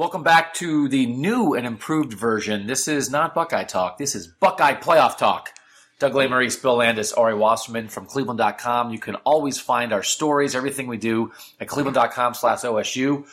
Welcome 0.00 0.22
back 0.22 0.54
to 0.54 0.88
the 0.88 1.04
new 1.04 1.52
and 1.52 1.66
improved 1.66 2.14
version. 2.14 2.66
This 2.66 2.88
is 2.88 3.10
not 3.10 3.34
Buckeye 3.34 3.64
Talk. 3.64 3.98
This 3.98 4.14
is 4.14 4.26
Buckeye 4.26 4.72
Playoff 4.72 5.18
Talk. 5.18 5.50
Doug 5.98 6.14
Lesmerises, 6.14 6.62
Bill 6.62 6.76
Landis, 6.76 7.12
Ari 7.12 7.34
Wasserman 7.34 7.88
from 7.88 8.06
Cleveland.com. 8.06 8.92
You 8.92 8.98
can 8.98 9.16
always 9.16 9.60
find 9.60 9.92
our 9.92 10.02
stories, 10.02 10.54
everything 10.54 10.86
we 10.86 10.96
do 10.96 11.32
at 11.60 11.68
Cleveland.com 11.68 12.32
slash 12.32 12.60
OSU. 12.60 13.26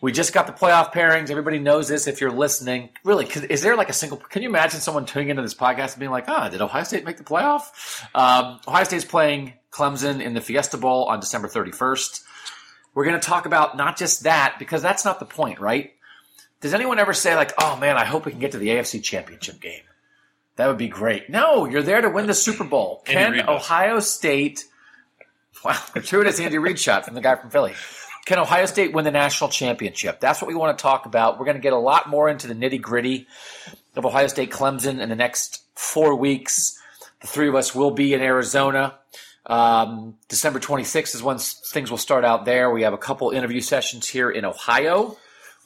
We 0.00 0.10
just 0.10 0.32
got 0.32 0.48
the 0.48 0.52
playoff 0.52 0.92
pairings. 0.92 1.30
Everybody 1.30 1.60
knows 1.60 1.86
this 1.86 2.08
if 2.08 2.20
you're 2.20 2.32
listening. 2.32 2.88
Really, 3.04 3.26
is 3.26 3.62
there 3.62 3.76
like 3.76 3.88
a 3.88 3.92
single, 3.92 4.18
can 4.18 4.42
you 4.42 4.48
imagine 4.48 4.80
someone 4.80 5.06
tuning 5.06 5.28
into 5.28 5.42
this 5.42 5.54
podcast 5.54 5.92
and 5.92 6.00
being 6.00 6.10
like, 6.10 6.28
ah, 6.28 6.48
did 6.48 6.60
Ohio 6.60 6.82
State 6.82 7.04
make 7.04 7.18
the 7.18 7.22
playoff? 7.22 8.02
Um, 8.12 8.58
Ohio 8.66 8.82
State's 8.82 9.04
playing 9.04 9.52
Clemson 9.70 10.20
in 10.20 10.34
the 10.34 10.40
Fiesta 10.40 10.78
Bowl 10.78 11.04
on 11.04 11.20
December 11.20 11.46
31st. 11.46 12.24
We're 12.94 13.04
going 13.04 13.20
to 13.20 13.26
talk 13.26 13.46
about 13.46 13.76
not 13.76 13.96
just 13.96 14.24
that, 14.24 14.56
because 14.58 14.82
that's 14.82 15.04
not 15.04 15.18
the 15.18 15.24
point, 15.24 15.60
right? 15.60 15.92
Does 16.60 16.74
anyone 16.74 16.98
ever 16.98 17.14
say, 17.14 17.34
like, 17.34 17.52
oh 17.58 17.76
man, 17.76 17.96
I 17.96 18.04
hope 18.04 18.24
we 18.24 18.32
can 18.32 18.40
get 18.40 18.52
to 18.52 18.58
the 18.58 18.68
AFC 18.68 19.02
championship 19.02 19.60
game? 19.60 19.82
That 20.56 20.68
would 20.68 20.78
be 20.78 20.88
great. 20.88 21.30
No, 21.30 21.64
you're 21.64 21.82
there 21.82 22.00
to 22.00 22.10
win 22.10 22.26
the 22.26 22.34
Super 22.34 22.64
Bowl. 22.64 23.02
Can 23.04 23.48
Ohio 23.48 24.00
State, 24.00 24.64
wow, 25.64 25.78
true 26.02 26.20
it 26.20 26.26
is 26.26 26.38
Andy 26.38 26.58
Reid 26.58 26.78
shot 26.78 27.04
from 27.04 27.14
the 27.14 27.20
guy 27.20 27.36
from 27.36 27.50
Philly. 27.50 27.74
Can 28.26 28.38
Ohio 28.38 28.66
State 28.66 28.92
win 28.92 29.04
the 29.04 29.10
national 29.10 29.50
championship? 29.50 30.20
That's 30.20 30.40
what 30.40 30.48
we 30.48 30.54
want 30.54 30.78
to 30.78 30.82
talk 30.82 31.06
about. 31.06 31.38
We're 31.38 31.46
going 31.46 31.56
to 31.56 31.62
get 31.62 31.72
a 31.72 31.78
lot 31.78 32.08
more 32.08 32.28
into 32.28 32.46
the 32.46 32.54
nitty 32.54 32.80
gritty 32.80 33.26
of 33.96 34.06
Ohio 34.06 34.28
State 34.28 34.52
Clemson 34.52 35.00
in 35.00 35.08
the 35.08 35.16
next 35.16 35.64
four 35.74 36.14
weeks. 36.14 36.78
The 37.22 37.26
three 37.26 37.48
of 37.48 37.54
us 37.54 37.74
will 37.74 37.90
be 37.90 38.14
in 38.14 38.20
Arizona. 38.20 38.94
Um, 39.46 40.16
December 40.28 40.60
26th 40.60 41.14
is 41.14 41.22
when 41.22 41.38
things 41.38 41.90
will 41.90 41.98
start 41.98 42.24
out 42.24 42.44
there. 42.44 42.70
We 42.70 42.82
have 42.82 42.92
a 42.92 42.98
couple 42.98 43.30
interview 43.30 43.60
sessions 43.60 44.06
here 44.06 44.30
in 44.30 44.44
Ohio 44.44 45.16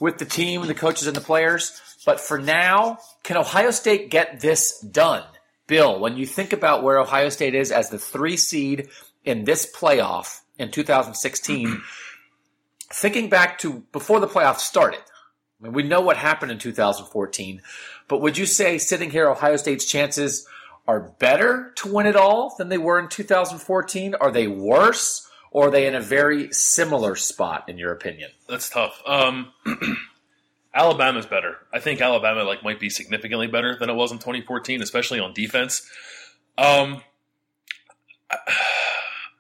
with 0.01 0.19
the 0.19 0.25
team, 0.25 0.67
the 0.67 0.75
coaches, 0.75 1.07
and 1.07 1.17
the 1.17 1.21
players. 1.21 1.81
But 2.05 2.21
for 2.21 2.39
now, 2.39 2.99
can 3.23 3.37
Ohio 3.37 3.71
State 3.71 4.11
get 4.11 4.41
this 4.41 4.81
done? 4.81 5.25
Bill, 5.67 5.99
when 5.99 6.17
you 6.17 6.27
think 6.27 6.53
about 6.53 6.83
where 6.83 6.99
Ohio 6.99 7.29
State 7.29 7.55
is 7.55 7.73
as 7.73 7.91
the 7.91 7.99
three 7.99 8.37
seed 8.37 8.89
in 9.25 9.45
this 9.45 9.71
playoff 9.71 10.41
in 10.59 10.71
2016, 10.71 11.83
thinking 12.93 13.29
back 13.29 13.59
to 13.59 13.83
before 13.93 14.21
the 14.21 14.29
playoffs 14.29 14.61
started, 14.61 15.01
I 15.61 15.65
mean, 15.65 15.73
we 15.73 15.83
know 15.83 16.01
what 16.01 16.17
happened 16.17 16.53
in 16.53 16.59
2014, 16.59 17.63
but 18.09 18.21
would 18.21 18.39
you 18.39 18.47
say 18.47 18.79
sitting 18.79 19.11
here, 19.11 19.29
Ohio 19.29 19.57
State's 19.57 19.85
chances 19.85 20.47
are 20.87 21.01
better 21.01 21.73
to 21.77 21.93
win 21.93 22.07
it 22.07 22.17
all 22.17 22.55
than 22.57 22.69
they 22.69 22.79
were 22.79 22.99
in 22.99 23.09
2014? 23.09 24.15
Are 24.15 24.31
they 24.31 24.47
worse? 24.47 25.29
Or 25.51 25.69
are 25.69 25.71
they 25.71 25.87
in 25.87 25.95
a 25.95 26.01
very 26.01 26.53
similar 26.53 27.17
spot, 27.17 27.69
in 27.69 27.79
your 27.79 27.93
opinion? 27.93 28.31
That's 28.49 28.69
tough. 28.69 29.01
Um, 29.07 29.53
Alabama's 30.75 31.27
better. 31.27 31.57
I 31.73 31.81
think 31.81 32.01
Alabama 32.01 32.45
like 32.45 32.63
might 32.63 32.79
be 32.79 32.91
significantly 32.91 33.47
better 33.47 33.77
than 33.79 33.89
it 33.89 33.95
was 33.95 34.13
in 34.13 34.19
2014, 34.19 34.83
especially 34.83 35.19
on 35.19 35.33
defense. 35.33 35.89
Um, 36.59 37.01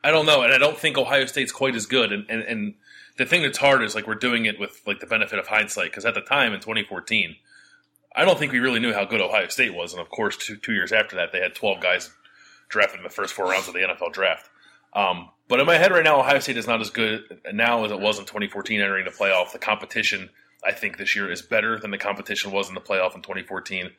I 0.02 0.10
don't 0.10 0.26
know, 0.26 0.42
and 0.42 0.52
I 0.52 0.58
don't 0.58 0.78
think 0.78 0.96
Ohio 0.96 1.26
State's 1.26 1.52
quite 1.52 1.74
as 1.74 1.86
good. 1.86 2.12
And, 2.12 2.24
and, 2.30 2.42
and 2.42 2.74
the 3.18 3.26
thing 3.26 3.42
that's 3.42 3.58
hard 3.58 3.82
is 3.82 3.94
like 3.94 4.06
we're 4.06 4.14
doing 4.14 4.46
it 4.46 4.58
with 4.58 4.80
like 4.86 5.00
the 5.00 5.06
benefit 5.06 5.38
of 5.38 5.48
hindsight 5.48 5.90
because 5.90 6.04
at 6.04 6.14
the 6.14 6.20
time 6.20 6.54
in 6.54 6.60
2014, 6.60 7.36
I 8.16 8.24
don't 8.24 8.38
think 8.38 8.52
we 8.52 8.60
really 8.60 8.80
knew 8.80 8.94
how 8.94 9.04
good 9.04 9.20
Ohio 9.20 9.48
State 9.48 9.74
was, 9.74 9.92
and 9.92 10.00
of 10.00 10.08
course, 10.08 10.38
two, 10.38 10.56
two 10.56 10.72
years 10.72 10.90
after 10.90 11.16
that, 11.16 11.32
they 11.32 11.40
had 11.40 11.54
12 11.54 11.80
guys 11.80 12.10
drafted 12.68 12.98
in 12.98 13.04
the 13.04 13.10
first 13.10 13.34
four 13.34 13.46
rounds 13.46 13.68
of 13.68 13.74
the 13.74 13.80
NFL 13.80 14.12
draft. 14.12 14.48
Um, 14.94 15.28
but 15.48 15.60
in 15.60 15.66
my 15.66 15.76
head 15.76 15.92
right 15.92 16.02
now, 16.02 16.18
Ohio 16.18 16.38
State 16.38 16.56
is 16.56 16.66
not 16.66 16.80
as 16.80 16.90
good 16.90 17.40
now 17.52 17.84
as 17.84 17.92
it 17.92 18.00
was 18.00 18.18
in 18.18 18.24
2014 18.24 18.80
entering 18.80 19.04
the 19.04 19.10
playoff. 19.10 19.52
The 19.52 19.58
competition, 19.58 20.30
I 20.64 20.72
think, 20.72 20.96
this 20.96 21.14
year 21.14 21.30
is 21.30 21.42
better 21.42 21.78
than 21.78 21.90
the 21.90 21.98
competition 21.98 22.50
was 22.50 22.68
in 22.68 22.74
the 22.74 22.80
playoff 22.80 23.14
in 23.14 23.20
2014. 23.20 23.90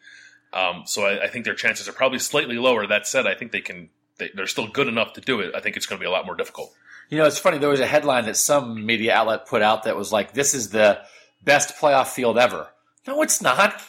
Um, 0.52 0.84
so 0.86 1.04
I, 1.04 1.26
I, 1.26 1.28
think 1.28 1.46
their 1.46 1.54
chances 1.54 1.88
are 1.88 1.94
probably 1.94 2.20
slightly 2.20 2.58
lower. 2.58 2.88
That 2.88 3.06
said, 3.06 3.28
I 3.28 3.36
think 3.36 3.52
they 3.52 3.62
can. 3.62 3.90
They, 4.18 4.32
they're 4.34 4.48
still 4.48 4.68
good 4.68 4.88
enough 4.88 5.14
to 5.14 5.22
do 5.22 5.42
it. 5.42 5.54
I 5.54 5.60
think 5.60 5.78
it's 5.78 5.86
going 5.86 6.00
to 6.00 6.04
be 6.04 6.08
a 6.08 6.12
lot 6.12 6.26
more 6.26 6.36
difficult. 6.36 6.74
You 7.10 7.18
know, 7.18 7.26
it's 7.26 7.38
funny. 7.38 7.60
There 7.60 7.70
was 7.70 7.82
a 7.82 7.86
headline 7.86 8.26
that 8.26 8.38
some 8.38 8.86
media 8.86 9.14
outlet 9.14 9.46
put 9.46 9.62
out 9.62 9.84
that 9.84 9.96
was 9.96 10.12
like, 10.12 10.34
"This 10.34 10.54
is 10.54 10.70
the 10.70 11.02
best 11.44 11.76
playoff 11.76 12.08
field 12.08 12.40
ever." 12.40 12.70
No, 13.06 13.22
it's 13.22 13.42
not. 13.42 13.82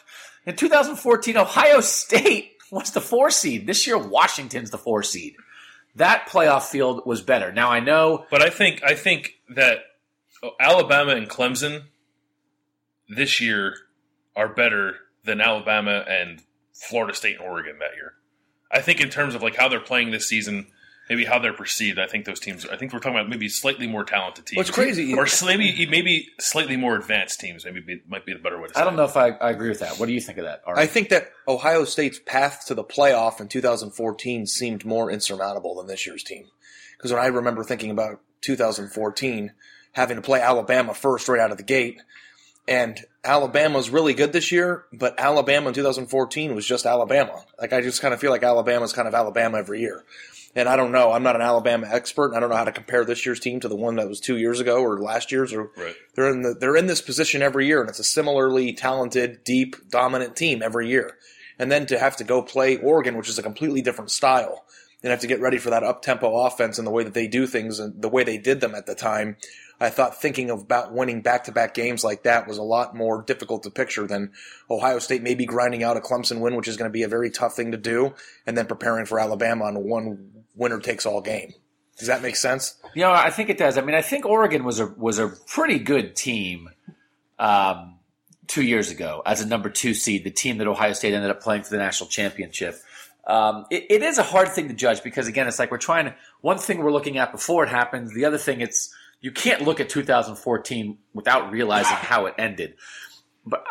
In 0.48 0.56
2014, 0.56 1.36
Ohio 1.36 1.80
State 1.80 2.52
was 2.72 2.90
the 2.92 3.02
four 3.02 3.30
seed. 3.30 3.66
This 3.66 3.86
year, 3.86 3.98
Washington's 3.98 4.70
the 4.70 4.78
four 4.78 5.02
seed. 5.02 5.36
That 5.94 6.26
playoff 6.26 6.62
field 6.62 7.02
was 7.04 7.20
better. 7.20 7.52
Now 7.52 7.70
I 7.70 7.80
know, 7.80 8.24
but 8.30 8.40
I 8.40 8.48
think 8.48 8.82
I 8.82 8.94
think 8.94 9.34
that 9.50 9.80
Alabama 10.58 11.12
and 11.12 11.28
Clemson 11.28 11.82
this 13.08 13.40
year 13.40 13.74
are 14.36 14.48
better 14.48 14.96
than 15.24 15.40
Alabama 15.40 16.04
and 16.08 16.42
Florida 16.72 17.14
State 17.14 17.38
and 17.38 17.46
Oregon 17.46 17.78
that 17.80 17.96
year. 17.96 18.14
I 18.70 18.80
think 18.80 19.00
in 19.00 19.10
terms 19.10 19.34
of 19.34 19.42
like 19.42 19.56
how 19.56 19.68
they're 19.68 19.80
playing 19.80 20.12
this 20.12 20.28
season, 20.28 20.68
maybe 21.08 21.24
how 21.24 21.38
they're 21.38 21.52
perceived. 21.52 21.98
I 21.98 22.06
think 22.06 22.24
those 22.24 22.40
teams. 22.40 22.66
I 22.66 22.76
think 22.76 22.92
we're 22.92 22.98
talking 22.98 23.18
about 23.18 23.28
maybe 23.28 23.48
slightly 23.48 23.86
more 23.86 24.04
talented 24.04 24.46
teams. 24.46 24.56
What's 24.56 24.70
crazy, 24.70 25.14
or 25.14 25.26
maybe 25.44 25.86
maybe 25.86 26.28
slightly 26.38 26.76
more 26.76 26.96
advanced 26.96 27.40
teams. 27.40 27.64
Maybe 27.64 27.80
be, 27.80 28.02
might 28.08 28.26
be 28.26 28.32
the 28.32 28.38
better 28.38 28.60
way 28.60 28.68
to. 28.68 28.74
say 28.74 28.80
it. 28.80 28.82
I 28.82 28.84
don't 28.84 28.96
know 28.96 29.04
if 29.04 29.16
I, 29.16 29.30
I, 29.30 29.50
agree 29.50 29.68
with 29.68 29.80
that. 29.80 29.98
What 29.98 30.06
do 30.06 30.12
you 30.12 30.20
think 30.20 30.38
of 30.38 30.44
that? 30.44 30.62
Ari? 30.66 30.80
I 30.80 30.86
think 30.86 31.08
that 31.10 31.30
Ohio 31.46 31.84
State's 31.84 32.20
path 32.24 32.64
to 32.66 32.74
the 32.74 32.84
playoff 32.84 33.40
in 33.40 33.48
2014 33.48 34.46
seemed 34.46 34.84
more 34.84 35.10
insurmountable 35.10 35.76
than 35.76 35.86
this 35.86 36.06
year's 36.06 36.22
team. 36.22 36.46
Because 36.96 37.12
when 37.12 37.22
I 37.22 37.26
remember 37.26 37.64
thinking 37.64 37.90
about 37.90 38.20
2014, 38.42 39.52
having 39.92 40.16
to 40.16 40.22
play 40.22 40.40
Alabama 40.40 40.94
first 40.94 41.28
right 41.28 41.40
out 41.40 41.50
of 41.50 41.56
the 41.56 41.62
gate, 41.62 42.00
and 42.66 43.00
Alabama's 43.24 43.88
really 43.88 44.12
good 44.12 44.32
this 44.32 44.52
year, 44.52 44.84
but 44.92 45.18
Alabama 45.18 45.68
in 45.68 45.74
2014 45.74 46.54
was 46.54 46.66
just 46.66 46.84
Alabama. 46.84 47.42
Like 47.58 47.72
I 47.72 47.80
just 47.80 48.02
kind 48.02 48.12
of 48.12 48.20
feel 48.20 48.30
like 48.30 48.42
Alabama's 48.42 48.92
kind 48.92 49.08
of 49.08 49.14
Alabama 49.14 49.58
every 49.58 49.80
year. 49.80 50.04
And 50.58 50.68
I 50.68 50.74
don't 50.74 50.90
know. 50.90 51.12
I'm 51.12 51.22
not 51.22 51.36
an 51.36 51.40
Alabama 51.40 51.86
expert. 51.88 52.34
I 52.34 52.40
don't 52.40 52.50
know 52.50 52.56
how 52.56 52.64
to 52.64 52.72
compare 52.72 53.04
this 53.04 53.24
year's 53.24 53.38
team 53.38 53.60
to 53.60 53.68
the 53.68 53.76
one 53.76 53.94
that 53.94 54.08
was 54.08 54.18
two 54.18 54.36
years 54.36 54.58
ago 54.58 54.82
or 54.82 54.98
last 54.98 55.30
year's. 55.30 55.52
Or 55.52 55.70
right. 55.76 55.94
they're 56.16 56.30
in 56.30 56.42
the, 56.42 56.56
they're 56.58 56.76
in 56.76 56.88
this 56.88 57.00
position 57.00 57.42
every 57.42 57.68
year, 57.68 57.80
and 57.80 57.88
it's 57.88 58.00
a 58.00 58.04
similarly 58.04 58.72
talented, 58.72 59.44
deep, 59.44 59.76
dominant 59.88 60.34
team 60.34 60.60
every 60.60 60.88
year. 60.88 61.16
And 61.60 61.70
then 61.70 61.86
to 61.86 61.98
have 62.00 62.16
to 62.16 62.24
go 62.24 62.42
play 62.42 62.76
Oregon, 62.76 63.16
which 63.16 63.28
is 63.28 63.38
a 63.38 63.42
completely 63.42 63.82
different 63.82 64.10
style, 64.10 64.64
and 65.00 65.12
have 65.12 65.20
to 65.20 65.28
get 65.28 65.40
ready 65.40 65.58
for 65.58 65.70
that 65.70 65.84
up 65.84 66.02
tempo 66.02 66.34
offense 66.44 66.76
and 66.76 66.86
the 66.86 66.90
way 66.90 67.04
that 67.04 67.14
they 67.14 67.28
do 67.28 67.46
things 67.46 67.78
and 67.78 68.02
the 68.02 68.08
way 68.08 68.24
they 68.24 68.36
did 68.36 68.60
them 68.60 68.74
at 68.74 68.86
the 68.86 68.96
time. 68.96 69.36
I 69.80 69.90
thought 69.90 70.20
thinking 70.20 70.50
about 70.50 70.92
winning 70.92 71.22
back 71.22 71.44
to 71.44 71.52
back 71.52 71.72
games 71.72 72.02
like 72.02 72.24
that 72.24 72.48
was 72.48 72.58
a 72.58 72.64
lot 72.64 72.96
more 72.96 73.22
difficult 73.22 73.62
to 73.62 73.70
picture 73.70 74.08
than 74.08 74.32
Ohio 74.68 74.98
State 74.98 75.22
maybe 75.22 75.46
grinding 75.46 75.84
out 75.84 75.96
a 75.96 76.00
Clemson 76.00 76.40
win, 76.40 76.56
which 76.56 76.66
is 76.66 76.76
going 76.76 76.90
to 76.90 76.92
be 76.92 77.04
a 77.04 77.08
very 77.08 77.30
tough 77.30 77.54
thing 77.54 77.70
to 77.70 77.78
do, 77.78 78.12
and 78.44 78.58
then 78.58 78.66
preparing 78.66 79.06
for 79.06 79.20
Alabama 79.20 79.66
on 79.66 79.84
one 79.84 80.37
winner 80.58 80.80
takes 80.80 81.06
all 81.06 81.22
game. 81.22 81.54
Does 81.98 82.08
that 82.08 82.22
make 82.22 82.36
sense? 82.36 82.74
Know, 82.94 83.10
I 83.10 83.30
think 83.30 83.48
it 83.48 83.58
does. 83.58 83.78
I 83.78 83.80
mean, 83.80 83.96
I 83.96 84.02
think 84.02 84.26
Oregon 84.26 84.64
was 84.64 84.78
a 84.78 84.86
was 84.86 85.18
a 85.18 85.28
pretty 85.28 85.78
good 85.78 86.14
team 86.14 86.68
um, 87.38 87.98
two 88.46 88.62
years 88.62 88.90
ago 88.90 89.22
as 89.26 89.40
a 89.40 89.46
number 89.46 89.68
two 89.68 89.94
seed, 89.94 90.24
the 90.24 90.30
team 90.30 90.58
that 90.58 90.68
Ohio 90.68 90.92
State 90.92 91.14
ended 91.14 91.30
up 91.30 91.40
playing 91.40 91.62
for 91.62 91.70
the 91.70 91.78
national 91.78 92.08
championship. 92.08 92.76
Um, 93.26 93.66
it, 93.70 93.86
it 93.90 94.02
is 94.02 94.18
a 94.18 94.22
hard 94.22 94.48
thing 94.48 94.68
to 94.68 94.74
judge 94.74 95.02
because 95.02 95.26
again, 95.26 95.48
it's 95.48 95.58
like 95.58 95.70
we're 95.70 95.78
trying 95.78 96.06
to. 96.06 96.14
One 96.40 96.58
thing 96.58 96.78
we're 96.78 96.92
looking 96.92 97.18
at 97.18 97.32
before 97.32 97.64
it 97.64 97.68
happens. 97.68 98.14
The 98.14 98.24
other 98.24 98.38
thing, 98.38 98.60
it's 98.60 98.94
you 99.20 99.32
can't 99.32 99.62
look 99.62 99.80
at 99.80 99.88
2014 99.88 100.98
without 101.14 101.50
realizing 101.50 101.96
how 101.96 102.26
it 102.26 102.34
ended. 102.38 102.74
But 103.44 103.64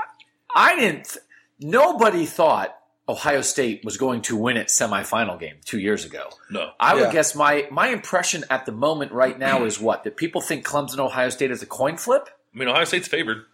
I 0.54 0.78
didn't. 0.78 1.18
Nobody 1.60 2.26
thought 2.26 2.77
Ohio 3.10 3.42
State 3.42 3.86
was 3.86 3.98
going 3.98 4.22
to 4.24 4.36
win 4.36 4.58
its 4.58 4.78
semifinal 4.78 5.40
game 5.40 5.56
two 5.64 5.80
years 5.80 6.04
ago. 6.04 6.30
No. 6.50 6.72
I 6.80 6.94
would 6.94 7.06
yeah. 7.06 7.14
guess 7.14 7.36
my 7.36 7.68
my 7.72 7.88
impression 7.88 8.44
at 8.50 8.66
the 8.66 8.72
moment 8.72 9.12
right 9.14 9.38
now 9.38 9.64
is 9.64 9.80
what? 9.80 10.04
That 10.04 10.18
people 10.18 10.42
think 10.42 10.66
Clemson 10.66 11.00
Ohio 11.00 11.30
State 11.30 11.52
is 11.52 11.62
a 11.62 11.66
coin 11.66 11.98
flip? 11.98 12.30
I 12.54 12.58
mean 12.58 12.68
Ohio 12.68 12.84
State's 12.84 13.08
favored 13.08 13.46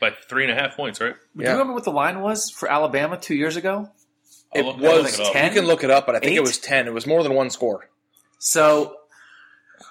by 0.00 0.12
three 0.28 0.44
and 0.44 0.52
a 0.52 0.54
half 0.54 0.76
points, 0.76 1.00
right? 1.00 1.14
Do 1.36 1.44
you 1.44 1.50
remember 1.50 1.74
what 1.74 1.84
the 1.84 1.92
line 1.92 2.20
was 2.20 2.50
for 2.50 2.70
Alabama 2.70 3.18
two 3.18 3.34
years 3.34 3.56
ago? 3.56 3.90
It 4.54 4.64
was 4.64 5.18
like 5.18 5.32
10? 5.32 5.44
You 5.52 5.60
can 5.60 5.66
look 5.66 5.84
it 5.84 5.90
up, 5.90 6.06
but 6.06 6.14
I 6.14 6.20
think 6.20 6.32
Eight? 6.32 6.36
it 6.36 6.42
was 6.42 6.58
ten. 6.58 6.86
It 6.86 6.94
was 6.94 7.06
more 7.06 7.22
than 7.22 7.34
one 7.34 7.50
score. 7.50 7.90
So 8.38 8.96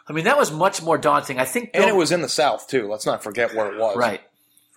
I 0.07 0.13
mean 0.13 0.25
that 0.25 0.37
was 0.37 0.51
much 0.51 0.81
more 0.81 0.97
daunting. 0.97 1.39
I 1.39 1.45
think 1.45 1.71
And 1.75 1.83
it 1.83 1.95
was 1.95 2.11
in 2.11 2.21
the 2.21 2.29
South 2.29 2.67
too. 2.67 2.87
Let's 2.89 3.05
not 3.05 3.23
forget 3.23 3.53
where 3.53 3.71
it 3.71 3.79
was. 3.79 3.95
Right. 3.97 4.21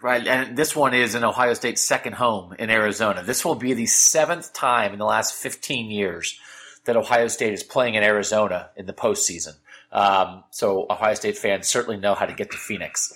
Right, 0.01 0.25
and 0.29 0.57
this 0.57 0.77
one 0.77 0.95
is 0.95 1.17
in 1.17 1.25
Ohio 1.25 1.55
State's 1.55 1.83
second 1.83 2.13
home 2.13 2.55
in 2.57 2.71
Arizona. 2.71 3.25
This 3.25 3.45
will 3.45 3.57
be 3.57 3.75
the 3.75 3.87
seventh 3.87 4.53
time 4.53 4.93
in 4.93 4.99
the 5.01 5.05
last 5.05 5.35
15 5.35 5.91
years 5.91 6.39
that 6.85 6.97
Ohio 6.97 7.27
State 7.27 7.53
is 7.53 7.65
playing 7.65 7.95
in 7.95 8.05
Arizona 8.05 8.71
in 8.77 8.87
the 8.87 8.93
postseason. 8.93 9.57
Um, 9.91 10.45
so 10.51 10.87
Ohio 10.89 11.15
State 11.15 11.37
fans 11.37 11.67
certainly 11.67 11.99
know 11.99 12.15
how 12.15 12.27
to 12.27 12.33
get 12.33 12.53
to 12.53 12.57
Phoenix. 12.57 13.13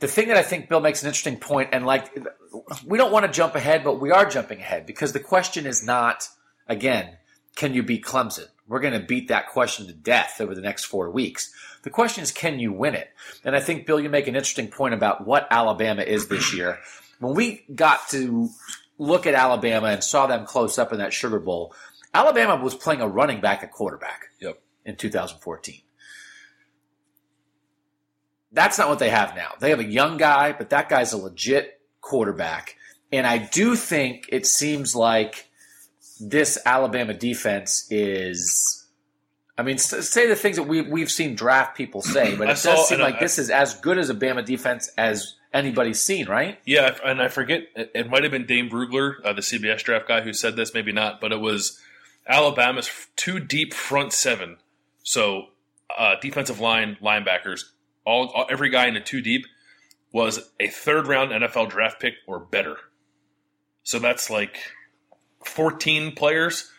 The 0.00 0.08
thing 0.08 0.28
that 0.28 0.36
I 0.36 0.42
think 0.42 0.68
Bill 0.68 0.80
makes 0.80 1.02
an 1.02 1.08
interesting 1.08 1.36
point, 1.36 1.68
and 1.72 1.86
like 1.86 2.18
we 2.84 2.98
don't 2.98 3.12
want 3.12 3.26
to 3.26 3.30
jump 3.30 3.54
ahead, 3.54 3.84
but 3.84 4.00
we 4.00 4.10
are 4.10 4.24
jumping 4.28 4.58
ahead 4.58 4.86
because 4.86 5.12
the 5.12 5.20
question 5.20 5.64
is 5.64 5.84
not 5.84 6.28
again, 6.66 7.18
can 7.54 7.72
you 7.72 7.82
beat 7.84 8.04
Clemson? 8.04 8.46
We're 8.66 8.80
going 8.80 8.94
to 8.94 9.06
beat 9.06 9.28
that 9.28 9.48
question 9.48 9.86
to 9.86 9.92
death 9.92 10.40
over 10.40 10.54
the 10.54 10.60
next 10.60 10.84
four 10.84 11.10
weeks. 11.10 11.52
The 11.82 11.90
question 11.90 12.22
is, 12.22 12.30
can 12.32 12.58
you 12.58 12.72
win 12.72 12.94
it? 12.94 13.10
And 13.44 13.56
I 13.56 13.60
think, 13.60 13.86
Bill, 13.86 13.98
you 14.00 14.10
make 14.10 14.26
an 14.28 14.36
interesting 14.36 14.68
point 14.68 14.94
about 14.94 15.26
what 15.26 15.46
Alabama 15.50 16.02
is 16.02 16.28
this 16.28 16.52
year. 16.54 16.78
When 17.20 17.34
we 17.34 17.64
got 17.74 18.08
to 18.10 18.48
look 18.98 19.26
at 19.26 19.34
Alabama 19.34 19.88
and 19.88 20.04
saw 20.04 20.26
them 20.26 20.44
close 20.44 20.78
up 20.78 20.92
in 20.92 20.98
that 20.98 21.12
Sugar 21.12 21.38
Bowl, 21.40 21.74
Alabama 22.12 22.62
was 22.62 22.74
playing 22.74 23.00
a 23.00 23.08
running 23.08 23.40
back 23.40 23.62
at 23.62 23.72
quarterback 23.72 24.28
Yep. 24.40 24.60
in 24.84 24.96
2014. 24.96 25.80
That's 28.52 28.78
not 28.78 28.88
what 28.88 28.98
they 28.98 29.10
have 29.10 29.36
now. 29.36 29.52
They 29.60 29.70
have 29.70 29.78
a 29.80 29.84
young 29.84 30.16
guy, 30.16 30.52
but 30.52 30.70
that 30.70 30.88
guy's 30.88 31.12
a 31.12 31.16
legit 31.16 31.80
quarterback. 32.00 32.76
And 33.12 33.26
I 33.26 33.38
do 33.38 33.76
think 33.76 34.26
it 34.30 34.46
seems 34.46 34.94
like 34.96 35.48
this 36.20 36.58
Alabama 36.66 37.14
defense 37.14 37.86
is. 37.90 38.79
I 39.60 39.62
mean, 39.62 39.76
say 39.76 40.26
the 40.26 40.34
things 40.34 40.56
that 40.56 40.62
we, 40.62 40.80
we've 40.80 41.10
seen 41.10 41.34
draft 41.34 41.76
people 41.76 42.00
say, 42.00 42.34
but 42.34 42.48
it 42.48 42.56
saw- 42.56 42.76
does 42.76 42.88
seem 42.88 42.96
and 42.96 43.02
I- 43.06 43.10
like 43.10 43.20
this 43.20 43.38
is 43.38 43.50
as 43.50 43.74
good 43.74 43.98
as 43.98 44.08
a 44.08 44.14
Bama 44.14 44.42
defense 44.44 44.90
as 44.96 45.34
anybody's 45.52 46.00
seen, 46.00 46.26
right? 46.28 46.58
Yeah, 46.64 46.96
and 47.04 47.20
I 47.20 47.28
forget 47.28 47.64
it, 47.76 47.90
it 47.94 48.08
might 48.08 48.22
have 48.22 48.32
been 48.32 48.46
Dane 48.46 48.70
Brugler, 48.70 49.16
uh, 49.24 49.34
the 49.34 49.42
CBS 49.42 49.82
draft 49.82 50.08
guy, 50.08 50.22
who 50.22 50.32
said 50.32 50.56
this. 50.56 50.72
Maybe 50.72 50.92
not, 50.92 51.20
but 51.20 51.30
it 51.32 51.40
was 51.40 51.78
Alabama's 52.26 52.90
two 53.16 53.38
deep 53.38 53.74
front 53.74 54.12
seven. 54.14 54.56
So 55.02 55.48
uh, 55.98 56.14
defensive 56.22 56.58
line 56.60 56.96
linebackers, 57.02 57.64
all, 58.06 58.28
all 58.28 58.46
every 58.50 58.70
guy 58.70 58.86
in 58.86 58.94
the 58.94 59.00
two 59.00 59.20
deep 59.20 59.44
was 60.12 60.50
a 60.58 60.68
third 60.68 61.06
round 61.06 61.32
NFL 61.32 61.68
draft 61.68 62.00
pick 62.00 62.14
or 62.26 62.38
better. 62.40 62.76
So 63.82 63.98
that's 63.98 64.30
like 64.30 64.58
fourteen 65.44 66.12
players, 66.12 66.70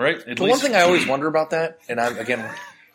right? 0.00 0.18
At 0.26 0.36
The 0.38 0.44
one 0.44 0.58
thing 0.58 0.74
I 0.74 0.80
always 0.80 1.06
wonder 1.06 1.28
about 1.28 1.50
that, 1.50 1.78
and 1.88 2.00
I'm 2.00 2.18
again, 2.18 2.44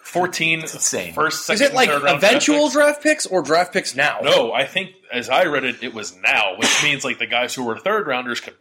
fourteen 0.03 0.59
insane. 0.61 1.13
first, 1.13 1.49
is 1.49 1.61
it 1.61 1.73
like 1.73 1.87
and 1.89 1.99
third 1.99 2.03
round 2.05 2.19
draft 2.19 2.33
eventual 2.33 2.63
picks. 2.63 2.73
draft 2.73 3.03
picks 3.03 3.25
or 3.27 3.41
draft 3.41 3.71
picks 3.73 3.95
now? 3.95 4.19
No, 4.21 4.51
I 4.51 4.65
think 4.65 4.91
as 5.13 5.29
I 5.29 5.45
read 5.45 5.63
it, 5.63 5.81
it 5.83 5.93
was 5.93 6.15
now, 6.17 6.57
which 6.57 6.83
means 6.83 7.03
like 7.05 7.19
the 7.19 7.27
guys 7.27 7.53
who 7.55 7.63
were 7.63 7.77
third 7.77 8.07
rounders 8.07 8.41
could 8.41 8.55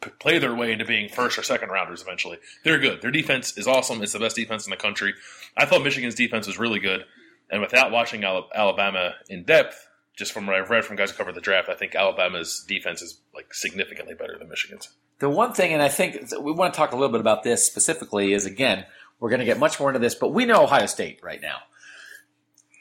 p- 0.00 0.10
play 0.18 0.38
their 0.38 0.54
way 0.54 0.72
into 0.72 0.84
being 0.84 1.08
first 1.08 1.38
or 1.38 1.42
second 1.42 1.68
rounders 1.70 2.02
eventually. 2.02 2.38
They're 2.64 2.78
good. 2.78 3.02
Their 3.02 3.10
defense 3.12 3.56
is 3.56 3.66
awesome. 3.68 4.02
It's 4.02 4.12
the 4.12 4.18
best 4.18 4.36
defense 4.36 4.66
in 4.66 4.70
the 4.70 4.76
country. 4.76 5.14
I 5.56 5.66
thought 5.66 5.82
Michigan's 5.84 6.14
defense 6.14 6.46
was 6.46 6.58
really 6.58 6.80
good, 6.80 7.04
and 7.50 7.60
without 7.60 7.90
watching 7.92 8.22
Ala- 8.24 8.48
Alabama 8.54 9.14
in 9.28 9.44
depth, 9.44 9.86
just 10.16 10.32
from 10.32 10.46
what 10.46 10.56
I've 10.56 10.70
read 10.70 10.84
from 10.84 10.96
guys 10.96 11.10
who 11.10 11.16
covered 11.18 11.34
the 11.34 11.40
draft, 11.42 11.68
I 11.68 11.74
think 11.74 11.94
Alabama's 11.94 12.64
defense 12.66 13.02
is 13.02 13.18
like 13.34 13.52
significantly 13.54 14.14
better 14.14 14.36
than 14.38 14.48
Michigan's. 14.48 14.88
The 15.18 15.30
one 15.30 15.52
thing, 15.52 15.72
and 15.72 15.82
I 15.82 15.88
think 15.88 16.30
we 16.40 16.52
want 16.52 16.74
to 16.74 16.76
talk 16.76 16.92
a 16.92 16.96
little 16.96 17.10
bit 17.10 17.20
about 17.20 17.42
this 17.42 17.66
specifically, 17.66 18.32
is 18.32 18.44
again, 18.44 18.84
we're 19.18 19.30
going 19.30 19.40
to 19.40 19.46
get 19.46 19.58
much 19.58 19.80
more 19.80 19.88
into 19.88 19.98
this, 19.98 20.14
but 20.14 20.34
we 20.34 20.44
know 20.44 20.64
Ohio 20.64 20.86
State 20.86 21.20
right 21.22 21.40
now. 21.40 21.58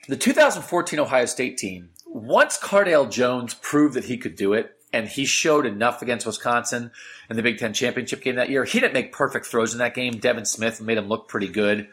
The 0.07 0.17
2014 0.17 0.99
Ohio 0.99 1.25
State 1.25 1.57
team, 1.57 1.89
once 2.05 2.57
Cardale 2.57 3.09
Jones 3.09 3.53
proved 3.53 3.95
that 3.95 4.05
he 4.05 4.17
could 4.17 4.35
do 4.35 4.53
it, 4.53 4.75
and 4.91 5.07
he 5.07 5.25
showed 5.25 5.65
enough 5.65 6.01
against 6.01 6.25
Wisconsin 6.25 6.91
in 7.29 7.35
the 7.35 7.43
Big 7.43 7.57
Ten 7.57 7.73
championship 7.73 8.21
game 8.21 8.35
that 8.35 8.49
year, 8.49 8.63
he 8.63 8.79
didn't 8.79 8.93
make 8.93 9.11
perfect 9.11 9.45
throws 9.45 9.73
in 9.73 9.79
that 9.79 9.93
game. 9.93 10.13
Devin 10.13 10.45
Smith 10.45 10.79
made 10.81 10.97
him 10.97 11.07
look 11.07 11.27
pretty 11.27 11.49
good. 11.49 11.89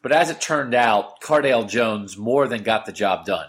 But 0.00 0.12
as 0.12 0.30
it 0.30 0.40
turned 0.40 0.74
out, 0.74 1.20
Cardale 1.20 1.68
Jones 1.68 2.16
more 2.16 2.46
than 2.48 2.62
got 2.62 2.86
the 2.86 2.92
job 2.92 3.26
done. 3.26 3.48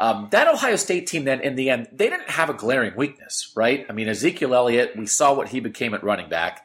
Um, 0.00 0.28
that 0.30 0.46
Ohio 0.46 0.76
State 0.76 1.08
team, 1.08 1.24
then, 1.24 1.40
in 1.40 1.56
the 1.56 1.70
end, 1.70 1.88
they 1.92 2.08
didn't 2.08 2.30
have 2.30 2.48
a 2.48 2.54
glaring 2.54 2.94
weakness, 2.96 3.52
right? 3.56 3.84
I 3.90 3.92
mean, 3.92 4.08
Ezekiel 4.08 4.54
Elliott, 4.54 4.96
we 4.96 5.06
saw 5.06 5.34
what 5.34 5.48
he 5.48 5.58
became 5.58 5.92
at 5.92 6.04
running 6.04 6.28
back. 6.28 6.64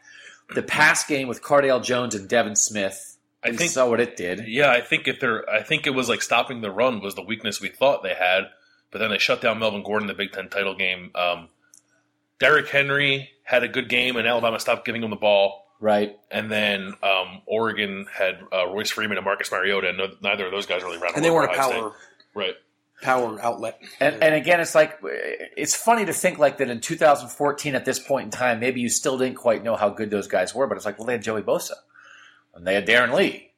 The 0.54 0.62
pass 0.62 1.04
game 1.06 1.28
with 1.28 1.42
Cardale 1.42 1.84
Jones 1.84 2.14
and 2.14 2.30
Devin 2.30 2.56
Smith, 2.56 3.18
I 3.44 3.50
we 3.50 3.58
think- 3.58 3.72
saw 3.72 3.90
what 3.90 4.00
it 4.00 4.16
did. 4.16 4.48
Yeah, 4.48 4.70
I 4.70 4.82
think 4.82 5.08
if 5.08 5.20
they're, 5.20 5.50
I 5.50 5.64
think 5.64 5.88
it 5.88 5.92
was 5.96 6.08
like 6.10 6.22
stopping 6.22 6.62
the 6.62 6.70
run 6.72 7.02
was 7.02 7.16
the 7.16 7.24
weakness 7.24 7.60
we 7.60 7.70
thought 7.70 8.04
they 8.04 8.14
had, 8.14 8.44
but 8.92 9.00
then 9.00 9.10
they 9.10 9.18
shut 9.18 9.42
down 9.42 9.58
Melvin 9.58 9.82
Gordon 9.84 10.08
in 10.10 10.16
the 10.16 10.24
Big 10.24 10.32
Ten 10.32 10.48
title 10.50 10.76
game. 10.76 11.10
Um, 11.16 11.48
Derrick 12.40 12.68
Henry 12.70 13.32
had 13.44 13.64
a 13.64 13.68
good 13.68 13.90
game, 13.90 14.16
and 14.16 14.28
Alabama 14.28 14.60
stopped 14.60 14.86
giving 14.86 15.04
him 15.04 15.10
the 15.10 15.16
ball. 15.16 15.66
Right. 15.80 16.18
And 16.32 16.52
then 16.52 16.94
um, 17.02 17.42
Oregon 17.46 18.06
had 18.14 18.40
uh, 18.54 18.68
Royce 18.68 18.92
Freeman 18.92 19.18
and 19.18 19.26
Marcus 19.26 19.52
Mariota, 19.52 19.90
and 19.90 19.98
no, 19.98 20.08
neither 20.22 20.46
of 20.46 20.52
those 20.52 20.66
guys 20.66 20.84
really 20.84 20.98
ran. 21.00 21.14
and 21.16 21.26
they 21.26 21.32
weren't 21.32 21.52
a 21.52 21.56
power 21.56 21.72
State. 21.74 21.92
right? 22.36 22.54
Power 23.04 23.40
outlet. 23.42 23.80
And, 24.00 24.24
and 24.24 24.34
again, 24.34 24.60
it's 24.60 24.74
like 24.74 24.98
it's 25.04 25.76
funny 25.76 26.06
to 26.06 26.14
think 26.14 26.40
like 26.40 26.58
that 26.58 26.70
in 26.70 26.80
2014 26.80 27.76
at 27.76 27.86
this 27.86 28.00
point 28.00 28.26
in 28.26 28.32
time, 28.32 28.60
maybe 28.60 28.82
you 28.82 28.90
still 28.90 29.18
didn't 29.18 29.36
quite 29.38 29.64
know 29.64 29.76
how 29.76 29.90
good 29.90 30.10
those 30.10 30.28
guys 30.28 30.56
were, 30.56 30.66
but 30.66 30.76
it's 30.78 30.86
like, 30.86 30.98
well, 30.98 31.06
they 31.06 31.14
had 31.14 31.22
Joey 31.22 31.42
Bosa, 31.42 31.74
and 32.56 32.66
they 32.66 32.74
had 32.74 32.88
Darron 32.88 33.14
Lee, 33.14 33.52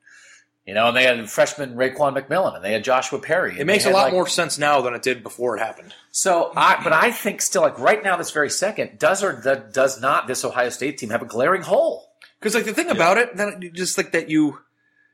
you 0.66 0.74
know, 0.74 0.88
and 0.88 0.98
they 0.98 1.04
had 1.04 1.30
freshman 1.30 1.76
Raekwon 1.76 2.18
McMillan, 2.20 2.56
and 2.56 2.66
they 2.66 2.74
had 2.74 2.84
Joshua 2.84 3.20
Perry. 3.20 3.60
It 3.60 3.66
makes 3.66 3.86
a 3.86 3.92
lot 3.92 4.06
like- 4.06 4.14
more 4.14 4.28
sense 4.28 4.58
now 4.58 4.82
than 4.82 4.94
it 4.94 5.02
did 5.04 5.24
before 5.24 5.56
it 5.56 5.60
happened. 5.60 5.94
So, 6.12 6.52
I, 6.56 6.82
but 6.84 6.92
I 6.94 7.12
think 7.12 7.42
still 7.42 7.62
like 7.62 7.78
right 7.80 8.04
now, 8.04 8.18
this 8.18 8.32
very 8.32 8.50
second, 8.50 8.98
does 9.00 9.24
or 9.24 9.34
does 9.72 10.02
not 10.02 10.28
this 10.28 10.44
Ohio 10.44 10.70
State 10.70 10.98
team 10.98 11.10
have 11.12 11.22
a 11.22 11.26
glaring 11.26 11.62
hole? 11.62 12.10
Because 12.40 12.56
like 12.56 12.66
the 12.66 12.74
thing 12.74 12.90
about 12.90 13.18
it, 13.18 13.36
that 13.38 13.60
just 13.74 13.98
like 13.98 14.12
that 14.12 14.30
you, 14.30 14.60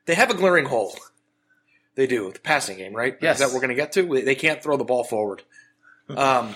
they 0.06 0.16
have 0.16 0.30
a 0.30 0.34
glaring 0.36 0.66
hole. 0.66 0.96
They 1.96 2.08
do 2.08 2.32
the 2.32 2.40
passing 2.40 2.78
game, 2.78 2.94
right? 2.96 3.18
Yes. 3.22 3.40
that 3.40 3.50
we're 3.50 3.60
going 3.60 3.70
to 3.70 3.76
get 3.76 3.92
to. 3.94 4.04
They- 4.04 4.22
They 4.22 4.36
can't 4.36 4.64
throw 4.64 4.78
the 4.78 4.84
ball 4.86 5.04
forward. 5.04 5.44
um, 6.16 6.56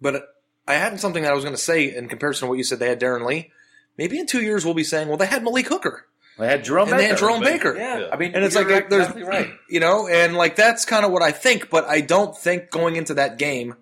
but 0.00 0.34
I 0.66 0.74
had 0.74 0.98
something 1.00 1.22
that 1.22 1.32
I 1.32 1.34
was 1.34 1.44
going 1.44 1.54
to 1.56 1.60
say 1.60 1.94
in 1.94 2.08
comparison 2.08 2.46
to 2.46 2.48
what 2.50 2.58
you 2.58 2.64
said. 2.64 2.78
They 2.78 2.88
had 2.88 3.00
Darron 3.00 3.26
Lee. 3.26 3.50
Maybe 3.98 4.18
in 4.18 4.26
two 4.26 4.40
years 4.42 4.64
we'll 4.64 4.74
be 4.74 4.84
saying, 4.84 5.08
well, 5.08 5.16
they 5.16 5.26
had 5.26 5.42
Malik 5.44 5.66
Hooker, 5.68 6.06
They 6.38 6.46
had 6.46 6.64
Jerome 6.64 6.88
and 6.90 6.98
they 6.98 7.06
had 7.06 7.18
Jerome 7.18 7.40
Baker. 7.40 7.72
Baker. 7.74 7.76
Yeah, 7.84 7.98
Yeah. 7.98 8.08
I 8.12 8.16
mean, 8.16 8.34
And 8.34 8.44
it's 8.44 8.54
you're 8.54 8.64
like, 8.64 8.72
like 8.74 8.88
there's, 8.90 9.02
exactly 9.08 9.24
right. 9.24 9.50
you 9.68 9.80
know, 9.80 10.06
and 10.08 10.34
like 10.36 10.56
that's 10.56 10.84
kind 10.84 11.04
of 11.04 11.10
what 11.12 11.22
I 11.22 11.32
think. 11.32 11.68
But 11.70 11.84
I 11.86 12.00
don't 12.00 12.36
think 12.36 12.70
going 12.70 12.96
into 12.96 13.14
that 13.14 13.36
game, 13.38 13.74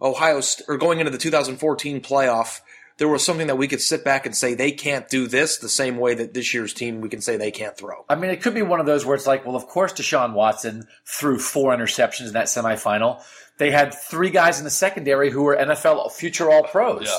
Ohio 0.00 0.40
St- 0.40 0.68
or 0.68 0.76
going 0.76 1.00
into 1.00 1.10
the 1.10 1.18
2014 1.18 2.00
playoff, 2.02 2.60
there 2.98 3.08
was 3.08 3.24
something 3.24 3.46
that 3.46 3.56
we 3.56 3.68
could 3.68 3.80
sit 3.80 4.04
back 4.04 4.26
and 4.26 4.36
say 4.36 4.54
they 4.54 4.72
can't 4.72 5.08
do 5.08 5.26
this 5.26 5.56
the 5.58 5.68
same 5.68 5.96
way 5.98 6.14
that 6.14 6.34
this 6.34 6.52
year's 6.52 6.72
team 6.74 7.00
we 7.00 7.08
can 7.08 7.20
say 7.20 7.36
they 7.36 7.50
can't 7.52 7.76
throw. 7.76 8.04
I 8.08 8.16
mean, 8.16 8.30
it 8.30 8.42
could 8.42 8.54
be 8.54 8.62
one 8.62 8.80
of 8.80 8.86
those 8.86 9.06
where 9.06 9.14
it's 9.14 9.26
like, 9.26 9.46
well, 9.46 9.56
of 9.56 9.66
course, 9.66 9.92
Deshaun 9.92 10.34
Watson 10.34 10.86
threw 11.06 11.38
four 11.38 11.74
interceptions 11.74 12.26
in 12.26 12.32
that 12.32 12.46
semifinal. 12.46 13.22
They 13.58 13.70
had 13.70 13.94
three 13.94 14.30
guys 14.30 14.58
in 14.58 14.64
the 14.64 14.70
secondary 14.70 15.30
who 15.30 15.42
were 15.44 15.56
NFL 15.56 16.12
future 16.12 16.50
All 16.50 16.64
Pros. 16.64 17.06
Yeah. 17.06 17.18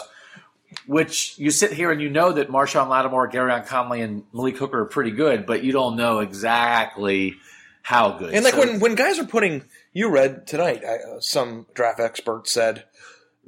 Which 0.85 1.33
you 1.39 1.49
sit 1.49 1.73
here 1.73 1.91
and 1.91 1.99
you 1.99 2.09
know 2.09 2.31
that 2.31 2.49
Marshon 2.49 2.89
Lattimore, 2.89 3.31
Gareon 3.31 3.65
Conley, 3.65 4.01
and 4.01 4.23
Malik 4.33 4.57
Hooker 4.57 4.81
are 4.81 4.85
pretty 4.85 5.09
good, 5.11 5.47
but 5.47 5.63
you 5.63 5.71
don't 5.71 5.95
know 5.95 6.19
exactly 6.19 7.35
how 7.81 8.11
good. 8.11 8.33
And 8.35 8.43
like 8.45 8.53
So- 8.53 8.59
when 8.59 8.79
when 8.79 8.95
guys 8.95 9.17
are 9.17 9.25
putting, 9.25 9.63
you 9.93 10.09
read 10.11 10.45
tonight, 10.45 10.83
I, 10.85 10.97
uh, 10.97 11.19
some 11.21 11.65
draft 11.73 11.99
expert 11.99 12.47
said 12.47 12.83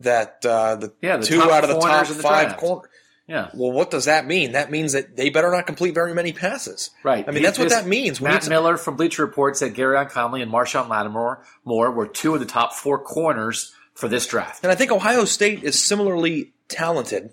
that 0.03 0.45
uh, 0.45 0.75
the, 0.75 0.94
Yeah, 1.01 1.18
the 1.18 1.25
two 1.25 1.42
out 1.42 1.64
of 1.64 1.69
the 1.69 1.76
top 1.80 1.83
corners 1.83 2.07
the 2.16 2.21
five 2.23 2.47
draft. 2.49 2.59
corner. 2.59 2.90
yeah, 3.28 3.49
Well, 3.54 3.71
what 3.71 3.92
does 3.92 4.06
that 4.06 4.26
mean? 4.28 4.52
That 4.54 4.71
means 4.71 4.94
that 4.94 5.16
they 5.16 5.30
better 5.30 5.52
not 5.52 5.66
complete 5.68 5.94
very 5.94 6.14
many 6.14 6.33
passes. 6.33 6.90
right. 7.04 7.23
I 7.28 7.31
mean, 7.31 7.37
He- 7.37 7.44
that's 7.45 7.59
what 7.59 7.69
that 7.69 7.87
means. 7.87 8.19
We 8.21 8.28
Matt 8.28 8.47
Miller 8.49 8.78
from 8.78 8.95
Bleacher 8.97 9.26
Report 9.26 9.56
said 9.57 9.73
Gary 9.73 10.04
Conley 10.07 10.42
and 10.42 10.52
Marshon 10.52 10.90
Lattimore 10.90 11.44
more 11.66 11.92
were 11.92 12.07
two 12.07 12.33
of 12.33 12.40
the 12.40 12.45
top 12.45 12.73
four 12.73 12.99
corners 12.99 13.73
for 13.94 14.07
this 14.07 14.26
draft. 14.28 14.64
And 14.64 14.71
I 14.71 14.76
think 14.76 14.92
Ohio 14.92 15.26
State 15.26 15.64
is 15.64 15.81
similarly 15.85 16.54
talented 16.68 17.31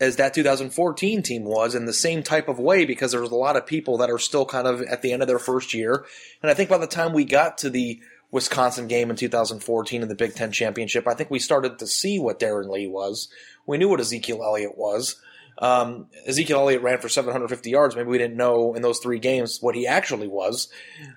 as 0.00 0.14
that 0.16 0.32
2014 0.32 1.22
team 1.24 1.44
was 1.44 1.74
in 1.74 1.84
the 1.86 1.92
same 1.92 2.22
type 2.22 2.46
of 2.48 2.60
way 2.60 2.84
because 2.84 3.10
there's 3.10 3.30
a 3.30 3.34
lot 3.34 3.56
of 3.56 3.66
people 3.66 3.98
that 3.98 4.10
are 4.10 4.18
still 4.18 4.44
kind 4.46 4.66
of 4.68 4.80
at 4.82 5.02
the 5.02 5.12
end 5.12 5.22
of 5.22 5.28
their 5.28 5.40
first 5.40 5.74
year. 5.74 6.04
And 6.40 6.50
I 6.50 6.54
think 6.54 6.70
by 6.70 6.78
the 6.78 6.86
time 6.86 7.12
we 7.12 7.24
got 7.24 7.58
to 7.58 7.70
the 7.70 7.98
Wisconsin 8.30 8.88
game 8.88 9.10
in 9.10 9.16
2014 9.16 10.02
in 10.02 10.08
the 10.08 10.14
Big 10.14 10.34
Ten 10.34 10.52
championship, 10.52 11.06
I 11.06 11.14
think 11.14 11.30
we 11.30 11.38
started 11.38 11.78
to 11.78 11.86
see 11.86 12.18
what 12.18 12.38
Darron 12.38 12.68
Lee 12.68 12.86
was. 12.86 13.28
We 13.66 13.78
knew 13.78 13.88
what 13.88 14.00
Ezekiel 14.00 14.42
Elliott 14.42 14.76
was. 14.76 15.16
Um, 15.60 16.06
Ezekiel 16.26 16.60
Elliott 16.60 16.82
ran 16.82 16.98
for 16.98 17.08
750 17.08 17.70
yards. 17.70 17.96
Maybe 17.96 18.08
we 18.08 18.18
didn't 18.18 18.36
know 18.36 18.74
in 18.74 18.82
those 18.82 19.00
three 19.00 19.18
games 19.18 19.58
what 19.60 19.74
he 19.74 19.86
actually 19.86 20.28
was. 20.28 20.68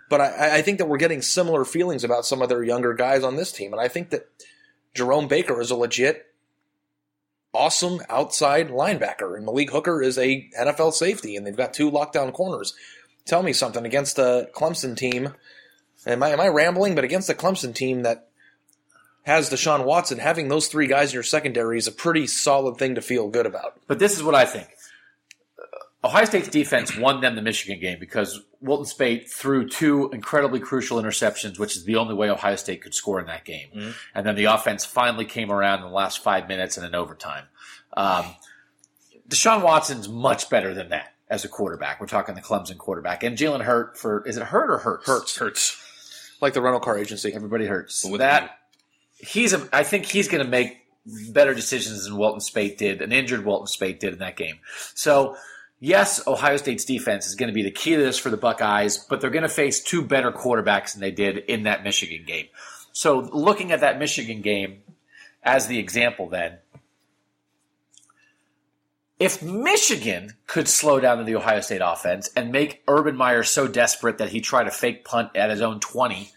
But 0.10 0.22
I, 0.22 0.58
I 0.58 0.62
think 0.62 0.80
that 0.80 0.88
we're 0.88 0.98
getting 0.98 1.22
similar 1.22 1.64
feelings 1.64 2.04
about 2.04 2.26
some 2.26 2.42
of 2.42 2.50
their 2.50 2.64
younger 2.64 2.94
guys 2.94 3.24
on 3.24 3.36
this 3.36 3.52
team. 3.52 3.72
And 3.72 3.82
I 3.82 3.88
think 3.88 4.10
that 4.10 4.28
Jerome 4.94 5.28
Baker 5.28 5.62
is 5.62 5.70
a 5.70 5.76
legit, 5.76 6.26
awesome 7.54 8.00
outside 8.10 8.70
linebacker, 8.70 9.36
and 9.36 9.46
Malik 9.46 9.72
Hooker 9.72 10.02
is 10.02 10.18
a 10.18 10.50
NFL 10.60 10.94
safety, 10.94 11.36
and 11.36 11.46
they've 11.46 11.56
got 11.56 11.74
two 11.74 11.92
lockdown 11.92 12.34
corners. 12.34 12.74
Tell 13.26 13.44
me 13.44 13.54
something 13.54 13.86
against 13.86 14.18
a 14.18 14.50
Clemson 14.54 14.98
team. 14.98 15.34
Am 16.06 16.24
I 16.24 16.30
am 16.30 16.40
I 16.40 16.48
rambling? 16.48 16.96
But 16.96 17.04
against 17.04 17.28
the 17.28 17.36
Clemson 17.36 17.74
team 17.76 18.04
that 18.04 18.28
has 19.24 19.50
Deshaun 19.50 19.86
Watson, 19.86 20.18
having 20.18 20.48
those 20.50 20.68
three 20.68 20.88
guys 20.88 21.12
in 21.12 21.14
your 21.16 21.24
secondary 21.24 21.78
is 21.78 21.88
a 21.88 21.92
pretty 21.92 22.26
solid 22.28 22.78
thing 22.78 22.96
to 22.96 23.02
feel 23.02 23.28
good 23.30 23.46
about. 23.46 23.80
But 23.88 24.00
this 24.00 24.16
is 24.16 24.24
what 24.24 24.34
I 24.36 24.46
think. 24.46 24.68
Ohio 26.04 26.26
State's 26.26 26.48
defense 26.48 26.98
won 26.98 27.22
them 27.22 27.36
the 27.36 27.44
Michigan 27.44 27.80
game 27.80 28.00
because 28.00 28.42
Wilton 28.60 28.88
Speight 28.88 29.30
threw 29.30 29.70
two 29.70 30.10
incredibly 30.12 30.60
crucial 30.60 31.00
interceptions, 31.00 31.60
which 31.60 31.78
is 31.78 31.86
the 31.86 31.98
only 31.98 32.16
way 32.16 32.32
Ohio 32.32 32.56
State 32.56 32.82
could 32.82 32.96
score 32.96 33.20
in 33.20 33.28
that 33.28 33.46
game. 33.46 33.94
And 34.16 34.26
then 34.26 34.34
the 34.34 34.46
offense 34.46 34.84
finally 34.84 35.26
came 35.26 35.52
around 35.52 35.82
in 35.84 35.86
the 35.86 35.92
last 35.94 36.24
five 36.24 36.48
minutes 36.48 36.78
and 36.78 36.86
in 36.88 36.96
overtime. 36.96 37.44
Um, 37.96 38.26
Deshaun 39.30 39.62
Watson's 39.62 40.10
much 40.10 40.50
better 40.50 40.74
than 40.74 40.90
that. 40.90 41.14
as 41.30 41.46
a 41.46 41.48
quarterback. 41.48 42.02
We're 42.02 42.08
talking 42.08 42.34
the 42.36 42.42
Clemson 42.42 42.78
quarterback. 42.78 43.22
And 43.24 43.38
Jalen 43.38 43.62
Hurt 43.62 43.98
for 43.98 44.26
is 44.28 44.38
it 44.38 44.44
Hurt 44.44 44.72
or 44.72 44.80
Hurts? 44.80 45.06
Hurts. 45.08 45.38
Hurts. 45.38 45.81
Like 46.42 46.54
the 46.54 46.62
rental 46.62 46.82
car 46.82 46.98
agency. 46.98 47.34
Everybody 47.34 47.66
hurts. 47.66 48.04
With 48.04 48.20
that 48.20 48.58
he's 49.22 49.54
a 49.54 49.68
I 49.72 49.84
think 49.84 50.06
he's 50.06 50.28
gonna 50.28 50.44
make 50.44 50.78
better 51.32 51.54
decisions 51.54 52.06
than 52.06 52.18
Wilton 52.18 52.42
Speight 52.42 52.78
did, 52.78 53.02
an 53.02 53.12
injured 53.12 53.46
Wilton 53.46 53.68
Speight 53.68 54.00
did 54.00 54.14
in 54.14 54.20
that 54.20 54.36
game. 54.36 54.60
So 54.94 55.36
yes, 55.80 56.26
Ohio 56.28 56.58
State's 56.58 56.86
defense 56.86 57.26
is 57.26 57.34
going 57.34 57.48
to 57.48 57.54
be 57.54 57.64
the 57.64 57.72
key 57.72 57.96
to 57.96 57.98
this 57.98 58.20
for 58.20 58.30
the 58.30 58.38
Buckeyes, 58.38 59.00
but 59.00 59.20
they're 59.20 59.32
going 59.32 59.42
to 59.42 59.50
face 59.50 59.82
two 59.84 60.04
better 60.04 60.32
quarterbacks 60.32 60.92
than 60.94 61.02
they 61.02 61.10
did 61.10 61.38
in 61.40 61.64
that 61.64 61.84
Michigan 61.84 62.24
game. 62.28 62.46
So 62.94 63.18
looking 63.18 63.72
at 63.72 63.80
that 63.80 63.98
Michigan 63.98 64.42
game 64.42 64.84
as 65.42 65.66
the 65.66 65.80
example 65.80 66.30
then, 66.30 66.58
if 69.22 69.44
Michigan 69.44 70.34
could 70.48 70.68
slow 70.68 71.00
down 71.00 71.24
the 71.24 71.36
Ohio 71.36 71.62
State 71.62 71.82
offense 71.84 72.32
and 72.36 72.52
make 72.52 72.82
Urban 72.88 73.16
Meyer 73.16 73.44
so 73.44 73.68
desperate 73.68 74.18
that 74.18 74.30
he 74.30 74.42
tried 74.42 74.66
a 74.66 74.72
fake 74.72 75.06
punt 75.06 75.30
at 75.36 75.52
his 75.52 75.62
own 75.62 75.80
20 75.80 76.32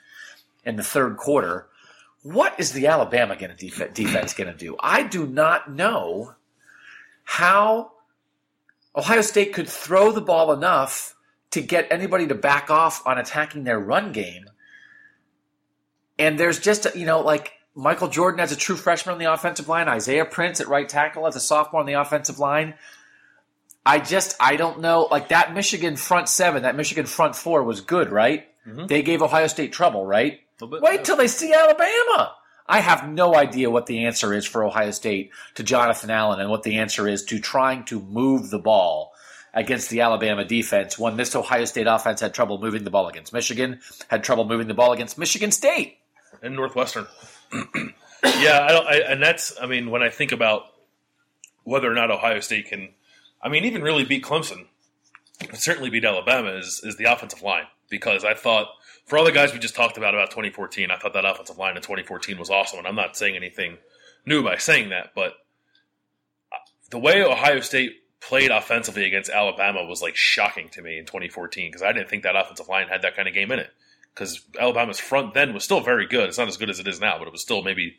in 0.67 0.77
the 0.77 0.83
third 0.83 1.17
quarter, 1.17 1.67
what 2.23 2.55
is 2.61 2.73
the 2.73 2.87
Alabama 2.87 3.37
gonna 3.37 3.57
def- 3.57 3.95
defense 3.95 4.35
going 4.35 4.53
to 4.53 4.57
do? 4.57 4.77
I 4.81 5.03
do 5.03 5.27
not 5.27 5.73
know 5.73 6.35
how 7.23 7.93
Ohio 8.95 9.23
State 9.23 9.55
could 9.55 9.69
throw 9.69 10.13
the 10.13 10.21
ball 10.21 10.53
enough 10.53 11.17
to 11.53 11.63
get 11.63 11.89
anybody 11.91 12.27
to 12.27 12.35
back 12.35 12.71
off 12.71 13.07
on 13.07 13.17
attacking 13.17 13.65
their 13.65 13.81
run 13.81 14.13
game. 14.13 14.45
And 16.19 16.39
there's 16.39 16.59
just, 16.59 16.85
a, 16.85 16.93
you 16.95 17.07
know, 17.07 17.23
like 17.23 17.53
Michael 17.75 18.09
Jordan 18.09 18.41
as 18.41 18.53
a 18.53 18.57
true 18.57 18.77
freshman 18.77 19.15
on 19.15 19.19
the 19.19 19.33
offensive 19.33 19.69
line, 19.69 19.89
Isaiah 19.89 20.25
Prince 20.25 20.61
at 20.61 20.69
right 20.69 20.89
tackle 20.89 21.27
as 21.27 21.37
a 21.37 21.41
sophomore 21.41 21.81
on 21.81 21.87
the 21.87 21.95
offensive 21.95 22.39
line. 22.39 22.75
I 23.85 23.99
just, 23.99 24.37
I 24.41 24.57
don't 24.57 24.81
know. 24.81 25.09
Like 25.11 25.29
that 25.29 25.53
Michigan 25.55 25.97
front 25.97 26.29
seven, 26.29 26.63
that 26.63 26.77
Michigan 26.77 27.07
front 27.07 27.37
four 27.37 27.63
was 27.63 27.81
good, 27.81 28.11
right? 28.11 28.47
Mm-hmm. 28.67 28.87
They 28.87 29.03
gave 29.03 29.23
Ohio 29.23 29.47
State 29.47 29.73
trouble, 29.73 30.07
right? 30.07 30.41
Bit, 30.59 30.81
Wait 30.81 30.95
yeah. 30.95 31.03
till 31.03 31.17
they 31.17 31.29
see 31.29 31.53
Alabama. 31.53 32.35
I 32.67 32.81
have 32.81 33.07
no 33.07 33.35
idea 33.35 33.71
what 33.71 33.87
the 33.87 34.07
answer 34.07 34.33
is 34.33 34.47
for 34.47 34.65
Ohio 34.65 34.91
State 34.91 35.33
to 35.57 35.63
Jonathan 35.63 36.11
Allen 36.11 36.41
and 36.41 36.49
what 36.49 36.63
the 36.63 36.79
answer 36.79 37.07
is 37.07 37.25
to 37.25 37.39
trying 37.39 37.85
to 37.87 38.01
move 38.01 38.49
the 38.51 38.59
ball 38.59 39.13
against 39.53 39.91
the 39.91 40.01
Alabama 40.01 40.45
defense 40.45 40.99
when 40.99 41.17
this 41.17 41.37
Ohio 41.37 41.67
State 41.67 41.87
offense 41.87 42.21
had 42.21 42.33
trouble 42.33 42.59
moving 42.59 42.85
the 42.85 42.91
ball 42.91 43.09
against 43.09 43.35
Michigan, 43.35 43.81
had 44.09 44.25
trouble 44.25 44.47
moving 44.47 44.67
the 44.69 44.75
ball 44.75 44.93
against 44.93 45.19
Michigan 45.19 45.51
State. 45.51 45.99
and 46.43 46.57
Northwestern. 46.57 47.07
Yeah, 47.53 48.67
I 48.67 48.69
don't, 48.69 48.87
I, 48.87 48.97
and 49.09 49.23
that's 49.23 49.55
I 49.61 49.67
mean 49.67 49.91
when 49.91 50.03
I 50.03 50.11
think 50.11 50.33
about 50.33 50.65
whether 51.65 51.91
or 51.91 51.95
not 51.95 52.11
Ohio 52.11 52.41
State 52.41 52.67
can, 52.67 52.91
I 53.43 53.49
mean 53.49 53.65
even 53.65 53.83
really 53.83 54.05
beat 54.05 54.25
Clemson, 54.25 54.67
certainly 55.53 55.91
beat 55.91 56.05
Alabama 56.05 56.51
is 56.51 56.81
is 56.85 56.97
the 56.97 57.05
offensive 57.05 57.43
line. 57.43 57.65
Because 57.91 58.25
I 58.25 58.35
thought 58.35 58.69
for 59.05 59.19
all 59.19 59.25
the 59.25 59.33
guys 59.33 59.53
we 59.53 59.59
just 59.59 59.77
talked 59.77 59.99
about 59.99 60.15
about 60.15 60.31
2014, 60.31 60.91
I 60.91 60.97
thought 60.97 61.13
that 61.13 61.25
offensive 61.25 61.59
line 61.59 61.77
in 61.77 61.83
2014 61.83 62.39
was 62.39 62.51
awesome, 62.51 62.79
and 62.79 62.89
I'm 62.89 62.97
not 62.97 63.17
saying 63.17 63.37
anything 63.37 63.77
new 64.27 64.43
by 64.43 64.57
saying 64.57 64.89
that, 64.89 65.13
but 65.15 65.35
the 66.91 66.99
way 66.99 67.23
Ohio 67.23 67.61
State 67.61 68.03
played 68.21 68.51
offensively 68.51 69.05
against 69.05 69.31
Alabama 69.31 69.85
was 69.85 70.01
like 70.01 70.17
shocking 70.17 70.69
to 70.71 70.81
me 70.83 70.99
in 70.99 71.05
2014 71.05 71.71
because 71.71 71.83
I 71.83 71.93
didn't 71.93 72.09
think 72.09 72.23
that 72.23 72.37
offensive 72.37 72.69
line 72.69 72.89
had 72.89 73.03
that 73.03 73.15
kind 73.15 73.29
of 73.29 73.35
game 73.35 73.53
in 73.53 73.59
it 73.59 73.71
because 74.15 74.41
Alabama's 74.59 75.01
front 75.01 75.35
then 75.35 75.53
was 75.55 75.65
still 75.65 75.81
very 75.81 76.07
good. 76.07 76.29
It's 76.29 76.39
not 76.39 76.49
as 76.49 76.57
good 76.57 76.71
as 76.71 76.79
it 76.79 76.87
is 76.87 77.01
now, 77.01 77.19
but 77.19 77.27
it 77.27 77.33
was 77.33 77.43
still 77.43 77.63
maybe 77.63 77.99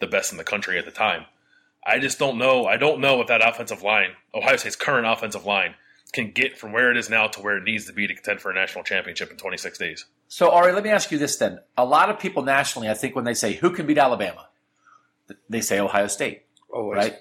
the 0.00 0.06
best 0.06 0.32
in 0.32 0.38
the 0.38 0.44
country 0.44 0.78
at 0.78 0.84
the 0.84 0.90
time. 0.90 1.24
I 1.86 1.98
just 1.98 2.18
don't 2.18 2.38
know. 2.38 2.66
I 2.66 2.76
don't 2.76 3.00
know 3.00 3.20
if 3.20 3.28
that 3.28 3.46
offensive 3.46 3.82
line, 3.82 4.10
Ohio 4.34 4.56
State's 4.56 4.76
current 4.76 5.06
offensive 5.06 5.44
line, 5.44 5.74
can 6.12 6.30
get 6.30 6.56
from 6.56 6.72
where 6.72 6.90
it 6.90 6.96
is 6.96 7.10
now 7.10 7.26
to 7.26 7.40
where 7.40 7.56
it 7.56 7.64
needs 7.64 7.86
to 7.86 7.92
be 7.92 8.06
to 8.06 8.14
contend 8.14 8.40
for 8.40 8.50
a 8.50 8.54
national 8.54 8.84
championship 8.84 9.30
in 9.30 9.36
26 9.36 9.78
days. 9.78 10.04
So, 10.28 10.50
Ari, 10.50 10.72
let 10.72 10.84
me 10.84 10.90
ask 10.90 11.10
you 11.10 11.18
this 11.18 11.36
then. 11.36 11.58
A 11.76 11.84
lot 11.84 12.08
of 12.08 12.18
people 12.18 12.42
nationally, 12.42 12.88
I 12.88 12.94
think, 12.94 13.14
when 13.16 13.24
they 13.24 13.34
say 13.34 13.54
who 13.54 13.70
can 13.70 13.86
beat 13.86 13.98
Alabama, 13.98 14.48
they 15.48 15.60
say 15.60 15.78
Ohio 15.80 16.06
State, 16.06 16.44
Always. 16.70 16.96
right? 16.96 17.16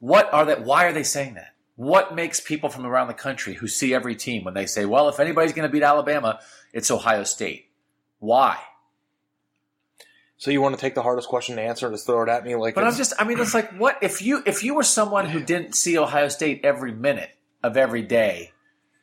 What 0.00 0.32
are 0.34 0.44
that? 0.46 0.64
Why 0.64 0.84
are 0.86 0.92
they 0.92 1.04
saying 1.04 1.34
that? 1.34 1.54
What 1.82 2.14
makes 2.14 2.38
people 2.38 2.68
from 2.68 2.86
around 2.86 3.08
the 3.08 3.14
country 3.14 3.54
who 3.54 3.66
see 3.66 3.92
every 3.92 4.14
team 4.14 4.44
when 4.44 4.54
they 4.54 4.66
say, 4.66 4.84
"Well, 4.84 5.08
if 5.08 5.18
anybody's 5.18 5.52
going 5.52 5.68
to 5.68 5.72
beat 5.72 5.82
Alabama, 5.82 6.38
it's 6.72 6.90
Ohio 6.90 7.24
State"? 7.24 7.70
Why? 8.20 8.56
So 10.36 10.50
you 10.52 10.60
want 10.62 10.76
to 10.76 10.80
take 10.80 10.94
the 10.94 11.02
hardest 11.02 11.28
question 11.28 11.56
to 11.56 11.62
answer 11.62 11.86
and 11.86 11.94
just 11.94 12.06
throw 12.06 12.22
it 12.22 12.28
at 12.28 12.44
me 12.44 12.54
like 12.56 12.74
But 12.76 12.84
I'm 12.84 12.94
just, 12.94 13.12
I 13.18 13.24
mean, 13.24 13.38
it's 13.40 13.54
like, 13.54 13.72
what 13.78 13.98
if 14.00 14.22
you 14.22 14.42
if 14.46 14.62
you 14.62 14.74
were 14.74 14.82
someone 14.84 15.26
who 15.26 15.40
didn't 15.42 15.74
see 15.74 15.98
Ohio 15.98 16.28
State 16.28 16.60
every 16.64 16.92
minute 16.92 17.30
of 17.62 17.76
every 17.76 18.02
day? 18.02 18.52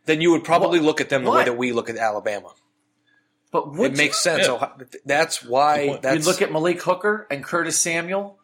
then 0.05 0.21
you 0.21 0.31
would 0.31 0.43
probably 0.43 0.79
look 0.79 1.01
at 1.01 1.09
them 1.09 1.23
the 1.23 1.29
way 1.29 1.43
that 1.43 1.55
we 1.57 1.71
look 1.71 1.87
at 1.89 1.95
Alabama. 1.97 2.51
But 3.51 3.73
would 3.75 3.91
it 3.91 3.97
makes 3.97 4.23
sense. 4.23 4.47
Yeah. 4.47 4.53
Ohio- 4.53 4.77
That's 5.05 5.43
why 5.43 5.81
you, 5.81 5.99
that's 6.01 6.25
you 6.25 6.31
look 6.31 6.41
at 6.41 6.51
Malik 6.51 6.81
Hooker 6.81 7.27
and 7.29 7.43
Curtis 7.43 7.77
Samuel 7.77 8.39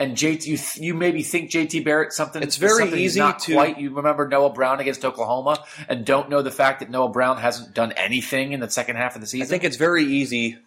and 0.00 0.16
JT. 0.16 0.46
You, 0.46 0.58
you 0.84 0.94
maybe 0.94 1.22
think 1.22 1.50
JT 1.50 1.84
Barrett 1.84 2.12
something. 2.12 2.42
It's 2.42 2.56
very 2.56 2.78
something 2.84 2.98
easy 2.98 3.20
not 3.20 3.40
to- 3.40 3.54
quite. 3.54 3.78
You 3.78 3.94
remember 3.94 4.26
Noah 4.28 4.52
Brown 4.52 4.80
against 4.80 5.04
Oklahoma 5.04 5.64
and 5.88 6.04
don't 6.04 6.28
know 6.30 6.42
the 6.42 6.50
fact 6.50 6.80
that 6.80 6.90
Noah 6.90 7.08
Brown 7.10 7.36
hasn't 7.38 7.74
done 7.74 7.92
anything 7.92 8.52
in 8.52 8.60
the 8.60 8.70
second 8.70 8.96
half 8.96 9.14
of 9.14 9.20
the 9.20 9.26
season. 9.26 9.46
I 9.46 9.48
think 9.48 9.64
it's 9.64 9.76
very 9.76 10.04
easy. 10.04 10.58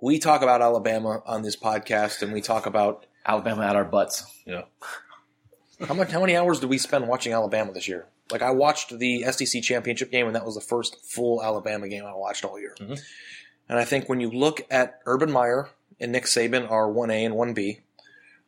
We 0.00 0.18
talk 0.18 0.42
about 0.42 0.60
Alabama 0.60 1.22
on 1.24 1.42
this 1.42 1.56
podcast, 1.56 2.20
and 2.22 2.32
we 2.32 2.40
talk 2.40 2.66
about 2.66 3.06
Alabama 3.24 3.64
at 3.64 3.76
our 3.76 3.84
butts. 3.84 4.24
Yeah. 4.44 4.62
how 5.86 5.94
much 5.94 6.10
how 6.10 6.20
many 6.20 6.36
hours 6.36 6.60
did 6.60 6.68
we 6.70 6.78
spend 6.78 7.08
watching 7.08 7.32
Alabama 7.32 7.72
this 7.72 7.88
year? 7.88 8.06
Like 8.30 8.42
I 8.42 8.50
watched 8.50 8.98
the 8.98 9.22
SEC 9.30 9.62
championship 9.62 10.10
game, 10.10 10.26
and 10.26 10.34
that 10.36 10.44
was 10.44 10.54
the 10.54 10.60
first 10.60 10.96
full 11.04 11.42
Alabama 11.42 11.88
game 11.88 12.04
I 12.04 12.14
watched 12.14 12.44
all 12.44 12.58
year. 12.60 12.74
Mhm. 12.80 13.00
And 13.68 13.78
I 13.78 13.84
think 13.84 14.08
when 14.08 14.20
you 14.20 14.30
look 14.30 14.66
at 14.70 15.00
Urban 15.06 15.30
Meyer 15.32 15.70
and 15.98 16.12
Nick 16.12 16.24
Saban 16.24 16.70
are 16.70 16.90
one 16.90 17.10
A 17.10 17.24
and 17.24 17.34
one 17.34 17.54
B, 17.54 17.80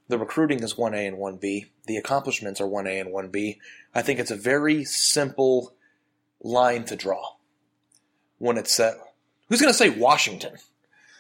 the 0.09 0.19
recruiting 0.19 0.63
is 0.63 0.77
one 0.77 0.95
A 0.95 1.07
and 1.07 1.19
one 1.19 1.37
B, 1.37 1.67
the 1.87 1.97
accomplishments 1.97 2.61
are 2.61 2.67
one 2.67 2.87
A 2.87 2.99
and 2.99 3.13
one 3.13 3.29
B. 3.29 3.61
I 3.95 4.03
think 4.03 4.21
it's 4.21 4.31
a 4.31 4.37
very 4.37 4.85
simple 4.85 5.75
line 6.43 6.85
to 6.85 6.97
draw 6.97 7.23
when 8.39 8.59
it's 8.59 8.73
set. 8.73 8.97
Who's 9.49 9.61
going 9.61 9.73
to 9.73 9.79
say 9.79 9.91
Washington? 9.91 10.55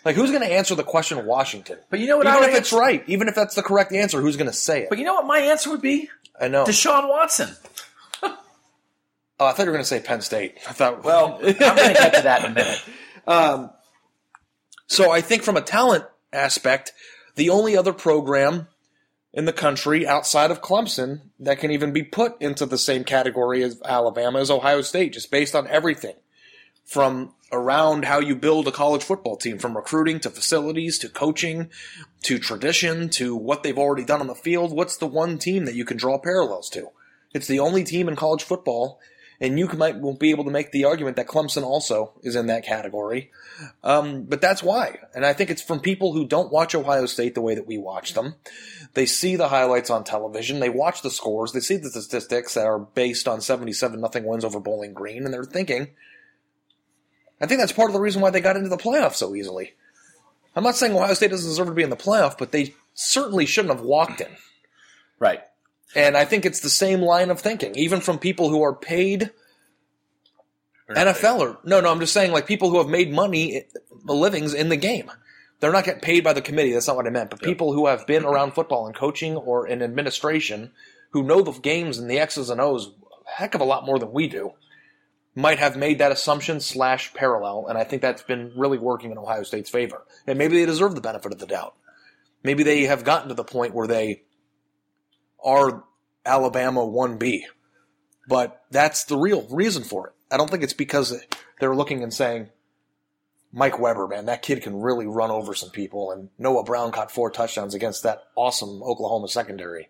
Like 0.04 0.14
who's 0.14 0.30
going 0.30 0.42
to 0.42 0.52
answer 0.52 0.74
the 0.76 0.84
question 0.84 1.26
Washington? 1.26 1.78
But 1.90 1.98
you 1.98 2.06
know 2.06 2.18
what? 2.18 2.28
Even 2.28 2.48
if 2.48 2.54
it's 2.54 2.72
right, 2.72 3.02
even 3.08 3.26
if 3.26 3.34
that's 3.34 3.56
the 3.56 3.62
correct 3.62 3.92
answer, 3.92 4.20
who's 4.20 4.36
going 4.36 4.50
to 4.50 4.56
say 4.56 4.82
it? 4.82 4.88
But 4.88 4.98
you 4.98 5.04
know 5.04 5.14
what 5.14 5.26
my 5.26 5.38
answer 5.38 5.70
would 5.70 5.82
be? 5.82 6.08
I 6.40 6.48
know. 6.48 6.64
Deshaun 6.64 7.08
Watson. 7.08 7.50
Oh, 9.38 9.44
I 9.44 9.52
thought 9.52 9.64
you 9.64 9.66
were 9.66 9.72
going 9.72 9.82
to 9.82 9.88
say 9.88 10.00
Penn 10.00 10.22
State. 10.22 10.56
I 10.66 10.72
thought. 10.72 11.04
Well, 11.04 11.34
I'm 11.34 11.42
going 11.42 11.54
to 11.54 11.58
get 11.58 12.14
to 12.14 12.22
that 12.22 12.44
in 12.44 12.52
a 12.52 12.54
minute. 12.54 12.82
Um, 13.28 13.70
so 14.86 15.10
I 15.10 15.20
think 15.20 15.42
from 15.42 15.56
a 15.56 15.60
talent 15.60 16.04
aspect, 16.32 16.92
the 17.34 17.50
only 17.50 17.76
other 17.76 17.92
program 17.92 18.68
in 19.36 19.44
the 19.44 19.52
country 19.52 20.06
outside 20.06 20.50
of 20.50 20.62
Clemson 20.62 21.20
that 21.38 21.58
can 21.58 21.70
even 21.70 21.92
be 21.92 22.02
put 22.02 22.40
into 22.40 22.64
the 22.64 22.78
same 22.78 23.04
category 23.04 23.62
as 23.62 23.80
Alabama 23.84 24.40
as 24.40 24.50
Ohio 24.50 24.80
State, 24.80 25.12
just 25.12 25.30
based 25.30 25.54
on 25.54 25.68
everything 25.68 26.14
from 26.86 27.34
around 27.52 28.06
how 28.06 28.18
you 28.18 28.34
build 28.34 28.66
a 28.66 28.72
college 28.72 29.02
football 29.02 29.36
team, 29.36 29.58
from 29.58 29.76
recruiting 29.76 30.18
to 30.20 30.30
facilities 30.30 30.98
to 30.98 31.08
coaching 31.08 31.68
to 32.22 32.38
tradition 32.38 33.10
to 33.10 33.36
what 33.36 33.62
they've 33.62 33.78
already 33.78 34.04
done 34.04 34.20
on 34.20 34.26
the 34.26 34.34
field. 34.34 34.72
What's 34.72 34.96
the 34.96 35.06
one 35.06 35.38
team 35.38 35.66
that 35.66 35.74
you 35.74 35.84
can 35.84 35.98
draw 35.98 36.18
parallels 36.18 36.70
to? 36.70 36.88
It's 37.34 37.46
the 37.46 37.58
only 37.58 37.84
team 37.84 38.08
in 38.08 38.16
college 38.16 38.42
football, 38.42 38.98
and 39.40 39.58
you 39.58 39.68
might 39.68 39.96
won't 39.96 40.18
be 40.18 40.30
able 40.30 40.44
to 40.44 40.50
make 40.50 40.72
the 40.72 40.84
argument 40.84 41.16
that 41.16 41.26
Clemson 41.26 41.62
also 41.62 42.12
is 42.22 42.36
in 42.36 42.46
that 42.46 42.64
category. 42.64 43.30
Um, 43.84 44.24
but 44.24 44.40
that's 44.40 44.62
why. 44.62 44.98
And 45.14 45.24
I 45.24 45.32
think 45.32 45.50
it's 45.50 45.62
from 45.62 45.80
people 45.80 46.12
who 46.12 46.26
don't 46.26 46.52
watch 46.52 46.74
Ohio 46.74 47.06
State 47.06 47.34
the 47.34 47.40
way 47.40 47.54
that 47.54 47.66
we 47.66 47.78
watch 47.78 48.14
them. 48.14 48.34
They 48.94 49.06
see 49.06 49.36
the 49.36 49.48
highlights 49.48 49.90
on 49.90 50.04
television, 50.04 50.60
they 50.60 50.70
watch 50.70 51.02
the 51.02 51.10
scores, 51.10 51.52
they 51.52 51.60
see 51.60 51.76
the 51.76 51.90
statistics 51.90 52.54
that 52.54 52.66
are 52.66 52.78
based 52.78 53.28
on 53.28 53.40
77 53.40 54.00
nothing 54.00 54.24
wins 54.24 54.44
over 54.44 54.60
Bowling 54.60 54.94
Green, 54.94 55.24
and 55.24 55.34
they're 55.34 55.44
thinking, 55.44 55.88
I 57.40 57.46
think 57.46 57.60
that's 57.60 57.72
part 57.72 57.90
of 57.90 57.94
the 57.94 58.00
reason 58.00 58.22
why 58.22 58.30
they 58.30 58.40
got 58.40 58.56
into 58.56 58.70
the 58.70 58.76
playoff 58.76 59.14
so 59.14 59.34
easily. 59.34 59.74
I'm 60.54 60.64
not 60.64 60.76
saying 60.76 60.94
Ohio 60.94 61.12
State 61.12 61.30
doesn't 61.30 61.48
deserve 61.48 61.66
to 61.66 61.74
be 61.74 61.82
in 61.82 61.90
the 61.90 61.96
playoff, 61.96 62.38
but 62.38 62.50
they 62.50 62.74
certainly 62.94 63.44
shouldn't 63.44 63.74
have 63.74 63.84
walked 63.84 64.22
in. 64.22 64.28
Right. 65.18 65.42
And 65.96 66.14
I 66.14 66.26
think 66.26 66.44
it's 66.44 66.60
the 66.60 66.68
same 66.68 67.00
line 67.00 67.30
of 67.30 67.40
thinking, 67.40 67.74
even 67.74 68.02
from 68.02 68.18
people 68.18 68.50
who 68.50 68.62
are 68.62 68.74
paid 68.74 69.30
NFL 70.90 71.38
or 71.38 71.58
no, 71.64 71.80
no. 71.80 71.90
I'm 71.90 72.00
just 72.00 72.12
saying 72.12 72.32
like 72.32 72.46
people 72.46 72.68
who 72.70 72.76
have 72.78 72.88
made 72.88 73.10
money, 73.10 73.64
the 74.04 74.14
livings 74.14 74.52
in 74.52 74.68
the 74.68 74.76
game. 74.76 75.10
They're 75.58 75.72
not 75.72 75.84
getting 75.84 76.02
paid 76.02 76.22
by 76.22 76.34
the 76.34 76.42
committee. 76.42 76.72
That's 76.72 76.86
not 76.86 76.96
what 76.96 77.06
I 77.06 77.10
meant. 77.10 77.30
But 77.30 77.40
people 77.40 77.72
who 77.72 77.86
have 77.86 78.06
been 78.06 78.26
around 78.26 78.52
football 78.52 78.86
and 78.86 78.94
coaching 78.94 79.36
or 79.36 79.66
in 79.66 79.82
administration, 79.82 80.70
who 81.10 81.22
know 81.22 81.40
the 81.40 81.52
games 81.52 81.96
and 81.96 82.10
the 82.10 82.18
X's 82.18 82.50
and 82.50 82.60
O's 82.60 82.88
a 82.88 83.30
heck 83.30 83.54
of 83.54 83.62
a 83.62 83.64
lot 83.64 83.86
more 83.86 83.98
than 83.98 84.12
we 84.12 84.28
do, 84.28 84.52
might 85.34 85.58
have 85.58 85.78
made 85.78 85.98
that 85.98 86.12
assumption 86.12 86.60
slash 86.60 87.14
parallel. 87.14 87.68
And 87.68 87.78
I 87.78 87.84
think 87.84 88.02
that's 88.02 88.22
been 88.22 88.52
really 88.54 88.76
working 88.76 89.12
in 89.12 89.18
Ohio 89.18 89.44
State's 89.44 89.70
favor. 89.70 90.04
And 90.26 90.38
maybe 90.38 90.58
they 90.58 90.66
deserve 90.66 90.94
the 90.94 91.00
benefit 91.00 91.32
of 91.32 91.38
the 91.38 91.46
doubt. 91.46 91.74
Maybe 92.42 92.64
they 92.64 92.82
have 92.82 93.02
gotten 93.02 93.30
to 93.30 93.34
the 93.34 93.42
point 93.42 93.72
where 93.72 93.86
they 93.86 94.24
are 95.46 95.84
Alabama 96.26 96.80
1B. 96.80 97.44
but 98.28 98.64
that's 98.70 99.04
the 99.04 99.16
real 99.16 99.46
reason 99.50 99.84
for 99.84 100.08
it. 100.08 100.12
I 100.30 100.36
don't 100.36 100.50
think 100.50 100.64
it's 100.64 100.72
because 100.72 101.24
they're 101.60 101.76
looking 101.76 102.02
and 102.02 102.12
saying, 102.12 102.50
Mike 103.52 103.78
Weber, 103.78 104.08
man, 104.08 104.26
that 104.26 104.42
kid 104.42 104.62
can 104.62 104.80
really 104.80 105.06
run 105.06 105.30
over 105.30 105.54
some 105.54 105.70
people, 105.70 106.10
and 106.10 106.28
Noah 106.36 106.64
Brown 106.64 106.90
caught 106.90 107.12
four 107.12 107.30
touchdowns 107.30 107.74
against 107.74 108.02
that 108.02 108.24
awesome 108.34 108.82
Oklahoma 108.82 109.28
secondary. 109.28 109.88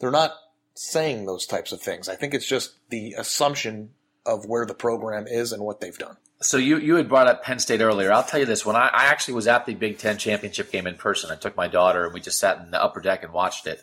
They're 0.00 0.10
not 0.10 0.34
saying 0.74 1.24
those 1.24 1.46
types 1.46 1.72
of 1.72 1.80
things. 1.80 2.08
I 2.08 2.16
think 2.16 2.34
it's 2.34 2.46
just 2.46 2.74
the 2.90 3.14
assumption 3.16 3.90
of 4.28 4.44
where 4.44 4.66
the 4.66 4.74
program 4.74 5.26
is 5.26 5.52
and 5.52 5.62
what 5.62 5.80
they've 5.80 5.98
done. 5.98 6.16
So 6.40 6.56
you 6.56 6.78
you 6.78 6.94
had 6.94 7.08
brought 7.08 7.26
up 7.26 7.42
Penn 7.42 7.58
State 7.58 7.80
earlier. 7.80 8.12
I'll 8.12 8.22
tell 8.22 8.38
you 8.38 8.46
this: 8.46 8.64
when 8.64 8.76
I, 8.76 8.88
I 8.88 9.04
actually 9.06 9.34
was 9.34 9.48
at 9.48 9.66
the 9.66 9.74
Big 9.74 9.98
Ten 9.98 10.18
championship 10.18 10.70
game 10.70 10.86
in 10.86 10.94
person, 10.94 11.30
I 11.32 11.36
took 11.36 11.56
my 11.56 11.66
daughter 11.66 12.04
and 12.04 12.14
we 12.14 12.20
just 12.20 12.38
sat 12.38 12.60
in 12.60 12.70
the 12.70 12.82
upper 12.82 13.00
deck 13.00 13.24
and 13.24 13.32
watched 13.32 13.66
it. 13.66 13.82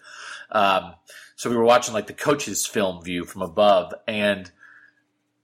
Um, 0.52 0.94
so 1.36 1.50
we 1.50 1.58
were 1.58 1.66
watching 1.66 1.94
like 1.94 2.08
the 2.08 2.14
coaches' 2.14 2.66
film 2.66 3.04
view 3.04 3.26
from 3.26 3.42
above, 3.42 3.94
and 4.08 4.50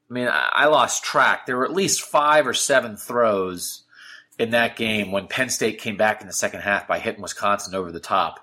I 0.09 0.13
mean, 0.13 0.27
I, 0.27 0.49
I 0.53 0.65
lost 0.67 1.03
track. 1.03 1.45
There 1.45 1.57
were 1.57 1.65
at 1.65 1.73
least 1.73 2.01
five 2.01 2.47
or 2.47 2.53
seven 2.53 2.95
throws 2.95 3.83
in 4.39 4.51
that 4.51 4.77
game 4.77 5.11
when 5.11 5.27
Penn 5.27 5.49
State 5.49 5.79
came 5.79 5.97
back 5.97 6.21
in 6.21 6.27
the 6.27 6.33
second 6.33 6.61
half 6.61 6.87
by 6.87 6.99
hitting 6.99 7.21
Wisconsin 7.21 7.75
over 7.75 7.91
the 7.91 7.99
top. 7.99 8.39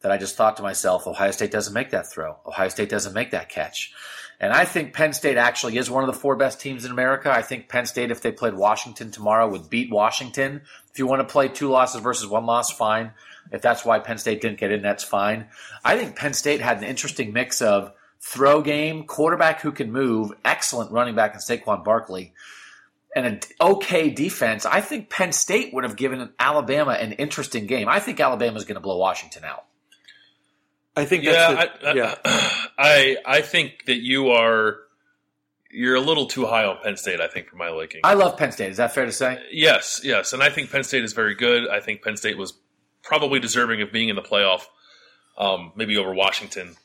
That 0.00 0.10
I 0.10 0.18
just 0.18 0.34
thought 0.34 0.56
to 0.56 0.64
myself, 0.64 1.06
Ohio 1.06 1.30
State 1.30 1.52
doesn't 1.52 1.74
make 1.74 1.90
that 1.90 2.10
throw. 2.10 2.36
Ohio 2.44 2.68
State 2.68 2.88
doesn't 2.88 3.14
make 3.14 3.30
that 3.30 3.48
catch. 3.48 3.92
And 4.42 4.52
I 4.52 4.64
think 4.64 4.92
Penn 4.92 5.12
State 5.12 5.36
actually 5.36 5.76
is 5.76 5.88
one 5.88 6.02
of 6.02 6.12
the 6.12 6.20
four 6.20 6.34
best 6.34 6.60
teams 6.60 6.84
in 6.84 6.90
America. 6.90 7.30
I 7.30 7.42
think 7.42 7.68
Penn 7.68 7.86
State, 7.86 8.10
if 8.10 8.22
they 8.22 8.32
played 8.32 8.54
Washington 8.54 9.12
tomorrow, 9.12 9.48
would 9.48 9.70
beat 9.70 9.88
Washington. 9.88 10.62
If 10.90 10.98
you 10.98 11.06
want 11.06 11.20
to 11.20 11.32
play 11.32 11.46
two 11.46 11.68
losses 11.68 12.00
versus 12.00 12.28
one 12.28 12.44
loss, 12.44 12.72
fine. 12.72 13.12
If 13.52 13.62
that's 13.62 13.84
why 13.84 14.00
Penn 14.00 14.18
State 14.18 14.40
didn't 14.40 14.58
get 14.58 14.72
in, 14.72 14.82
that's 14.82 15.04
fine. 15.04 15.46
I 15.84 15.96
think 15.96 16.16
Penn 16.16 16.34
State 16.34 16.60
had 16.60 16.78
an 16.78 16.84
interesting 16.84 17.32
mix 17.32 17.62
of 17.62 17.92
throw 18.18 18.62
game, 18.62 19.04
quarterback 19.04 19.60
who 19.60 19.70
can 19.70 19.92
move, 19.92 20.32
excellent 20.44 20.90
running 20.90 21.14
back 21.14 21.34
in 21.34 21.40
Saquon 21.40 21.84
Barkley, 21.84 22.34
and 23.14 23.26
an 23.26 23.40
okay 23.60 24.10
defense. 24.10 24.66
I 24.66 24.80
think 24.80 25.08
Penn 25.08 25.30
State 25.30 25.72
would 25.72 25.84
have 25.84 25.96
given 25.96 26.30
Alabama 26.40 26.92
an 26.92 27.12
interesting 27.12 27.66
game. 27.66 27.88
I 27.88 28.00
think 28.00 28.18
Alabama 28.18 28.56
is 28.56 28.64
going 28.64 28.74
to 28.74 28.80
blow 28.80 28.96
Washington 28.96 29.44
out. 29.44 29.66
I 30.96 31.04
think 31.04 31.24
Yeah, 31.24 31.52
that's 31.54 31.80
the, 31.80 31.88
I, 31.88 31.94
yeah. 31.94 32.14
I 32.78 33.16
I 33.24 33.40
think 33.42 33.84
that 33.86 34.02
you 34.02 34.30
are 34.30 34.78
you're 35.70 35.96
a 35.96 36.00
little 36.00 36.26
too 36.26 36.44
high 36.46 36.64
on 36.64 36.76
Penn 36.82 36.96
State. 36.96 37.20
I 37.20 37.28
think 37.28 37.48
for 37.48 37.56
my 37.56 37.70
liking. 37.70 38.02
I 38.04 38.14
love 38.14 38.36
Penn 38.36 38.52
State. 38.52 38.70
Is 38.70 38.76
that 38.76 38.92
fair 38.94 39.06
to 39.06 39.12
say? 39.12 39.42
Yes, 39.50 40.02
yes, 40.04 40.32
and 40.32 40.42
I 40.42 40.50
think 40.50 40.70
Penn 40.70 40.84
State 40.84 41.02
is 41.04 41.12
very 41.14 41.34
good. 41.34 41.68
I 41.68 41.80
think 41.80 42.02
Penn 42.02 42.16
State 42.16 42.36
was 42.36 42.52
probably 43.02 43.40
deserving 43.40 43.80
of 43.82 43.90
being 43.90 44.08
in 44.10 44.16
the 44.16 44.22
playoff, 44.22 44.62
um, 45.38 45.72
maybe 45.74 45.96
over 45.96 46.12
Washington. 46.14 46.76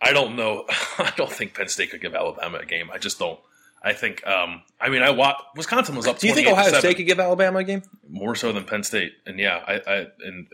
I 0.00 0.12
don't 0.12 0.34
know. 0.34 0.64
I 0.98 1.12
don't 1.16 1.30
think 1.32 1.54
Penn 1.54 1.68
State 1.68 1.90
could 1.90 2.00
give 2.00 2.14
Alabama 2.14 2.58
a 2.58 2.66
game. 2.66 2.90
I 2.92 2.98
just 2.98 3.18
don't. 3.18 3.38
I 3.84 3.92
think. 3.92 4.26
Um, 4.26 4.62
I 4.80 4.88
mean, 4.88 5.02
I 5.02 5.10
wa- 5.10 5.36
Wisconsin 5.56 5.94
was 5.94 6.06
up. 6.08 6.18
To 6.18 6.26
you. 6.26 6.34
Do 6.34 6.40
you 6.40 6.44
think 6.46 6.52
Ohio 6.52 6.68
7, 6.70 6.80
State 6.80 6.96
could 6.96 7.06
give 7.06 7.20
Alabama 7.20 7.60
a 7.60 7.64
game? 7.64 7.82
more 8.08 8.34
so 8.34 8.52
than 8.52 8.64
Penn 8.64 8.82
State? 8.82 9.12
And 9.26 9.38
yeah, 9.38 9.62
I, 9.66 9.74
I 9.74 10.06
and 10.24 10.48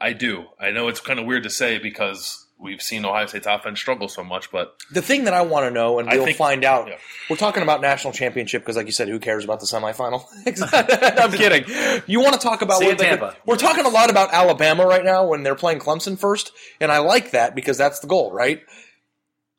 I 0.00 0.12
do. 0.12 0.46
I 0.60 0.70
know 0.70 0.88
it's 0.88 1.00
kind 1.00 1.18
of 1.18 1.26
weird 1.26 1.44
to 1.44 1.50
say 1.50 1.78
because 1.78 2.46
we've 2.58 2.82
seen 2.82 3.04
Ohio 3.04 3.26
State's 3.26 3.46
offense 3.46 3.80
struggle 3.80 4.06
so 4.08 4.22
much, 4.22 4.50
but 4.52 4.76
The 4.92 5.02
thing 5.02 5.24
that 5.24 5.34
I 5.34 5.42
want 5.42 5.66
to 5.66 5.70
know, 5.70 5.98
and 5.98 6.08
I 6.08 6.16
we'll 6.16 6.26
think- 6.26 6.36
find 6.36 6.64
out. 6.64 6.88
yeah. 6.88 6.96
We're 7.30 7.36
talking 7.36 7.62
about 7.62 7.80
national 7.80 8.12
championship 8.12 8.62
because, 8.62 8.76
like 8.76 8.86
you 8.86 8.92
said, 8.92 9.08
who 9.08 9.18
cares 9.18 9.44
about 9.44 9.60
the 9.60 9.66
semifinal? 9.66 10.24
I'm 11.20 11.32
kidding. 11.32 11.64
You 12.06 12.20
want 12.20 12.34
to 12.34 12.38
talk 12.40 12.62
about 12.62 12.78
See 12.78 12.84
what 12.86 12.92
in 12.92 12.98
they- 12.98 13.04
Tampa. 13.04 13.36
we're 13.46 13.56
talking 13.56 13.84
a 13.86 13.88
lot 13.88 14.10
about 14.10 14.32
Alabama 14.32 14.86
right 14.86 15.04
now 15.04 15.26
when 15.26 15.42
they're 15.42 15.54
playing 15.56 15.78
Clemson 15.80 16.18
first, 16.18 16.52
and 16.80 16.92
I 16.92 16.98
like 16.98 17.30
that 17.32 17.54
because 17.54 17.78
that's 17.78 18.00
the 18.00 18.06
goal, 18.06 18.30
right? 18.32 18.60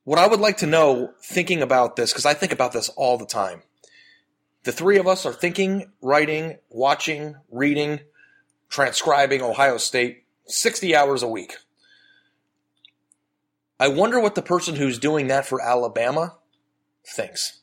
What 0.06 0.20
I 0.20 0.28
would 0.28 0.40
like 0.42 0.58
to 0.58 0.68
know, 0.68 1.14
thinking 1.24 1.62
about 1.62 1.96
this, 1.96 2.12
because 2.12 2.26
I 2.26 2.34
think 2.34 2.52
about 2.52 2.74
this 2.74 2.90
all 2.90 3.18
the 3.18 3.26
time. 3.26 3.64
The 4.64 4.72
three 4.72 4.98
of 4.98 5.08
us 5.08 5.26
are 5.26 5.34
thinking, 5.34 5.92
writing, 6.02 6.58
watching, 6.70 7.36
reading, 7.52 8.00
transcribing 8.74 9.44
Ohio 9.44 9.78
State 9.78 10.24
60 10.48 10.96
hours 10.96 11.22
a 11.22 11.28
week. 11.28 11.58
I 13.80 13.88
wonder 13.88 14.20
what 14.20 14.34
the 14.34 14.42
person 14.42 14.76
who's 14.76 14.98
doing 14.98 15.28
that 15.28 15.46
for 15.46 15.62
Alabama 15.62 16.38
thinks. 17.06 17.60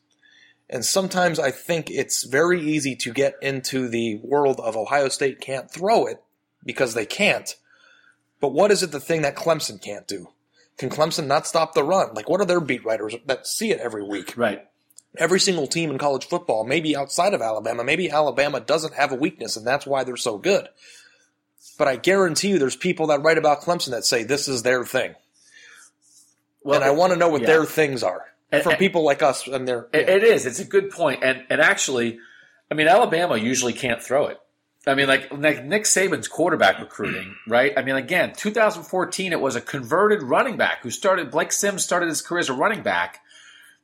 And 0.68 0.84
sometimes 0.84 1.40
I 1.40 1.50
think 1.50 1.90
it's 1.90 2.22
very 2.22 2.60
easy 2.60 2.94
to 2.94 3.12
get 3.12 3.34
into 3.42 3.88
the 3.88 4.20
world 4.22 4.60
of 4.60 4.76
Ohio 4.76 5.08
State 5.08 5.40
can't 5.40 5.68
throw 5.68 6.06
it 6.06 6.22
because 6.64 6.94
they 6.94 7.06
can't. 7.06 7.56
But 8.40 8.52
what 8.52 8.70
is 8.70 8.84
it 8.84 8.92
the 8.92 9.00
thing 9.00 9.22
that 9.22 9.34
Clemson 9.34 9.82
can't 9.82 10.06
do? 10.06 10.28
Can 10.78 10.90
Clemson 10.90 11.26
not 11.26 11.44
stop 11.44 11.74
the 11.74 11.82
run? 11.82 12.14
Like, 12.14 12.28
what 12.28 12.40
are 12.40 12.46
their 12.46 12.60
beat 12.60 12.84
writers 12.84 13.16
that 13.26 13.48
see 13.48 13.72
it 13.72 13.80
every 13.80 14.04
week? 14.04 14.34
Right. 14.36 14.64
Every 15.18 15.40
single 15.40 15.66
team 15.66 15.90
in 15.90 15.98
college 15.98 16.28
football, 16.28 16.62
maybe 16.62 16.94
outside 16.94 17.34
of 17.34 17.42
Alabama, 17.42 17.82
maybe 17.82 18.08
Alabama 18.08 18.60
doesn't 18.60 18.94
have 18.94 19.10
a 19.10 19.16
weakness 19.16 19.56
and 19.56 19.66
that's 19.66 19.86
why 19.86 20.04
they're 20.04 20.16
so 20.16 20.38
good. 20.38 20.68
But 21.78 21.88
I 21.88 21.96
guarantee 21.96 22.48
you 22.48 22.58
there's 22.58 22.76
people 22.76 23.08
that 23.08 23.22
write 23.22 23.38
about 23.38 23.62
Clemson 23.62 23.90
that 23.90 24.04
say 24.04 24.22
this 24.22 24.48
is 24.48 24.62
their 24.62 24.84
thing. 24.84 25.14
Well, 26.62 26.76
and 26.76 26.84
I 26.84 26.90
want 26.90 27.12
to 27.12 27.18
know 27.18 27.28
what 27.28 27.42
yeah. 27.42 27.46
their 27.48 27.64
things 27.64 28.02
are. 28.02 28.26
And- 28.52 28.62
For 28.62 28.70
and- 28.70 28.78
people 28.78 29.02
like 29.04 29.22
us 29.22 29.46
and 29.46 29.66
their 29.66 29.88
It, 29.92 30.08
it 30.08 30.24
is. 30.24 30.46
It's 30.46 30.58
a 30.58 30.64
good 30.64 30.90
point. 30.90 31.22
And 31.22 31.44
and 31.48 31.60
actually, 31.60 32.18
I 32.70 32.74
mean, 32.74 32.88
Alabama 32.88 33.36
usually 33.36 33.72
can't 33.72 34.02
throw 34.02 34.26
it. 34.26 34.38
I 34.86 34.94
mean, 34.94 35.08
like, 35.08 35.30
like 35.30 35.64
Nick 35.64 35.84
Saban's 35.84 36.26
quarterback 36.26 36.78
recruiting, 36.80 37.34
right? 37.46 37.72
I 37.76 37.82
mean, 37.82 37.96
again, 37.96 38.32
2014, 38.34 39.32
it 39.32 39.40
was 39.40 39.54
a 39.54 39.60
converted 39.60 40.22
running 40.22 40.56
back 40.56 40.82
who 40.82 40.90
started. 40.90 41.30
Blake 41.30 41.52
Sims 41.52 41.84
started 41.84 42.08
his 42.08 42.22
career 42.22 42.40
as 42.40 42.48
a 42.48 42.54
running 42.54 42.82
back. 42.82 43.20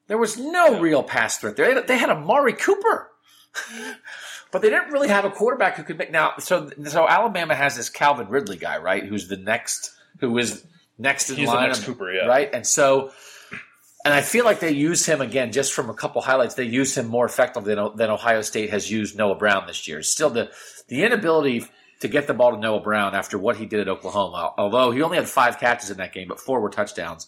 There 0.07 0.19
was 0.19 0.39
no 0.39 0.81
real 0.81 1.03
pass 1.03 1.37
threat 1.37 1.57
there. 1.57 1.67
They 1.67 1.75
had, 1.75 1.87
they 1.89 1.99
had 1.99 2.11
Amari 2.11 2.55
Cooper, 2.55 3.11
but 4.57 4.63
they 4.63 4.71
didn't 4.71 4.91
really 4.91 5.09
have 5.09 5.27
a 5.27 5.31
quarterback 5.31 5.77
who 5.77 5.83
could 5.83 5.99
make. 5.99 6.11
Now, 6.11 6.33
so 6.39 6.71
so 6.87 7.07
Alabama 7.07 7.55
has 7.55 7.77
this 7.77 7.91
Calvin 7.91 8.27
Ridley 8.29 8.57
guy, 8.57 8.79
right? 8.79 9.05
Who's 9.05 9.29
the 9.29 9.37
next, 9.37 9.91
who 10.19 10.39
is 10.39 10.65
next 10.97 11.29
in 11.29 11.37
He's 11.37 11.51
the 11.51 11.55
line, 11.55 11.69
next 11.69 11.85
Cooper, 11.85 12.11
yeah. 12.11 12.25
right? 12.25 12.49
And 12.55 12.67
so 12.67 13.13
and 14.07 14.15
I 14.15 14.23
feel 14.23 14.47
like 14.47 14.61
they 14.61 14.71
use 14.71 15.05
him 15.05 15.21
again, 15.21 15.53
just 15.53 15.75
from 15.75 15.91
a 15.91 15.95
couple 15.95 16.23
highlights. 16.23 16.55
They 16.55 16.65
use 16.65 16.97
him 16.97 17.07
more 17.07 17.27
effectively 17.27 17.75
than, 17.75 17.97
than 17.97 18.09
Ohio 18.09 18.41
State 18.41 18.71
has 18.71 18.91
used 18.91 19.19
Noah 19.19 19.35
Brown 19.35 19.67
this 19.67 19.87
year. 19.87 20.03
Still, 20.03 20.31
the 20.31 20.51
the 20.89 21.05
inability 21.05 21.67
to 22.01 22.09
get 22.09 22.27
the 22.27 22.33
ball 22.33 22.53
to 22.53 22.59
Noah 22.59 22.81
Brown 22.81 23.15
after 23.15 23.37
what 23.37 23.59
he 23.59 23.67
did 23.67 23.81
at 23.81 23.89
Oklahoma, 23.89 24.55
although 24.57 24.91
he 24.91 25.03
only 25.03 25.19
had 25.19 25.29
five 25.29 25.59
catches 25.61 25.91
in 25.91 25.99
that 25.99 26.15
game, 26.15 26.29
but 26.29 26.41
four 26.41 26.61
were 26.61 26.71
touchdowns. 26.71 27.27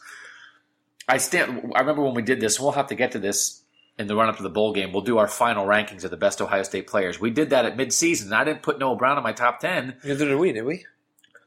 I 1.07 1.19
stand. 1.19 1.73
I 1.75 1.81
remember 1.81 2.05
when 2.05 2.15
we 2.15 2.23
did 2.23 2.41
this. 2.41 2.59
We'll 2.59 2.73
have 2.73 2.87
to 2.87 2.95
get 2.95 3.13
to 3.13 3.19
this 3.19 3.61
in 3.99 4.07
the 4.07 4.15
run 4.15 4.29
up 4.29 4.37
to 4.37 4.43
the 4.43 4.51
bowl 4.51 4.73
game. 4.73 4.93
We'll 4.93 5.03
do 5.03 5.19
our 5.19 5.29
final 5.29 5.67
rankings 5.67 6.05
of 6.05 6.11
the 6.11 6.17
best 6.17 6.41
Ohio 6.41 6.63
State 6.63 6.87
players. 6.87 7.21
We 7.21 7.31
did 7.31 7.51
that 7.51 7.65
at 7.65 7.77
midseason. 7.77 8.27
and 8.27 8.35
I 8.35 8.45
didn't 8.45 8.63
put 8.63 8.79
Noah 8.79 8.97
Brown 8.97 9.17
in 9.19 9.25
my 9.25 9.33
top 9.33 9.61
ten 9.61 9.97
Neither 10.05 10.27
did 10.27 10.37
we, 10.39 10.53
did 10.53 10.65
we? 10.65 10.85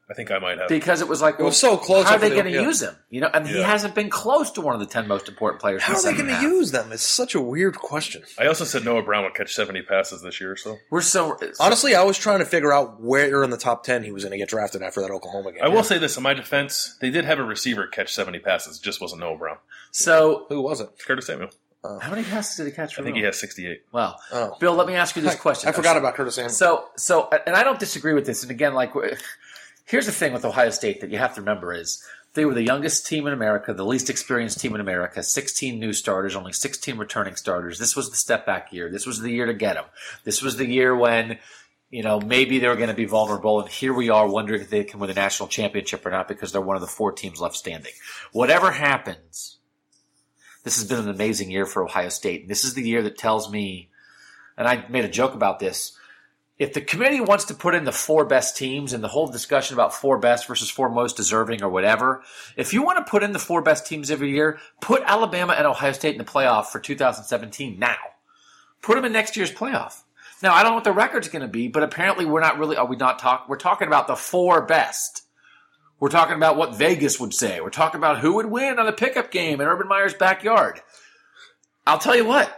I 0.09 0.13
think 0.13 0.29
I 0.29 0.39
might 0.39 0.57
have. 0.57 0.67
because 0.67 0.99
it 0.99 1.07
was 1.07 1.21
like, 1.21 1.39
It 1.39 1.43
was 1.43 1.55
so 1.55 1.77
close 1.77 2.05
How 2.05 2.15
are 2.15 2.19
they 2.19 2.31
going 2.31 2.43
to 2.43 2.51
yeah. 2.51 2.63
use 2.63 2.81
him? 2.81 2.93
You 3.09 3.21
know, 3.21 3.29
and 3.33 3.47
he 3.47 3.61
hasn't 3.61 3.95
been 3.95 4.09
close 4.09 4.51
to 4.51 4.61
one 4.61 4.73
of 4.73 4.81
the 4.81 4.85
ten 4.85 5.07
most 5.07 5.29
important 5.29 5.61
players. 5.61 5.83
How 5.83 5.95
are 5.95 6.01
they 6.03 6.13
going 6.13 6.27
to 6.27 6.41
use 6.41 6.71
them? 6.71 6.91
It's 6.91 7.01
such 7.01 7.33
a 7.33 7.39
weird 7.39 7.77
question. 7.77 8.23
I 8.37 8.47
also 8.47 8.65
said 8.65 8.83
Noah 8.83 9.03
Brown 9.03 9.23
would 9.23 9.35
catch 9.35 9.53
70 9.53 9.83
passes 9.83 10.21
this 10.21 10.41
year, 10.41 10.57
so 10.57 10.75
We're 10.89 10.99
so 10.99 11.39
Honestly, 11.61 11.95
I 11.95 12.03
was 12.03 12.17
trying 12.17 12.39
to 12.39 12.45
figure 12.45 12.73
out 12.73 13.01
where 13.01 13.41
in 13.41 13.51
the 13.51 13.57
top 13.57 13.85
10 13.85 14.03
he 14.03 14.11
was 14.11 14.23
going 14.25 14.31
to 14.33 14.37
get 14.37 14.49
drafted 14.49 14.81
after 14.81 14.99
that 14.99 15.11
Oklahoma 15.11 15.53
game. 15.53 15.61
I 15.63 15.69
will 15.69 15.83
say 15.83 15.97
this 15.97 16.17
in 16.17 16.23
my 16.23 16.33
defense: 16.33 16.97
they 16.99 17.09
did 17.09 17.23
have 17.23 17.39
a 17.39 17.43
receiver 17.45 17.87
catch 17.87 18.13
70 18.13 18.39
passes, 18.39 18.79
it 18.79 18.83
just 18.83 18.99
wasn't 18.99 19.21
Noah 19.21 19.37
Brown. 19.37 19.57
so. 19.91 20.45
Who 20.49 20.61
was 20.61 20.81
it? 20.81 20.89
Curtis 21.07 21.27
Samuel. 21.27 21.51
Oh. 21.83 21.97
How 21.99 22.11
many 22.11 22.23
passes 22.23 22.57
did 22.57 22.67
he 22.67 22.71
catch? 22.71 22.93
I 22.93 22.97
For 22.97 23.03
think 23.03 23.15
he 23.15 23.21
real? 23.21 23.29
has 23.29 23.39
68. 23.39 23.85
Wow. 23.91 24.15
Oh. 24.31 24.55
Bill, 24.59 24.73
let 24.73 24.85
me 24.85 24.93
ask 24.93 25.15
you 25.15 25.21
this 25.21 25.35
question. 25.35 25.67
I 25.67 25.71
forgot 25.71 25.97
about 25.97 26.15
Curtis 26.15 26.35
Samuel. 26.35 26.51
So, 26.51 26.89
so, 26.95 27.29
and 27.47 27.55
I 27.55 27.63
don't 27.63 27.79
disagree 27.79 28.13
with 28.13 28.25
this. 28.25 28.43
And 28.43 28.51
again, 28.51 28.73
like, 28.75 28.91
here's 29.85 30.05
the 30.05 30.11
thing 30.11 30.31
with 30.31 30.45
Ohio 30.45 30.69
State 30.69 31.01
that 31.01 31.09
you 31.09 31.17
have 31.17 31.33
to 31.35 31.41
remember 31.41 31.73
is 31.73 32.03
they 32.33 32.45
were 32.45 32.53
the 32.53 32.63
youngest 32.63 33.07
team 33.07 33.25
in 33.25 33.33
America, 33.33 33.73
the 33.73 33.85
least 33.85 34.09
experienced 34.09 34.59
team 34.59 34.75
in 34.75 34.81
America, 34.81 35.23
16 35.23 35.79
new 35.79 35.91
starters, 35.91 36.35
only 36.35 36.53
16 36.53 36.97
returning 36.97 37.35
starters. 37.35 37.79
This 37.79 37.95
was 37.95 38.09
the 38.09 38.15
step 38.15 38.45
back 38.45 38.71
year. 38.71 38.89
This 38.91 39.07
was 39.07 39.19
the 39.19 39.31
year 39.31 39.47
to 39.47 39.53
get 39.53 39.73
them. 39.73 39.85
This 40.23 40.41
was 40.41 40.57
the 40.57 40.67
year 40.67 40.95
when, 40.95 41.39
you 41.89 42.03
know, 42.03 42.21
maybe 42.21 42.59
they 42.59 42.67
were 42.67 42.75
going 42.75 42.89
to 42.89 42.95
be 42.95 43.05
vulnerable. 43.05 43.59
And 43.59 43.69
here 43.69 43.93
we 43.93 44.09
are 44.09 44.27
wondering 44.27 44.61
if 44.61 44.69
they 44.69 44.83
can 44.83 44.99
win 44.99 45.09
a 45.09 45.15
national 45.15 45.49
championship 45.49 46.05
or 46.05 46.11
not 46.11 46.27
because 46.27 46.51
they're 46.51 46.61
one 46.61 46.75
of 46.77 46.81
the 46.81 46.87
four 46.87 47.11
teams 47.11 47.41
left 47.41 47.55
standing. 47.55 47.91
Whatever 48.31 48.71
happens, 48.71 49.57
this 50.63 50.77
has 50.77 50.87
been 50.87 50.99
an 50.99 51.09
amazing 51.09 51.51
year 51.51 51.65
for 51.65 51.83
Ohio 51.83 52.09
State. 52.09 52.41
And 52.41 52.49
this 52.49 52.63
is 52.63 52.73
the 52.73 52.87
year 52.87 53.01
that 53.03 53.17
tells 53.17 53.51
me, 53.51 53.89
and 54.57 54.67
I 54.67 54.85
made 54.89 55.05
a 55.05 55.09
joke 55.09 55.33
about 55.33 55.59
this. 55.59 55.97
If 56.59 56.73
the 56.73 56.81
committee 56.81 57.21
wants 57.21 57.45
to 57.45 57.55
put 57.55 57.73
in 57.73 57.85
the 57.85 57.91
four 57.91 58.23
best 58.23 58.55
teams 58.55 58.93
and 58.93 59.03
the 59.03 59.07
whole 59.07 59.27
discussion 59.27 59.73
about 59.73 59.95
four 59.95 60.19
best 60.19 60.47
versus 60.47 60.69
four 60.69 60.89
most 60.89 61.17
deserving 61.17 61.63
or 61.63 61.69
whatever, 61.69 62.21
if 62.55 62.71
you 62.71 62.83
want 62.83 63.03
to 63.03 63.09
put 63.09 63.23
in 63.23 63.31
the 63.31 63.39
four 63.39 63.63
best 63.63 63.87
teams 63.87 64.11
every 64.11 64.29
year, 64.29 64.59
put 64.79 65.01
Alabama 65.03 65.53
and 65.53 65.65
Ohio 65.65 65.91
State 65.91 66.13
in 66.13 66.19
the 66.19 66.31
playoff 66.31 66.67
for 66.67 66.79
2017 66.79 67.79
now. 67.79 67.97
Put 68.83 68.95
them 68.95 69.05
in 69.05 69.11
next 69.11 69.35
year's 69.35 69.51
playoff. 69.51 70.03
Now, 70.43 70.53
I 70.53 70.61
don't 70.61 70.71
know 70.71 70.75
what 70.75 70.83
the 70.83 70.91
record's 70.91 71.29
going 71.29 71.43
to 71.43 71.47
be, 71.47 71.67
but 71.67 71.83
apparently 71.83 72.25
we're 72.25 72.41
not 72.41 72.59
really, 72.59 72.75
are 72.75 72.85
we 72.85 72.95
not 72.95 73.19
talking? 73.19 73.45
We're 73.47 73.57
talking 73.57 73.87
about 73.87 74.07
the 74.07 74.15
four 74.15 74.63
best. 74.63 75.23
We're 76.01 76.09
talking 76.09 76.35
about 76.35 76.57
what 76.57 76.75
Vegas 76.75 77.19
would 77.19 77.33
say. 77.33 77.61
We're 77.61 77.69
talking 77.69 77.99
about 77.99 78.19
who 78.19 78.33
would 78.33 78.47
win 78.47 78.79
on 78.79 78.87
a 78.87 78.91
pickup 78.91 79.29
game 79.31 79.61
in 79.61 79.67
Urban 79.67 79.87
Meyer's 79.87 80.15
backyard. 80.15 80.81
I'll 81.85 81.99
tell 81.99 82.15
you 82.15 82.25
what. 82.25 82.51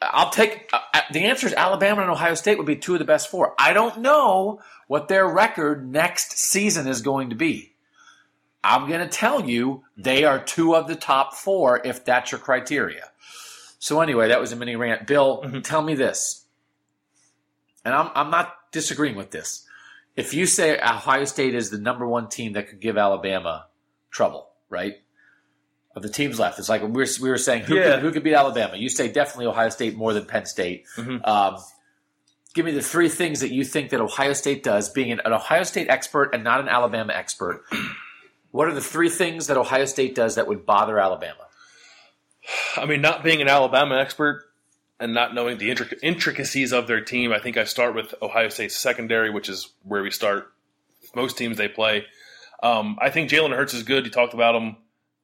I'll 0.00 0.30
take 0.30 0.70
uh, 0.72 0.78
the 1.12 1.24
answer 1.24 1.46
is 1.46 1.54
Alabama 1.54 2.02
and 2.02 2.10
Ohio 2.10 2.34
State 2.34 2.56
would 2.56 2.66
be 2.66 2.76
two 2.76 2.92
of 2.92 3.00
the 3.00 3.04
best 3.04 3.30
four. 3.30 3.54
I 3.58 3.72
don't 3.72 3.98
know 4.00 4.60
what 4.86 5.08
their 5.08 5.26
record 5.26 5.90
next 5.90 6.38
season 6.38 6.86
is 6.86 7.02
going 7.02 7.30
to 7.30 7.36
be. 7.36 7.72
I'm 8.62 8.88
going 8.88 9.00
to 9.00 9.08
tell 9.08 9.48
you 9.48 9.82
they 9.96 10.24
are 10.24 10.38
two 10.38 10.76
of 10.76 10.86
the 10.86 10.94
top 10.94 11.34
four 11.34 11.80
if 11.84 12.04
that's 12.04 12.30
your 12.32 12.38
criteria. 12.38 13.10
So 13.78 14.00
anyway, 14.00 14.28
that 14.28 14.40
was 14.40 14.52
a 14.52 14.56
mini 14.56 14.76
rant. 14.76 15.06
Bill, 15.06 15.42
Mm-hmm. 15.42 15.60
tell 15.60 15.82
me 15.82 15.94
this, 15.94 16.44
and 17.84 17.92
I'm 17.94 18.10
I'm 18.14 18.30
not 18.30 18.54
disagreeing 18.72 19.16
with 19.16 19.30
this. 19.32 19.63
If 20.16 20.32
you 20.34 20.46
say 20.46 20.78
Ohio 20.78 21.24
State 21.24 21.54
is 21.54 21.70
the 21.70 21.78
number 21.78 22.06
one 22.06 22.28
team 22.28 22.52
that 22.52 22.68
could 22.68 22.80
give 22.80 22.96
Alabama 22.96 23.66
trouble, 24.10 24.48
right? 24.68 24.94
Of 25.96 26.02
the 26.02 26.08
teams 26.08 26.38
left, 26.40 26.58
it's 26.58 26.68
like 26.68 26.82
we 26.82 26.88
were, 26.88 27.06
we 27.20 27.30
were 27.30 27.38
saying 27.38 27.62
who, 27.64 27.76
Yeah. 27.76 27.94
could, 27.94 27.98
who 28.00 28.12
could 28.12 28.24
beat 28.24 28.34
Alabama. 28.34 28.76
You 28.76 28.88
say 28.88 29.10
definitely 29.10 29.46
Ohio 29.46 29.68
State 29.68 29.96
more 29.96 30.12
than 30.12 30.24
Penn 30.26 30.46
State. 30.46 30.86
Mhm. 30.96 31.26
Um, 31.26 31.56
give 32.52 32.64
me 32.64 32.72
the 32.72 32.82
three 32.82 33.08
things 33.08 33.40
that 33.40 33.52
you 33.52 33.64
think 33.64 33.90
that 33.90 34.00
Ohio 34.00 34.32
State 34.32 34.62
does, 34.62 34.88
being 34.88 35.12
an, 35.12 35.20
an 35.24 35.32
Ohio 35.32 35.62
State 35.64 35.88
expert 35.88 36.30
and 36.34 36.42
not 36.44 36.60
an 36.60 36.68
Alabama 36.68 37.12
expert. 37.12 37.64
What 38.50 38.68
are 38.68 38.74
the 38.74 38.80
three 38.80 39.08
things 39.08 39.48
that 39.48 39.56
Ohio 39.56 39.84
State 39.84 40.14
does 40.14 40.36
that 40.36 40.46
would 40.46 40.64
bother 40.66 40.98
Alabama? 40.98 41.46
I 42.76 42.86
mean, 42.86 43.00
not 43.00 43.24
being 43.24 43.40
an 43.40 43.48
Alabama 43.48 43.96
expert 43.98 44.44
and 45.04 45.12
not 45.12 45.34
knowing 45.34 45.58
the 45.58 45.68
intric- 45.68 45.98
intricacies 46.02 46.72
of 46.72 46.86
their 46.86 47.02
team, 47.02 47.30
I 47.30 47.38
think 47.38 47.58
I 47.58 47.64
start 47.64 47.94
with 47.94 48.14
Ohio 48.22 48.48
State's 48.48 48.74
secondary, 48.74 49.28
which 49.28 49.50
is 49.50 49.68
where 49.82 50.02
we 50.02 50.10
start 50.10 50.50
most 51.14 51.36
teams 51.36 51.58
they 51.58 51.68
play. 51.68 52.06
Um, 52.62 52.96
I 53.02 53.10
think 53.10 53.28
Jalen 53.28 53.54
Hurts 53.54 53.74
is 53.74 53.82
good. 53.82 54.06
You 54.06 54.10
talked 54.10 54.32
about 54.32 54.54
him. 54.54 54.76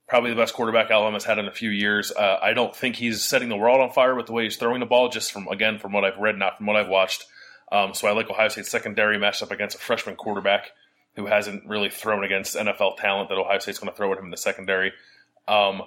Probably 0.07 0.29
the 0.29 0.37
best 0.37 0.53
quarterback 0.53 0.91
Alabama's 0.91 1.25
had 1.25 1.39
in 1.39 1.47
a 1.49 1.53
few 1.53 1.71
years. 1.71 2.13
Uh, 2.13 2.39
I 2.43 2.53
don't 2.53 2.77
think 2.77 2.97
he's 2.97 3.25
setting 3.25 3.49
the 3.49 3.57
world 3.57 3.81
on 3.81 3.91
fire 3.91 4.15
with 4.15 4.27
the 4.27 4.35
way 4.35 4.45
he's 4.45 4.59
throwing 4.59 4.81
the 4.81 4.87
ball, 4.87 5.09
just 5.09 5.33
from, 5.33 5.49
again, 5.49 5.79
from 5.79 5.93
what 5.93 6.05
I've 6.05 6.19
read, 6.19 6.37
not 6.37 6.59
from 6.59 6.67
what 6.67 6.77
I've 6.77 6.89
watched. 6.89 7.25
Um, 7.73 7.95
so 7.95 8.07
I 8.07 8.13
like 8.13 8.29
Ohio 8.29 8.49
State's 8.49 8.71
secondary 8.71 9.19
matched 9.19 9.43
up 9.43 9.51
against 9.51 9.77
a 9.77 9.79
freshman 9.79 10.17
quarterback 10.17 10.73
who 11.17 11.25
hasn't 11.25 11.67
really 11.67 11.89
thrown 11.89 12.23
against 12.23 12.55
NFL 12.55 12.99
talent 12.99 13.31
that 13.31 13.39
Ohio 13.39 13.61
State's 13.61 13.79
going 13.79 13.91
to 13.91 13.97
throw 13.97 14.13
at 14.13 14.19
him 14.19 14.27
in 14.27 14.31
the 14.31 14.37
secondary. 14.37 14.93
Um, 15.49 15.85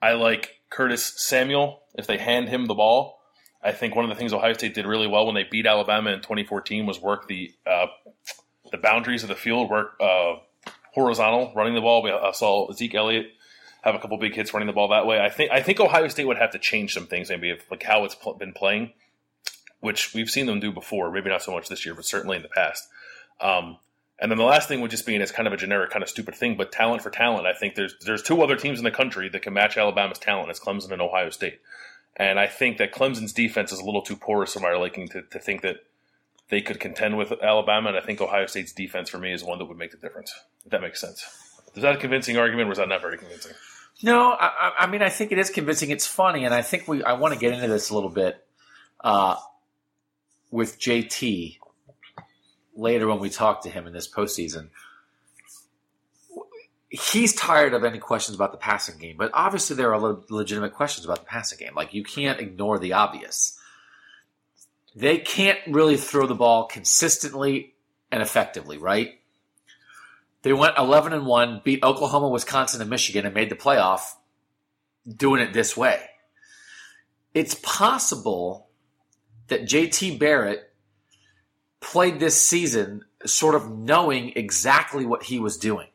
I 0.00 0.14
like 0.14 0.60
Curtis 0.72 1.12
Samuel 1.16 1.82
if 1.94 2.06
they 2.06 2.18
hand 2.18 2.48
him 2.48 2.66
the 2.66 2.74
ball. 2.74 3.20
I 3.62 3.72
think 3.72 3.94
one 3.94 4.04
of 4.04 4.08
the 4.08 4.16
things 4.16 4.32
Ohio 4.32 4.54
State 4.54 4.74
did 4.74 4.86
really 4.86 5.06
well 5.06 5.26
when 5.26 5.34
they 5.34 5.44
beat 5.44 5.66
Alabama 5.66 6.10
in 6.10 6.18
2014 6.18 6.86
was 6.86 7.00
work 7.00 7.28
the 7.28 7.52
uh, 7.66 7.86
the 8.70 8.78
boundaries 8.78 9.22
of 9.22 9.28
the 9.28 9.36
field, 9.36 9.70
work 9.70 9.92
uh, 10.00 10.36
horizontal, 10.94 11.52
running 11.54 11.74
the 11.74 11.80
ball. 11.80 12.02
We 12.02 12.10
uh, 12.10 12.32
saw 12.32 12.72
Zeke 12.72 12.94
Elliott 12.94 13.26
have 13.82 13.94
a 13.94 13.98
couple 13.98 14.16
big 14.16 14.34
hits 14.34 14.54
running 14.54 14.66
the 14.66 14.72
ball 14.72 14.88
that 14.88 15.06
way. 15.06 15.20
I 15.20 15.28
think 15.28 15.52
I 15.52 15.62
think 15.62 15.78
Ohio 15.78 16.08
State 16.08 16.26
would 16.26 16.38
have 16.38 16.52
to 16.52 16.58
change 16.58 16.94
some 16.94 17.06
things, 17.06 17.28
maybe 17.28 17.50
if, 17.50 17.70
like 17.70 17.82
how 17.82 18.04
it's 18.04 18.14
pl- 18.14 18.34
been 18.34 18.52
playing, 18.52 18.92
which 19.80 20.14
we've 20.14 20.30
seen 20.30 20.46
them 20.46 20.58
do 20.58 20.72
before. 20.72 21.10
Maybe 21.12 21.28
not 21.28 21.42
so 21.42 21.52
much 21.52 21.68
this 21.68 21.84
year, 21.84 21.94
but 21.94 22.06
certainly 22.06 22.36
in 22.36 22.42
the 22.42 22.48
past. 22.48 22.88
Um, 23.40 23.78
and 24.22 24.30
then 24.30 24.38
the 24.38 24.44
last 24.44 24.68
thing 24.68 24.80
would 24.80 24.92
just 24.92 25.04
be, 25.04 25.14
and 25.14 25.22
it's 25.22 25.32
kind 25.32 25.48
of 25.48 25.52
a 25.52 25.56
generic, 25.56 25.90
kind 25.90 26.04
of 26.04 26.08
stupid 26.08 26.36
thing, 26.36 26.56
but 26.56 26.70
talent 26.70 27.02
for 27.02 27.10
talent. 27.10 27.44
I 27.44 27.52
think 27.54 27.74
there's 27.74 27.96
there's 28.06 28.22
two 28.22 28.40
other 28.40 28.54
teams 28.54 28.78
in 28.78 28.84
the 28.84 28.92
country 28.92 29.28
that 29.28 29.42
can 29.42 29.52
match 29.52 29.76
Alabama's 29.76 30.20
talent. 30.20 30.48
It's 30.48 30.60
Clemson 30.60 30.92
and 30.92 31.02
Ohio 31.02 31.28
State. 31.30 31.58
And 32.16 32.38
I 32.38 32.46
think 32.46 32.78
that 32.78 32.92
Clemson's 32.92 33.32
defense 33.32 33.72
is 33.72 33.80
a 33.80 33.84
little 33.84 34.00
too 34.02 34.14
porous 34.14 34.52
for 34.52 34.60
my 34.60 34.72
liking 34.74 35.08
to, 35.08 35.22
to 35.22 35.38
think 35.40 35.62
that 35.62 35.78
they 36.50 36.60
could 36.60 36.78
contend 36.78 37.18
with 37.18 37.32
Alabama. 37.42 37.88
And 37.88 37.98
I 37.98 38.00
think 38.00 38.20
Ohio 38.20 38.46
State's 38.46 38.72
defense 38.72 39.08
for 39.10 39.18
me 39.18 39.32
is 39.32 39.42
one 39.42 39.58
that 39.58 39.64
would 39.64 39.76
make 39.76 39.90
the 39.90 39.96
difference. 39.96 40.32
If 40.64 40.70
that 40.70 40.82
makes 40.82 41.00
sense. 41.00 41.26
Is 41.74 41.82
that 41.82 41.96
a 41.96 41.98
convincing 41.98 42.36
argument, 42.36 42.68
or 42.68 42.72
is 42.72 42.78
that 42.78 42.88
not 42.88 43.00
very 43.00 43.18
convincing? 43.18 43.52
No, 44.04 44.36
I, 44.38 44.72
I- 44.78 44.86
mean 44.86 45.02
I 45.02 45.08
think 45.08 45.32
it 45.32 45.38
is 45.38 45.50
convincing. 45.50 45.90
It's 45.90 46.06
funny, 46.06 46.44
and 46.44 46.54
I 46.54 46.62
think 46.62 46.86
we 46.86 47.02
I 47.02 47.14
want 47.14 47.34
to 47.34 47.40
get 47.40 47.54
into 47.54 47.66
this 47.66 47.90
a 47.90 47.94
little 47.94 48.10
bit 48.10 48.44
uh, 49.02 49.34
with 50.52 50.78
JT 50.78 51.58
later 52.74 53.08
when 53.08 53.18
we 53.18 53.30
talk 53.30 53.62
to 53.62 53.70
him 53.70 53.86
in 53.86 53.92
this 53.92 54.08
postseason. 54.08 54.68
He's 56.88 57.34
tired 57.34 57.72
of 57.72 57.84
any 57.84 57.98
questions 57.98 58.34
about 58.34 58.52
the 58.52 58.58
passing 58.58 58.98
game, 58.98 59.16
but 59.16 59.30
obviously 59.32 59.76
there 59.76 59.94
are 59.94 60.00
le- 60.00 60.22
legitimate 60.28 60.74
questions 60.74 61.06
about 61.06 61.20
the 61.20 61.26
passing 61.26 61.58
game. 61.58 61.74
Like 61.74 61.94
you 61.94 62.04
can't 62.04 62.40
ignore 62.40 62.78
the 62.78 62.92
obvious. 62.92 63.58
They 64.94 65.18
can't 65.18 65.58
really 65.66 65.96
throw 65.96 66.26
the 66.26 66.34
ball 66.34 66.66
consistently 66.66 67.74
and 68.10 68.22
effectively, 68.22 68.76
right? 68.76 69.18
They 70.42 70.52
went 70.52 70.76
11 70.76 71.12
and 71.12 71.24
1, 71.24 71.62
beat 71.64 71.82
Oklahoma, 71.82 72.28
Wisconsin, 72.28 72.80
and 72.80 72.90
Michigan, 72.90 73.24
and 73.24 73.34
made 73.34 73.48
the 73.48 73.56
playoff 73.56 74.00
doing 75.08 75.40
it 75.40 75.52
this 75.52 75.76
way. 75.76 76.00
It's 77.32 77.54
possible 77.54 78.68
that 79.48 79.62
JT 79.62 80.18
Barrett 80.18 80.71
played 81.82 82.18
this 82.18 82.40
season 82.40 83.04
sort 83.26 83.54
of 83.54 83.70
knowing 83.70 84.32
exactly 84.36 85.04
what 85.04 85.24
he 85.24 85.38
was 85.38 85.58
doing. 85.58 85.88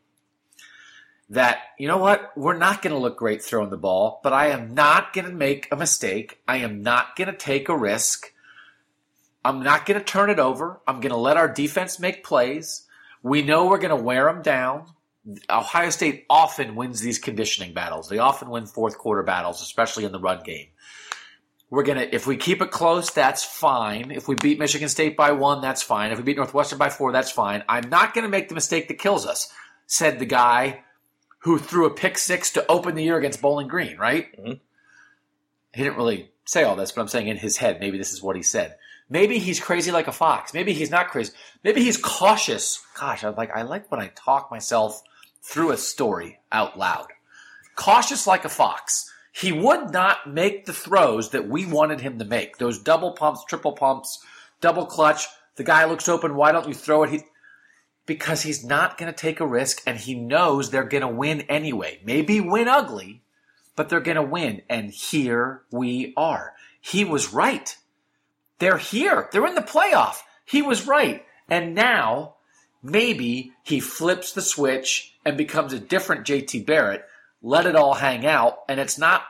That, 1.30 1.58
you 1.78 1.88
know 1.88 1.98
what, 1.98 2.32
we're 2.36 2.56
not 2.56 2.80
going 2.80 2.94
to 2.94 3.00
look 3.00 3.18
great 3.18 3.42
throwing 3.42 3.70
the 3.70 3.76
ball, 3.76 4.20
but 4.22 4.32
I 4.32 4.48
am 4.48 4.74
not 4.74 5.12
going 5.12 5.26
to 5.26 5.32
make 5.32 5.68
a 5.70 5.76
mistake. 5.76 6.40
I 6.48 6.58
am 6.58 6.82
not 6.82 7.16
going 7.16 7.28
to 7.30 7.36
take 7.36 7.68
a 7.68 7.76
risk. 7.76 8.32
I'm 9.44 9.62
not 9.62 9.84
going 9.84 9.98
to 9.98 10.04
turn 10.04 10.30
it 10.30 10.38
over. 10.38 10.80
I'm 10.86 11.00
going 11.00 11.12
to 11.12 11.18
let 11.18 11.36
our 11.36 11.48
defense 11.48 11.98
make 11.98 12.24
plays. 12.24 12.86
We 13.22 13.42
know 13.42 13.66
we're 13.66 13.78
going 13.78 13.96
to 13.96 14.02
wear 14.02 14.24
them 14.24 14.42
down. 14.42 14.86
Ohio 15.50 15.90
State 15.90 16.24
often 16.30 16.76
wins 16.76 17.00
these 17.00 17.18
conditioning 17.18 17.74
battles. 17.74 18.08
They 18.08 18.18
often 18.18 18.48
win 18.48 18.64
fourth 18.66 18.96
quarter 18.96 19.22
battles, 19.22 19.60
especially 19.60 20.04
in 20.04 20.12
the 20.12 20.20
run 20.20 20.42
game. 20.42 20.68
We're 21.70 21.82
going 21.82 21.98
to, 21.98 22.14
if 22.14 22.26
we 22.26 22.36
keep 22.36 22.62
it 22.62 22.70
close, 22.70 23.10
that's 23.10 23.44
fine. 23.44 24.10
If 24.10 24.26
we 24.26 24.34
beat 24.36 24.58
Michigan 24.58 24.88
State 24.88 25.16
by 25.16 25.32
one, 25.32 25.60
that's 25.60 25.82
fine. 25.82 26.10
If 26.10 26.18
we 26.18 26.24
beat 26.24 26.38
Northwestern 26.38 26.78
by 26.78 26.88
four, 26.88 27.12
that's 27.12 27.30
fine. 27.30 27.62
I'm 27.68 27.90
not 27.90 28.14
going 28.14 28.24
to 28.24 28.30
make 28.30 28.48
the 28.48 28.54
mistake 28.54 28.88
that 28.88 28.98
kills 28.98 29.26
us, 29.26 29.52
said 29.86 30.18
the 30.18 30.24
guy 30.26 30.82
who 31.40 31.58
threw 31.58 31.84
a 31.84 31.90
pick 31.90 32.16
six 32.16 32.52
to 32.52 32.66
open 32.68 32.94
the 32.94 33.04
year 33.04 33.18
against 33.18 33.42
Bowling 33.42 33.68
Green, 33.68 33.98
right? 33.98 34.26
Mhm. 34.38 34.60
He 35.74 35.82
didn't 35.82 35.96
really 35.98 36.30
say 36.46 36.62
all 36.64 36.74
this, 36.74 36.90
but 36.90 37.02
I'm 37.02 37.08
saying 37.08 37.28
in 37.28 37.36
his 37.36 37.58
head, 37.58 37.80
maybe 37.80 37.98
this 37.98 38.12
is 38.12 38.22
what 38.22 38.34
he 38.36 38.42
said. 38.42 38.76
Maybe 39.10 39.38
he's 39.38 39.60
crazy 39.60 39.90
like 39.90 40.08
a 40.08 40.12
fox. 40.12 40.52
Maybe 40.52 40.72
he's 40.72 40.90
not 40.90 41.08
crazy. 41.08 41.32
Maybe 41.62 41.82
he's 41.82 41.96
cautious. 41.96 42.82
Gosh, 42.98 43.24
I 43.24 43.28
like 43.28 43.54
I 43.54 43.62
like 43.62 43.90
when 43.90 44.00
I 44.00 44.10
talk 44.14 44.50
myself 44.50 45.02
through 45.42 45.72
a 45.72 45.78
story 45.78 46.40
out 46.50 46.78
loud. 46.78 47.08
Cautious 47.74 48.26
like 48.26 48.44
a 48.44 48.50
fox. 48.50 49.07
He 49.38 49.52
would 49.52 49.92
not 49.92 50.28
make 50.28 50.64
the 50.64 50.72
throws 50.72 51.30
that 51.30 51.48
we 51.48 51.64
wanted 51.64 52.00
him 52.00 52.18
to 52.18 52.24
make. 52.24 52.58
Those 52.58 52.80
double 52.80 53.12
pumps, 53.12 53.44
triple 53.44 53.70
pumps, 53.70 54.18
double 54.60 54.84
clutch. 54.84 55.28
The 55.54 55.62
guy 55.62 55.84
looks 55.84 56.08
open. 56.08 56.34
Why 56.34 56.50
don't 56.50 56.66
you 56.66 56.74
throw 56.74 57.04
it? 57.04 57.10
He, 57.10 57.20
because 58.04 58.42
he's 58.42 58.64
not 58.64 58.98
going 58.98 59.12
to 59.12 59.16
take 59.16 59.38
a 59.38 59.46
risk 59.46 59.80
and 59.86 59.96
he 59.96 60.14
knows 60.14 60.70
they're 60.70 60.82
going 60.82 61.02
to 61.02 61.08
win 61.08 61.42
anyway. 61.42 62.00
Maybe 62.04 62.40
win 62.40 62.66
ugly, 62.66 63.22
but 63.76 63.88
they're 63.88 64.00
going 64.00 64.16
to 64.16 64.22
win. 64.22 64.62
And 64.68 64.90
here 64.90 65.62
we 65.70 66.14
are. 66.16 66.54
He 66.80 67.04
was 67.04 67.32
right. 67.32 67.76
They're 68.58 68.78
here. 68.78 69.28
They're 69.30 69.46
in 69.46 69.54
the 69.54 69.60
playoff. 69.60 70.16
He 70.44 70.62
was 70.62 70.88
right. 70.88 71.24
And 71.48 71.76
now 71.76 72.34
maybe 72.82 73.52
he 73.62 73.78
flips 73.78 74.32
the 74.32 74.42
switch 74.42 75.14
and 75.24 75.36
becomes 75.36 75.72
a 75.72 75.78
different 75.78 76.26
JT 76.26 76.66
Barrett. 76.66 77.04
Let 77.42 77.66
it 77.66 77.76
all 77.76 77.94
hang 77.94 78.26
out. 78.26 78.60
And 78.68 78.80
it's 78.80 78.98
not, 78.98 79.22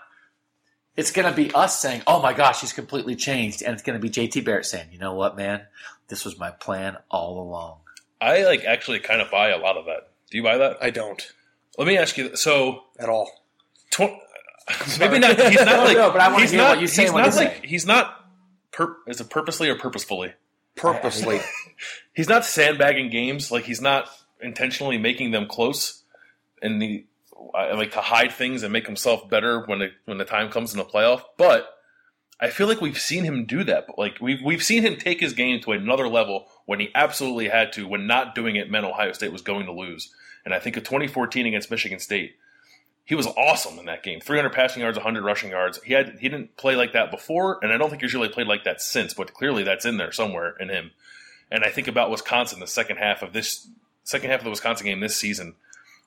it's 0.97 1.11
going 1.13 1.29
to 1.29 1.35
be 1.37 1.53
us 1.53 1.79
saying, 1.81 2.03
oh 2.07 2.21
my 2.23 2.33
gosh, 2.33 2.61
he's 2.61 2.73
completely 2.73 3.17
changed. 3.17 3.63
And 3.63 3.75
it's 3.75 3.83
going 3.83 4.01
to 4.01 4.03
be 4.03 4.11
JT 4.11 4.45
Barrett 4.45 4.67
saying, 4.67 4.89
you 4.93 4.99
know 4.99 5.15
what, 5.15 5.37
man? 5.37 5.63
This 6.09 6.25
was 6.25 6.39
my 6.39 6.51
plan 6.51 6.97
all 7.11 7.41
along. 7.41 7.79
I 8.21 8.45
like 8.45 8.65
actually 8.65 8.99
kind 9.01 9.21
of 9.21 9.31
buy 9.31 9.51
a 9.51 9.59
lot 9.59 9.77
of 9.77 9.85
that. 9.87 10.11
Do 10.31 10.37
you 10.37 10.43
buy 10.43 10.59
that? 10.59 10.79
I 10.83 10.91
don't 10.91 11.23
Let 11.77 11.87
me 11.87 11.97
ask 11.97 12.17
you. 12.17 12.35
So 12.37 12.85
at 12.99 13.09
all. 13.09 13.31
tw- 13.91 14.11
maybe 14.99 15.19
not. 15.19 15.39
He's 15.39 15.65
not 15.65 15.85
like. 15.85 15.97
no, 15.97 16.11
but 16.11 16.21
I 16.21 16.29
wanna 16.29 16.41
he's 16.43 16.51
hear 16.51 16.61
not, 16.61 16.71
what 16.71 16.81
you 16.81 16.87
say 16.87 17.03
He's 17.03 17.13
when 17.13 17.25
not 17.25 17.35
like. 17.37 17.57
say. 17.57 17.61
He's 17.65 17.87
not. 17.87 18.15
Per, 18.73 18.97
is 19.07 19.21
it 19.21 19.31
purposely 19.31 19.69
or 19.71 19.77
purposefully? 19.77 20.35
Purposely. 20.77 21.41
He's 22.15 22.29
not 22.29 22.45
sandbagging 22.45 23.11
games. 23.11 23.51
Like 23.51 23.65
he's 23.65 23.81
not 23.81 24.09
intentionally 24.41 24.99
making 24.99 25.31
them 25.31 25.47
close, 25.47 26.03
and 26.61 26.81
the 26.83 27.05
I 27.55 27.73
like 27.75 27.93
to 27.93 28.01
hide 28.01 28.33
things 28.33 28.63
and 28.63 28.73
make 28.73 28.87
himself 28.87 29.29
better 29.29 29.65
when 29.67 29.83
it, 29.83 29.93
when 30.05 30.19
the 30.19 30.25
time 30.25 30.51
comes 30.51 30.73
in 30.73 30.79
the 30.79 30.85
playoff. 30.85 31.23
But 31.37 31.69
I 32.41 32.51
feel 32.51 32.69
like 32.69 32.81
we've 32.81 32.99
seen 32.99 33.25
him 33.25 33.47
do 33.47 33.65
that. 33.65 33.87
But 33.87 33.99
like 33.99 34.19
we've 34.21 34.41
we've 34.43 34.63
seen 34.63 34.83
him 34.83 34.97
take 34.97 35.21
his 35.21 35.33
game 35.33 35.61
to 35.63 35.73
another 35.73 36.09
level 36.09 36.47
when 36.67 36.81
he 36.81 36.91
absolutely 36.95 37.49
had 37.49 37.73
to. 37.75 37.87
When 37.87 38.07
not 38.07 38.35
doing 38.35 38.57
it 38.57 38.71
meant 38.71 38.87
Ohio 38.87 39.13
State 39.13 39.33
was 39.33 39.43
going 39.43 39.67
to 39.67 39.73
lose. 39.73 40.13
And 40.45 40.55
I 40.55 40.61
think 40.61 40.77
of 40.77 40.85
2014 40.85 41.47
against 41.47 41.71
Michigan 41.71 41.99
State, 41.99 42.37
he 43.05 43.15
was 43.15 43.27
awesome 43.27 43.79
in 43.79 43.87
that 43.87 44.03
game. 44.03 44.21
300 44.21 44.51
passing 44.51 44.83
yards, 44.83 44.97
100 44.97 45.25
rushing 45.25 45.51
yards. 45.51 45.83
He 45.83 45.95
had 45.95 46.19
he 46.21 46.29
didn't 46.29 46.57
play 46.57 46.77
like 46.77 46.93
that 46.93 47.11
before, 47.11 47.59
and 47.63 47.73
I 47.73 47.77
don't 47.77 47.91
think 47.91 48.03
he's 48.03 48.15
really 48.15 48.29
played 48.29 48.47
like 48.47 48.65
that 48.65 48.81
since. 48.81 49.15
But 49.15 49.35
clearly, 49.35 49.63
that's 49.63 49.85
in 49.85 49.97
there 49.97 50.13
somewhere 50.13 50.55
in 50.61 50.69
him. 50.69 50.93
And 51.51 51.65
I 51.65 51.71
think 51.71 51.89
about 51.89 52.11
Wisconsin, 52.11 52.61
the 52.61 52.67
second 52.67 52.99
half 52.99 53.23
of 53.23 53.33
this 53.33 53.69
second 54.05 54.31
half 54.31 54.41
of 54.41 54.45
the 54.45 54.51
Wisconsin 54.51 54.87
game 54.87 55.01
this 55.01 55.17
season, 55.17 55.55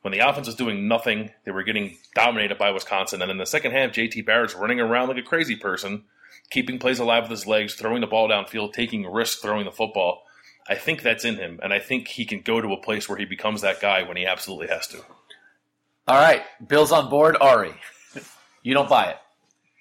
when 0.02 0.12
the 0.12 0.20
offense 0.20 0.48
was 0.48 0.56
doing 0.56 0.88
nothing, 0.88 1.32
they 1.46 1.52
were 1.52 1.64
getting 1.64 1.98
dominated 2.16 2.58
by 2.58 2.72
Wisconsin. 2.72 3.22
And 3.22 3.32
in 3.32 3.38
the 3.38 3.46
second 3.46 3.72
half, 3.72 3.92
JT 3.92 4.26
Barrett's 4.26 4.56
running 4.56 4.80
around 4.80 5.10
like 5.10 5.18
a 5.18 5.24
crazy 5.24 5.56
person, 5.56 6.06
keeping 6.50 6.80
plays 6.80 7.00
alive 7.00 7.24
with 7.24 7.32
his 7.32 7.48
legs, 7.48 7.76
throwing 7.76 8.02
the 8.02 8.08
ball 8.08 8.28
downfield, 8.28 8.74
taking 8.74 9.06
risks 9.06 9.42
throwing 9.42 9.66
the 9.66 9.72
football. 9.72 10.24
I 10.68 10.76
think 10.76 11.02
that's 11.02 11.26
in 11.26 11.36
him, 11.36 11.60
and 11.64 11.74
I 11.74 11.80
think 11.80 12.08
he 12.08 12.26
can 12.26 12.42
go 12.42 12.62
to 12.62 12.74
a 12.74 12.82
place 12.82 13.10
where 13.10 13.18
he 13.18 13.26
becomes 13.26 13.62
that 13.62 13.82
guy 13.82 14.04
when 14.04 14.18
he 14.18 14.26
absolutely 14.26 14.68
has 14.68 14.88
to. 14.88 15.04
All 16.08 16.18
right, 16.18 16.44
Bill's 16.66 16.92
on 16.92 17.10
board. 17.10 17.38
Ari, 17.40 17.74
you 18.64 18.74
don't 18.74 18.90
buy 18.90 19.06
it. 19.12 19.18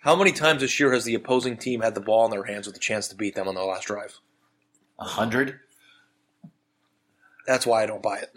How 0.03 0.17
many 0.17 0.33
times 0.33 0.63
this 0.63 0.81
year 0.81 0.93
has 0.93 1.05
the 1.05 1.15
opposing 1.15 1.59
team 1.59 1.83
had 1.83 1.95
the 1.95 2.01
ball 2.01 2.25
in 2.25 2.31
their 2.31 2.45
hands 2.45 2.67
with 2.67 2.77
a 2.77 2.81
chance 2.81 3.09
to 3.09 3.15
beat 3.15 3.35
them 3.35 3.49
on 3.49 3.55
their 3.55 3.65
last 3.65 3.87
drive? 3.87 4.19
A 4.99 5.05
hundred. 5.05 5.61
That's 7.47 7.67
why 7.67 7.83
I 7.83 7.87
don't 7.87 8.03
buy 8.03 8.19
it. 8.19 8.31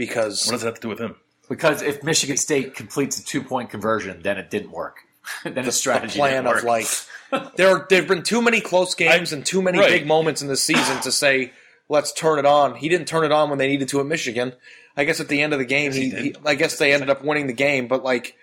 Because 0.00 0.46
What 0.46 0.52
does 0.52 0.62
that 0.62 0.68
have 0.68 0.74
to 0.76 0.80
do 0.80 0.88
with 0.88 0.98
him? 0.98 1.16
Because 1.48 1.82
if 1.82 2.02
Michigan 2.02 2.38
State 2.38 2.74
completes 2.74 3.18
a 3.18 3.24
two 3.24 3.42
point 3.42 3.68
conversion, 3.68 4.22
then 4.22 4.38
it 4.38 4.50
didn't 4.50 4.70
work. 4.70 5.00
then 5.44 5.54
the 5.54 5.62
the 5.62 5.72
strategy 5.72 6.18
plan 6.18 6.44
didn't 6.44 6.46
of 6.46 6.64
work. 6.64 6.64
like 6.64 6.86
there 7.56 7.86
there've 7.90 8.08
been 8.08 8.22
too 8.22 8.40
many 8.40 8.60
close 8.62 8.94
games 8.94 9.32
I- 9.32 9.36
and 9.36 9.44
too 9.44 9.60
many 9.60 9.78
right. 9.78 9.90
big 9.90 10.06
moments 10.06 10.40
in 10.40 10.48
this 10.48 10.62
season 10.62 11.00
to 11.02 11.12
say 11.12 11.52
let's 11.90 12.12
turn 12.12 12.38
it 12.38 12.46
on. 12.46 12.76
He 12.76 12.88
didn't 12.88 13.08
turn 13.08 13.24
it 13.24 13.32
on 13.32 13.50
when 13.50 13.58
they 13.58 13.68
needed 13.68 13.88
to 13.88 14.00
at 14.00 14.06
Michigan. 14.06 14.54
I 14.96 15.04
guess 15.04 15.20
at 15.20 15.28
the 15.28 15.42
end 15.42 15.52
of 15.52 15.58
the 15.58 15.66
game, 15.66 15.92
he, 15.92 16.08
he 16.08 16.20
he 16.22 16.34
I 16.46 16.54
guess 16.54 16.78
they 16.78 16.94
ended 16.94 17.10
up 17.10 17.22
winning 17.22 17.46
the 17.46 17.52
game, 17.52 17.86
but 17.86 18.02
like, 18.02 18.36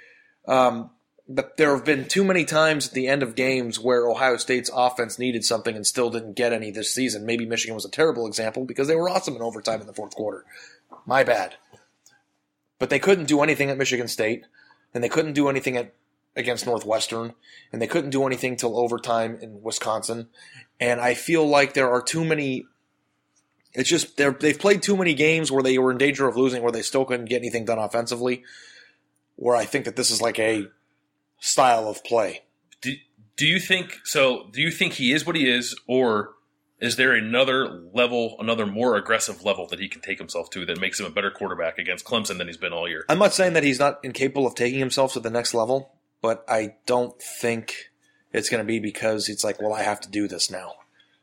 um, 0.48 0.92
but 1.28 1.58
there 1.58 1.76
have 1.76 1.84
been 1.84 2.08
too 2.08 2.24
many 2.24 2.46
times 2.46 2.88
at 2.88 2.94
the 2.94 3.08
end 3.08 3.24
of 3.24 3.36
games 3.36 3.80
where 3.80 4.08
Ohio 4.08 4.38
State's 4.38 4.70
offense 4.74 5.20
needed 5.20 5.44
something 5.44 5.76
and 5.76 5.86
still 5.86 6.10
didn't 6.10 6.34
get 6.36 6.54
any 6.54 6.72
this 6.72 6.94
season. 6.94 7.26
Maybe 7.26 7.46
Michigan 7.46 7.76
was 7.76 7.86
a 7.86 7.92
terrible 7.92 8.28
example 8.28 8.66
because 8.66 8.88
they 8.88 8.96
were 8.96 9.10
awesome 9.10 9.36
in 9.36 9.42
overtime 9.42 9.82
in 9.82 9.88
the 9.88 9.94
fourth 9.94 10.16
quarter. 10.16 10.46
My 11.06 11.24
bad. 11.24 11.56
But 12.80 12.90
they 12.90 13.00
couldn't 13.00 13.26
do 13.28 13.42
anything 13.42 13.70
at 13.70 13.78
Michigan 13.78 14.08
State, 14.08 14.46
and 14.94 15.04
they 15.04 15.10
couldn't 15.10 15.34
do 15.34 15.50
anything 15.50 15.78
at 15.78 15.94
against 16.38 16.68
Northwestern, 16.68 17.34
and 17.74 17.82
they 17.82 17.88
couldn't 17.88 18.12
do 18.12 18.26
anything 18.26 18.56
till 18.56 18.78
overtime 18.78 19.40
in 19.42 19.62
Wisconsin. 19.64 20.30
And 20.80 21.02
I 21.02 21.16
feel 21.16 21.46
like 21.46 21.74
there 21.74 21.90
are 21.90 22.02
too 22.02 22.24
many. 22.24 22.68
It's 23.74 23.90
just 23.90 24.18
they're, 24.18 24.32
they've 24.32 24.58
played 24.58 24.84
too 24.84 24.96
many 24.96 25.16
games 25.16 25.52
where 25.52 25.64
they 25.64 25.78
were 25.80 25.92
in 25.92 25.98
danger 25.98 26.28
of 26.28 26.38
losing, 26.38 26.62
where 26.62 26.72
they 26.72 26.84
still 26.84 27.06
couldn't 27.06 27.26
get 27.26 27.38
anything 27.38 27.66
done 27.66 27.80
offensively. 27.80 28.44
Where 29.36 29.56
I 29.56 29.66
think 29.66 29.86
that 29.86 29.96
this 29.96 30.12
is 30.12 30.22
like 30.22 30.40
a 30.40 30.68
style 31.40 31.88
of 31.88 32.04
play. 32.04 32.44
Do, 32.82 32.94
do 33.36 33.46
you 33.46 33.60
think 33.60 34.00
so? 34.04 34.48
Do 34.52 34.62
you 34.62 34.72
think 34.72 34.94
he 34.94 35.12
is 35.12 35.26
what 35.26 35.36
he 35.36 35.50
is, 35.50 35.76
or 35.88 36.36
is 36.80 36.96
there 36.96 37.14
another 37.14 37.68
level, 37.94 38.36
another 38.40 38.66
more 38.66 38.96
aggressive 38.96 39.44
level 39.44 39.68
that 39.68 39.80
he 39.80 39.88
can 39.88 40.02
take 40.02 40.20
himself 40.20 40.50
to 40.52 40.66
that 40.66 40.80
makes 40.80 41.00
him 41.00 41.06
a 41.06 41.10
better 41.10 41.32
quarterback 41.32 41.80
against 41.80 42.06
Clemson 42.06 42.38
than 42.38 42.48
he's 42.48 42.58
been 42.58 42.74
all 42.74 42.88
year? 42.88 43.06
I'm 43.10 43.20
not 43.20 43.34
saying 43.34 43.54
that 43.54 43.64
he's 43.64 43.80
not 43.80 44.00
incapable 44.04 44.46
of 44.46 44.56
taking 44.56 44.80
himself 44.80 45.14
to 45.14 45.20
the 45.20 45.30
next 45.30 45.54
level, 45.54 45.92
but 46.22 46.46
I 46.48 46.76
don't 46.86 47.20
think 47.22 47.90
it's 48.32 48.50
going 48.50 48.64
to 48.64 48.68
be 48.68 48.80
because 48.80 49.28
it's 49.28 49.44
like, 49.44 49.60
well, 49.60 49.74
I 49.74 49.84
have 49.84 50.02
to 50.02 50.10
do 50.10 50.28
this 50.28 50.52
now. 50.52 50.74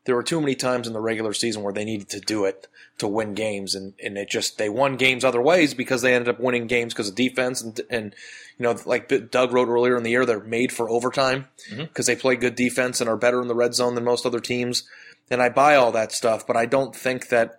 There 0.05 0.15
were 0.15 0.23
too 0.23 0.41
many 0.41 0.55
times 0.55 0.87
in 0.87 0.93
the 0.93 1.01
regular 1.01 1.33
season 1.33 1.63
where 1.63 1.73
they 1.73 1.85
needed 1.85 2.11
to 2.11 2.21
do 2.21 2.45
it 2.45 2.67
to 2.99 3.09
win 3.09 3.35
games, 3.35 3.75
and, 3.75 3.95
and 4.03 4.19
it 4.19 4.29
just 4.29 4.59
they 4.59 4.69
won 4.69 4.97
games 4.97 5.25
other 5.25 5.41
ways 5.41 5.73
because 5.73 6.03
they 6.03 6.15
ended 6.15 6.29
up 6.29 6.39
winning 6.39 6.67
games 6.67 6.93
because 6.93 7.09
of 7.09 7.15
defense 7.15 7.63
and 7.63 7.81
and 7.89 8.15
you 8.59 8.65
know 8.65 8.77
like 8.85 9.31
Doug 9.31 9.53
wrote 9.53 9.69
earlier 9.69 9.97
in 9.97 10.03
the 10.03 10.11
year, 10.11 10.27
they're 10.27 10.41
made 10.41 10.73
for 10.73 10.91
overtime 10.91 11.47
mm-hmm. 11.71 11.85
because 11.85 12.05
they 12.05 12.17
play 12.17 12.37
good 12.37 12.55
defense 12.55 13.01
and 13.01 13.09
are 13.09 13.17
better 13.17 13.41
in 13.41 13.49
the 13.49 13.55
red 13.55 13.75
zone 13.75 13.95
than 13.95 14.05
most 14.05 14.27
other 14.27 14.41
teams. 14.41 14.83
And 15.31 15.43
I 15.43 15.49
buy 15.49 15.77
all 15.77 15.93
that 15.93 16.13
stuff, 16.13 16.47
but 16.47 16.57
I 16.57 16.67
don't 16.67 16.95
think 16.95 17.29
that. 17.29 17.59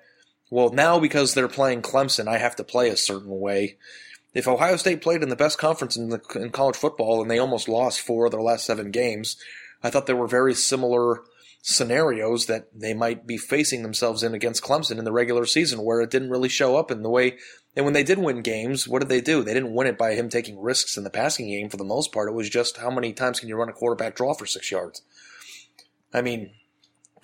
Well, 0.52 0.70
now 0.70 1.00
because 1.00 1.34
they're 1.34 1.48
playing 1.48 1.82
Clemson, 1.82 2.28
I 2.28 2.38
have 2.38 2.56
to 2.58 2.64
play 2.64 2.90
a 2.90 2.98
certain 2.98 3.40
way 3.40 3.78
if 4.36 4.50
Ohio 4.50 4.76
State 4.76 5.02
played 5.02 5.24
in 5.24 5.30
the 5.30 5.36
best 5.36 5.58
conference 5.58 5.96
in, 5.96 6.10
the, 6.10 6.22
in 6.36 6.50
college 6.52 6.76
football 6.76 7.22
and 7.22 7.32
they 7.32 7.40
almost 7.40 7.70
lost 7.70 8.02
four 8.02 8.26
of 8.26 8.32
their 8.32 8.42
last 8.42 8.66
seven 8.66 8.92
games, 8.92 9.38
I 9.82 9.90
thought 9.90 10.08
there 10.08 10.16
were 10.16 10.28
very 10.28 10.54
similar 10.54 11.24
scenarios 11.62 12.46
that 12.46 12.68
they 12.76 12.94
might 12.94 13.26
be 13.26 13.38
facing 13.38 13.82
themselves 13.82 14.22
in 14.22 14.36
against 14.36 14.62
Clemson 14.62 15.00
in 15.00 15.06
the 15.06 15.12
regular 15.12 15.46
season, 15.46 15.84
where 15.84 16.02
it 16.02 16.12
didn't 16.12 16.30
really 16.30 16.50
show 16.50 16.76
up 16.76 16.92
in 16.92 17.02
the 17.02 17.10
way. 17.10 17.38
And 17.78 17.86
when 17.86 17.94
they 17.94 18.04
did 18.04 18.20
win 18.20 18.42
games, 18.42 18.88
what 18.88 19.00
did 19.00 19.10
they 19.10 19.22
do? 19.22 19.42
They 19.42 19.54
didn't 19.54 19.74
win 19.74 19.88
it 19.88 19.98
by 19.98 20.14
him 20.14 20.28
taking 20.28 20.62
risks 20.62 20.98
in 20.98 21.06
the 21.06 21.10
passing 21.10 21.48
game 21.48 21.70
for 21.70 21.78
the 21.78 21.86
most 21.86 22.12
part. 22.12 22.28
It 22.28 22.36
was 22.36 22.50
just 22.50 22.78
how 22.78 22.92
many 22.92 23.14
times 23.14 23.40
can 23.40 23.48
you 23.48 23.56
run 23.56 23.70
a 23.70 23.74
quarterback 23.74 24.16
draw 24.16 24.34
for 24.34 24.46
six 24.46 24.70
yards? 24.70 25.02
I 26.14 26.22
mean, 26.22 26.52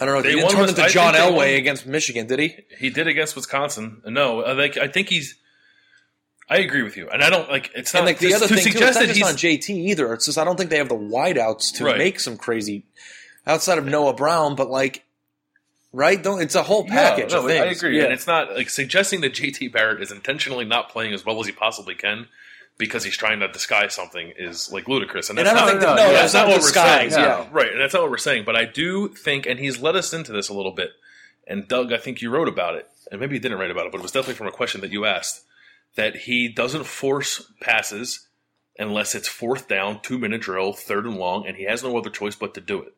I 0.02 0.06
don't 0.06 0.16
know. 0.16 0.22
They 0.24 0.30
He 0.32 0.36
didn't 0.38 0.52
turn 0.52 0.68
into 0.70 0.88
John 0.90 1.14
Elway 1.14 1.58
against 1.58 1.86
Michigan, 1.86 2.26
did 2.28 2.40
he? 2.40 2.58
He 2.80 2.90
did 2.90 3.08
against 3.08 3.36
Wisconsin. 3.36 4.02
No, 4.06 4.42
uh, 4.42 4.54
I 4.54 4.56
think 4.56 4.78
I 4.78 4.88
think 4.88 5.10
he's. 5.10 5.36
I 6.50 6.58
agree 6.58 6.82
with 6.84 6.98
you, 6.98 7.08
and 7.10 7.24
I 7.24 7.30
don't 7.30 7.50
like. 7.50 7.72
It's 7.76 7.94
not 7.94 8.00
And 8.00 8.08
like 8.08 8.18
the 8.18 8.34
other 8.34 8.48
to 8.48 8.54
thing 8.56 8.64
too, 8.64 8.70
it's 8.70 8.78
suggest 8.78 9.00
not 9.00 9.06
just 9.06 9.16
he's 9.18 9.28
on 9.28 9.36
JT 9.36 9.70
either. 9.70 10.12
It's 10.14 10.26
just 10.26 10.38
I 10.38 10.44
don't 10.44 10.58
think 10.58 10.70
they 10.72 10.78
have 10.80 10.90
the 10.90 10.96
wideouts 10.96 11.76
to 11.76 11.86
Right. 11.86 11.98
make 11.98 12.20
some 12.20 12.36
crazy 12.36 12.84
outside 13.48 13.78
of 13.78 13.86
Noah 13.86 14.14
Brown, 14.14 14.56
but 14.56 14.70
like 14.70 15.04
right? 15.94 16.22
Don't 16.22 16.42
it's 16.42 16.56
a 16.56 16.64
whole 16.64 16.86
package 16.86 17.32
Yeah, 17.32 17.38
of 17.38 17.44
no, 17.44 17.48
things. 17.50 17.62
I 17.62 17.68
agree, 17.68 17.98
Yeah. 17.98 18.06
and 18.06 18.14
it's 18.14 18.28
not 18.28 18.54
like 18.56 18.70
suggesting 18.70 19.22
that 19.22 19.34
JT 19.34 19.72
Barrett 19.72 20.02
is 20.02 20.12
intentionally 20.12 20.66
not 20.66 20.90
playing 20.90 21.14
as 21.14 21.24
well 21.26 21.40
as 21.40 21.46
he 21.46 21.52
possibly 21.52 21.96
can 21.96 22.28
because 22.82 23.04
he's 23.06 23.16
trying 23.16 23.40
to 23.40 23.48
disguise 23.48 23.94
something 23.94 24.34
is 24.38 24.72
like 24.74 24.90
ludicrous. 24.90 25.30
And 25.30 25.40
And 25.40 25.48
that's 25.48 25.56
I 25.58 25.60
don't 25.60 25.68
not, 25.68 25.72
think 25.72 25.82
that 25.82 25.96
no, 25.96 26.08
no, 26.08 26.12
yeah, 26.12 26.22
that's 26.22 26.34
not 26.34 26.48
what 26.48 26.56
we're 26.58 26.62
saying. 26.70 27.10
disguise. 27.10 27.26
Yeah. 27.26 27.48
Right, 27.54 27.72
and 27.72 27.80
that's 27.80 27.94
not 27.94 28.02
what 28.02 28.12
we're 28.12 28.18
saying. 28.18 28.44
But 28.46 28.56
I 28.58 28.66
do 28.66 29.08
think, 29.10 29.46
and 29.46 29.60
he's 29.60 29.80
led 29.82 29.96
us 29.96 30.12
into 30.14 30.32
this 30.34 30.50
a 30.50 30.54
little 30.54 30.74
bit. 30.74 30.90
And 31.48 31.68
Doug, 31.68 31.94
I 31.94 31.98
think 31.98 32.22
you 32.22 32.30
wrote 32.30 32.48
about 32.48 32.76
it, 32.76 32.88
and 33.12 33.20
maybe 33.22 33.36
you 33.36 33.40
didn't 33.40 33.60
write 33.60 33.72
about 33.72 33.86
it, 33.86 33.92
but 33.92 34.00
it 34.00 34.02
was 34.04 34.12
definitely 34.12 34.36
from 34.36 34.48
a 34.48 34.52
question 34.52 34.82
that 34.82 34.92
you 34.92 35.06
asked 35.06 35.44
that 35.96 36.16
he 36.16 36.48
doesn't 36.48 36.86
force 36.86 37.52
passes 37.62 38.28
unless 38.78 39.14
it's 39.16 39.28
fourth 39.28 39.68
down, 39.68 40.02
two 40.02 40.18
minute 40.18 40.42
drill, 40.42 40.74
third 40.74 41.06
and 41.06 41.18
long, 41.18 41.46
and 41.48 41.58
he 41.58 41.66
has 41.66 41.84
no 41.84 41.98
other 41.98 42.10
choice 42.10 42.36
but 42.36 42.54
to 42.56 42.62
do 42.62 42.82
it. 42.82 42.94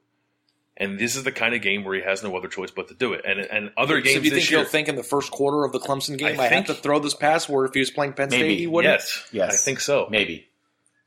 And 0.75 0.97
this 0.99 1.15
is 1.15 1.23
the 1.23 1.31
kind 1.31 1.53
of 1.53 1.61
game 1.61 1.83
where 1.83 1.93
he 1.95 2.01
has 2.01 2.23
no 2.23 2.35
other 2.35 2.47
choice 2.47 2.71
but 2.71 2.87
to 2.87 2.95
do 2.95 3.13
it. 3.13 3.21
And 3.25 3.39
and 3.39 3.71
other 3.77 3.97
So 3.99 4.01
games 4.01 4.17
do 4.21 4.23
you 4.25 4.29
this 4.31 4.39
think 4.39 4.51
year, 4.51 4.59
he'll 4.61 4.67
think 4.69 4.87
in 4.87 4.95
the 4.95 5.03
first 5.03 5.29
quarter 5.31 5.63
of 5.65 5.71
the 5.71 5.79
Clemson 5.79 6.17
game 6.17 6.39
I 6.39 6.45
I, 6.45 6.49
think- 6.49 6.67
have 6.67 6.75
to 6.77 6.81
throw 6.81 6.97
this 6.99 7.13
pass 7.13 7.47
where 7.47 7.65
if 7.65 7.73
he 7.73 7.79
was 7.79 7.91
playing 7.91 8.13
Penn 8.13 8.29
State 8.31 8.57
he 8.57 8.65
wouldn't? 8.67 8.91
yes, 8.93 9.27
Yes. 9.31 9.53
I 9.53 9.57
think 9.57 9.79
so. 9.79 10.07
Maybe. 10.09 10.47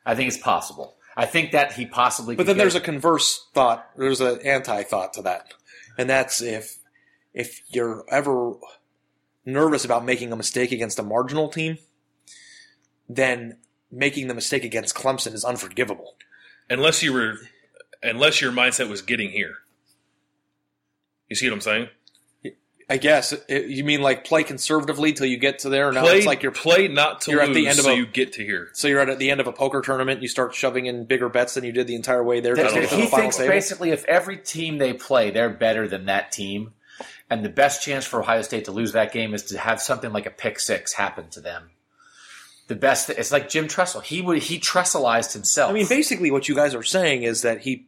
I 0.05 0.14
think 0.14 0.29
it's 0.29 0.38
possible. 0.38 0.94
I 1.16 1.26
think 1.26 1.50
that 1.52 1.72
he 1.72 1.85
possibly. 1.87 2.37
But 2.37 2.42
could 2.42 2.48
then 2.50 2.57
get- 2.57 2.62
there's 2.62 2.74
a 2.76 2.81
converse 2.81 3.44
thought. 3.55 3.88
There's 3.96 4.20
an 4.20 4.38
anti 4.44 4.83
thought 4.85 5.14
to 5.14 5.22
that, 5.22 5.52
and 5.98 6.09
that's 6.09 6.40
if 6.42 6.76
if 7.35 7.61
you're 7.68 8.05
ever 8.11 8.52
nervous 9.44 9.85
about 9.85 10.05
making 10.05 10.31
a 10.33 10.37
mistake 10.37 10.70
against 10.72 10.98
a 10.98 11.02
marginal 11.02 11.48
team, 11.48 11.79
then 13.09 13.59
making 13.90 14.29
the 14.29 14.35
mistake 14.35 14.64
against 14.64 14.94
Clemson 14.94 15.33
is 15.35 15.44
unforgivable. 15.44 16.16
unless 16.68 17.02
you 17.02 17.12
were 17.12 17.35
unless 18.02 18.40
your 18.40 18.52
mindset 18.52 18.88
was 18.88 19.02
getting 19.02 19.30
here. 19.30 19.56
You 21.28 21.37
see 21.37 21.48
what 21.48 21.54
I'm 21.54 21.61
saying? 21.61 21.88
I 22.88 22.98
guess 22.98 23.32
It- 23.48 23.66
you 23.66 23.82
mean 23.82 24.00
like 24.00 24.22
play 24.24 24.44
conservatively 24.44 25.12
till 25.12 25.26
you 25.26 25.38
get 25.38 25.59
to 25.61 25.68
there. 25.68 25.90
Now 25.90 26.02
play 26.02 26.18
it's 26.18 26.26
like 26.26 26.44
you're 26.44 26.52
play 26.52 26.87
not 26.87 27.20
to 27.22 27.32
you're 27.32 27.40
at 27.42 27.52
the 27.52 27.66
end 27.66 27.80
of 27.80 27.85
so 27.85 27.90
a- 27.90 27.96
you 27.96 28.06
get 28.06 28.35
to 28.35 28.44
here. 28.44 28.68
so 28.74 28.87
you're 28.87 29.00
at 29.00 29.18
the 29.18 29.28
end 29.28 29.40
of 29.40 29.48
a 29.48 29.52
poker 29.52 29.80
tournament. 29.80 30.22
You 30.22 30.28
start 30.28 30.54
shoving 30.54 30.87
in 30.87 31.04
bigger 31.04 31.28
bets 31.28 31.54
than 31.54 31.64
you 31.64 31.72
did 31.72 31.88
the 31.88 31.96
entire 31.96 32.22
way 32.22 32.38
there. 32.38 32.54
That- 32.54 32.62
just 32.62 32.74
to 32.76 32.80
get 32.82 32.90
to 32.90 32.96
he 32.96 33.02
final 33.06 33.18
thinks 33.22 33.37
table. 33.38 33.48
basically 33.50 33.90
if 33.90 34.04
every 34.04 34.37
team 34.38 34.78
they 34.78 34.92
play, 34.92 35.32
they're 35.32 35.50
better 35.50 35.88
than 35.88 36.04
that 36.06 36.30
team, 36.30 36.74
and 37.28 37.44
the 37.44 37.48
best 37.48 37.82
chance 37.82 38.04
for 38.06 38.20
Ohio 38.20 38.42
State 38.42 38.66
to 38.66 38.70
lose 38.70 38.92
that 38.92 39.11
game 39.12 39.35
is 39.35 39.42
to 39.46 39.59
have 39.59 39.82
something 39.82 40.12
like 40.12 40.26
a 40.26 40.30
pick 40.30 40.61
six 40.61 40.92
happen 40.92 41.28
to 41.30 41.40
them. 41.40 41.70
The 42.68 42.74
best, 42.74 43.11
it's 43.11 43.31
like 43.31 43.48
Jim 43.48 43.68
Tressel. 43.68 44.00
He 44.00 44.20
would 44.20 44.38
he 44.38 44.59
Tresselized 44.59 45.33
himself. 45.33 45.70
I 45.70 45.74
mean, 45.74 45.87
basically, 45.88 46.31
what 46.31 46.48
you 46.48 46.55
guys 46.55 46.74
are 46.74 46.83
saying 46.83 47.22
is 47.22 47.42
that 47.42 47.61
he 47.61 47.87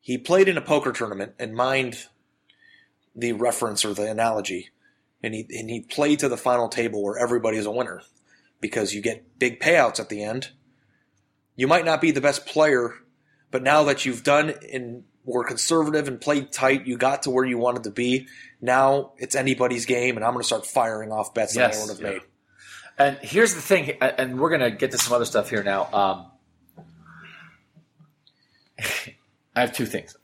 he 0.00 0.18
played 0.18 0.48
in 0.48 0.58
a 0.58 0.62
poker 0.62 0.92
tournament 0.92 1.34
and 1.38 1.54
mind 1.54 2.06
the 3.14 3.32
reference 3.32 3.84
or 3.84 3.94
the 3.94 4.10
analogy, 4.10 4.70
and 5.22 5.32
he 5.32 5.46
and 5.50 5.70
he 5.70 5.80
played 5.80 6.18
to 6.20 6.28
the 6.28 6.36
final 6.36 6.68
table 6.68 7.02
where 7.02 7.18
everybody 7.18 7.56
is 7.56 7.66
a 7.66 7.70
winner 7.70 8.02
because 8.60 8.94
you 8.94 9.00
get 9.00 9.38
big 9.38 9.60
payouts 9.60 10.00
at 10.00 10.08
the 10.08 10.22
end. 10.22 10.50
You 11.54 11.68
might 11.68 11.84
not 11.84 12.00
be 12.00 12.10
the 12.10 12.20
best 12.20 12.46
player, 12.46 12.94
but 13.50 13.62
now 13.62 13.84
that 13.84 14.04
you've 14.04 14.24
done 14.24 14.54
and 14.72 15.04
were 15.24 15.44
conservative 15.44 16.08
and 16.08 16.20
played 16.20 16.50
tight, 16.50 16.86
you 16.86 16.96
got 16.96 17.22
to 17.22 17.30
where 17.30 17.44
you 17.44 17.58
wanted 17.58 17.84
to 17.84 17.90
be. 17.90 18.26
Now 18.60 19.12
it's 19.18 19.34
anybody's 19.34 19.86
game, 19.86 20.16
and 20.16 20.24
I'm 20.24 20.32
going 20.32 20.42
to 20.42 20.46
start 20.46 20.66
firing 20.66 21.12
off 21.12 21.34
bets 21.34 21.54
that 21.54 21.60
Yes, 21.60 21.76
anyone 21.76 21.96
have 21.96 22.00
yeah. 22.00 22.18
made. 22.18 22.28
And 23.02 23.18
here's 23.20 23.52
the 23.54 23.60
thing, 23.60 23.90
and 24.00 24.38
we're 24.38 24.50
gonna 24.50 24.70
get 24.70 24.92
to 24.92 24.98
some 24.98 25.12
other 25.12 25.24
stuff 25.24 25.50
here 25.50 25.64
now. 25.64 25.88
Um, 25.92 26.26
I 29.56 29.60
have 29.60 29.72
two 29.72 29.86
things. 29.86 30.16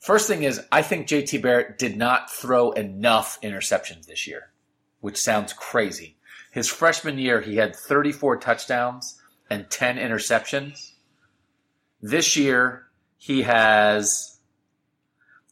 First 0.00 0.26
thing 0.26 0.42
is, 0.42 0.60
I 0.72 0.82
think 0.82 1.06
JT 1.06 1.40
Barrett 1.40 1.78
did 1.78 1.96
not 1.96 2.32
throw 2.32 2.72
enough 2.72 3.40
interceptions 3.42 4.06
this 4.06 4.26
year, 4.26 4.50
which 5.00 5.18
sounds 5.18 5.52
crazy. 5.52 6.16
His 6.50 6.66
freshman 6.66 7.16
year, 7.16 7.40
he 7.42 7.56
had 7.56 7.76
34 7.76 8.38
touchdowns 8.38 9.20
and 9.48 9.70
10 9.70 9.98
interceptions. 9.98 10.94
This 12.02 12.36
year, 12.36 12.88
he 13.18 13.42
has 13.42 14.40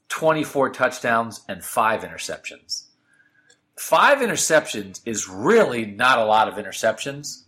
24 0.09 0.71
touchdowns 0.71 1.45
and 1.49 1.63
five 1.63 2.01
interceptions. 2.03 2.86
Five 3.79 4.19
interceptions 4.19 5.01
is 5.07 5.29
really 5.29 5.87
not 5.87 6.19
a 6.19 6.25
lot 6.25 6.49
of 6.49 6.55
interceptions. 6.55 7.43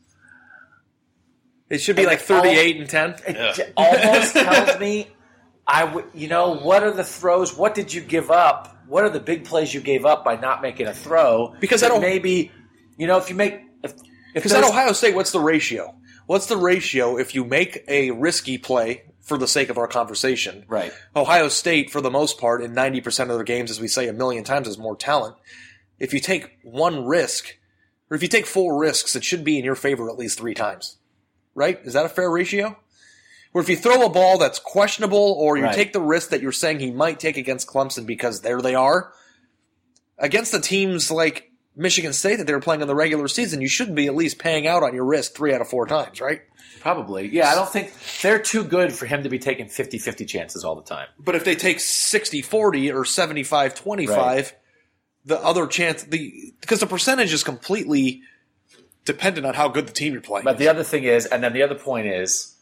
It 1.70 1.78
should 1.80 1.96
be 1.96 2.06
like 2.06 2.20
38 2.20 2.76
and 2.80 2.88
10. 2.88 3.10
It 3.26 3.36
Yeah. 3.58 3.64
almost 3.76 4.32
tells 4.34 4.78
me, 4.80 5.08
I 5.66 5.84
would, 5.84 6.06
you 6.14 6.28
know, 6.28 6.54
what 6.56 6.82
are 6.82 6.92
the 6.92 7.04
throws? 7.04 7.54
What 7.56 7.74
did 7.74 7.92
you 7.92 8.00
give 8.00 8.30
up? 8.30 8.74
What 8.86 9.04
are 9.04 9.10
the 9.10 9.20
big 9.20 9.44
plays 9.44 9.74
you 9.74 9.80
gave 9.82 10.06
up 10.06 10.24
by 10.24 10.36
not 10.36 10.62
making 10.62 10.86
a 10.86 10.94
throw? 10.94 11.54
Because 11.60 11.82
I 11.82 11.88
don't- 11.88 12.00
maybe, 12.00 12.50
you 12.96 13.06
know, 13.06 13.18
if 13.18 13.28
you 13.28 13.36
make 13.36 13.60
if 13.84 13.92
if 13.92 14.02
Because 14.34 14.52
at 14.52 14.64
Ohio 14.64 14.92
State, 14.92 15.14
what's 15.14 15.30
the 15.32 15.40
ratio? 15.40 15.94
What's 16.26 16.46
the 16.46 16.56
ratio 16.56 17.18
if 17.18 17.34
you 17.34 17.44
make 17.44 17.84
a 17.88 18.10
risky 18.12 18.56
play 18.58 19.04
for 19.22 19.36
the 19.38 19.46
sake 19.48 19.68
of 19.70 19.76
our 19.78 19.86
conversation? 19.88 20.64
right, 20.68 20.92
Ohio 21.16 21.48
State, 21.48 21.90
for 21.90 22.00
the 22.00 22.10
most 22.10 22.38
part, 22.38 22.62
in 22.62 22.74
90% 22.74 23.20
of 23.22 23.28
their 23.36 23.44
games, 23.44 23.70
as 23.70 23.80
we 23.80 23.88
say 23.88 24.06
a 24.08 24.12
million 24.12 24.44
times, 24.44 24.68
is 24.68 24.76
more 24.78 24.96
talent. 24.96 25.36
If 25.98 26.12
you 26.14 26.20
take 26.20 26.58
one 26.62 27.04
risk, 27.04 27.56
or 28.10 28.16
if 28.16 28.22
you 28.22 28.28
take 28.28 28.46
four 28.46 28.78
risks, 28.78 29.16
it 29.16 29.24
should 29.24 29.44
be 29.44 29.58
in 29.58 29.64
your 29.64 29.74
favor 29.74 30.08
at 30.08 30.16
least 30.18 30.38
three 30.38 30.54
times. 30.54 30.98
Right? 31.54 31.80
Is 31.84 31.92
that 31.94 32.06
a 32.06 32.08
fair 32.08 32.30
ratio? 32.30 32.76
Where 33.52 33.62
if 33.62 33.68
you 33.68 33.76
throw 33.76 34.04
a 34.04 34.10
ball 34.10 34.38
that's 34.38 34.58
questionable, 34.58 35.34
or 35.38 35.56
you 35.56 35.64
Right. 35.64 35.74
take 35.74 35.92
the 35.92 36.00
risk 36.00 36.30
that 36.30 36.40
you're 36.42 36.52
saying 36.52 36.80
he 36.80 36.90
might 36.90 37.18
take 37.18 37.36
against 37.36 37.66
Clemson 37.66 38.06
because 38.06 38.42
there 38.42 38.60
they 38.60 38.74
are, 38.74 39.12
against 40.18 40.52
the 40.52 40.60
teams 40.60 41.10
like 41.10 41.50
Michigan 41.74 42.12
State 42.12 42.36
that 42.36 42.46
they 42.46 42.52
were 42.52 42.60
playing 42.60 42.82
in 42.82 42.88
the 42.88 42.94
regular 42.94 43.26
season, 43.28 43.60
you 43.60 43.68
shouldn't 43.68 43.96
be 43.96 44.06
at 44.06 44.14
least 44.14 44.38
paying 44.38 44.66
out 44.66 44.82
on 44.82 44.94
your 44.94 45.04
risk 45.04 45.34
three 45.34 45.54
out 45.54 45.60
of 45.60 45.68
four 45.68 45.86
times, 45.86 46.20
right? 46.20 46.42
probably, 46.80 47.28
yeah. 47.28 47.48
I 47.48 47.54
don't 47.56 47.68
think 47.68 47.92
they're 48.22 48.38
too 48.38 48.62
good 48.62 48.92
for 48.92 49.04
him 49.06 49.24
to 49.24 49.28
be 49.28 49.38
taking 49.40 49.66
50-50 49.66 50.26
chances 50.28 50.64
all 50.64 50.76
the 50.76 50.82
time. 50.82 51.08
But 51.18 51.34
if 51.34 51.44
they 51.44 51.56
take 51.56 51.80
60 51.80 52.40
40 52.40 52.92
or 52.92 53.04
75 53.04 53.74
25, 53.74 54.54
the 55.24 55.38
other 55.42 55.66
chance, 55.66 56.02
the 56.04 56.52
because 56.60 56.80
the 56.80 56.86
percentage 56.86 57.32
is 57.32 57.44
completely 57.44 58.22
dependent 59.04 59.46
on 59.46 59.54
how 59.54 59.68
good 59.68 59.86
the 59.86 59.92
team 59.92 60.12
you're 60.12 60.22
playing. 60.22 60.44
But 60.44 60.58
the 60.58 60.68
other 60.68 60.84
thing 60.84 61.04
is, 61.04 61.26
and 61.26 61.42
then 61.42 61.52
the 61.52 61.62
other 61.62 61.74
point 61.74 62.06
is, 62.06 62.56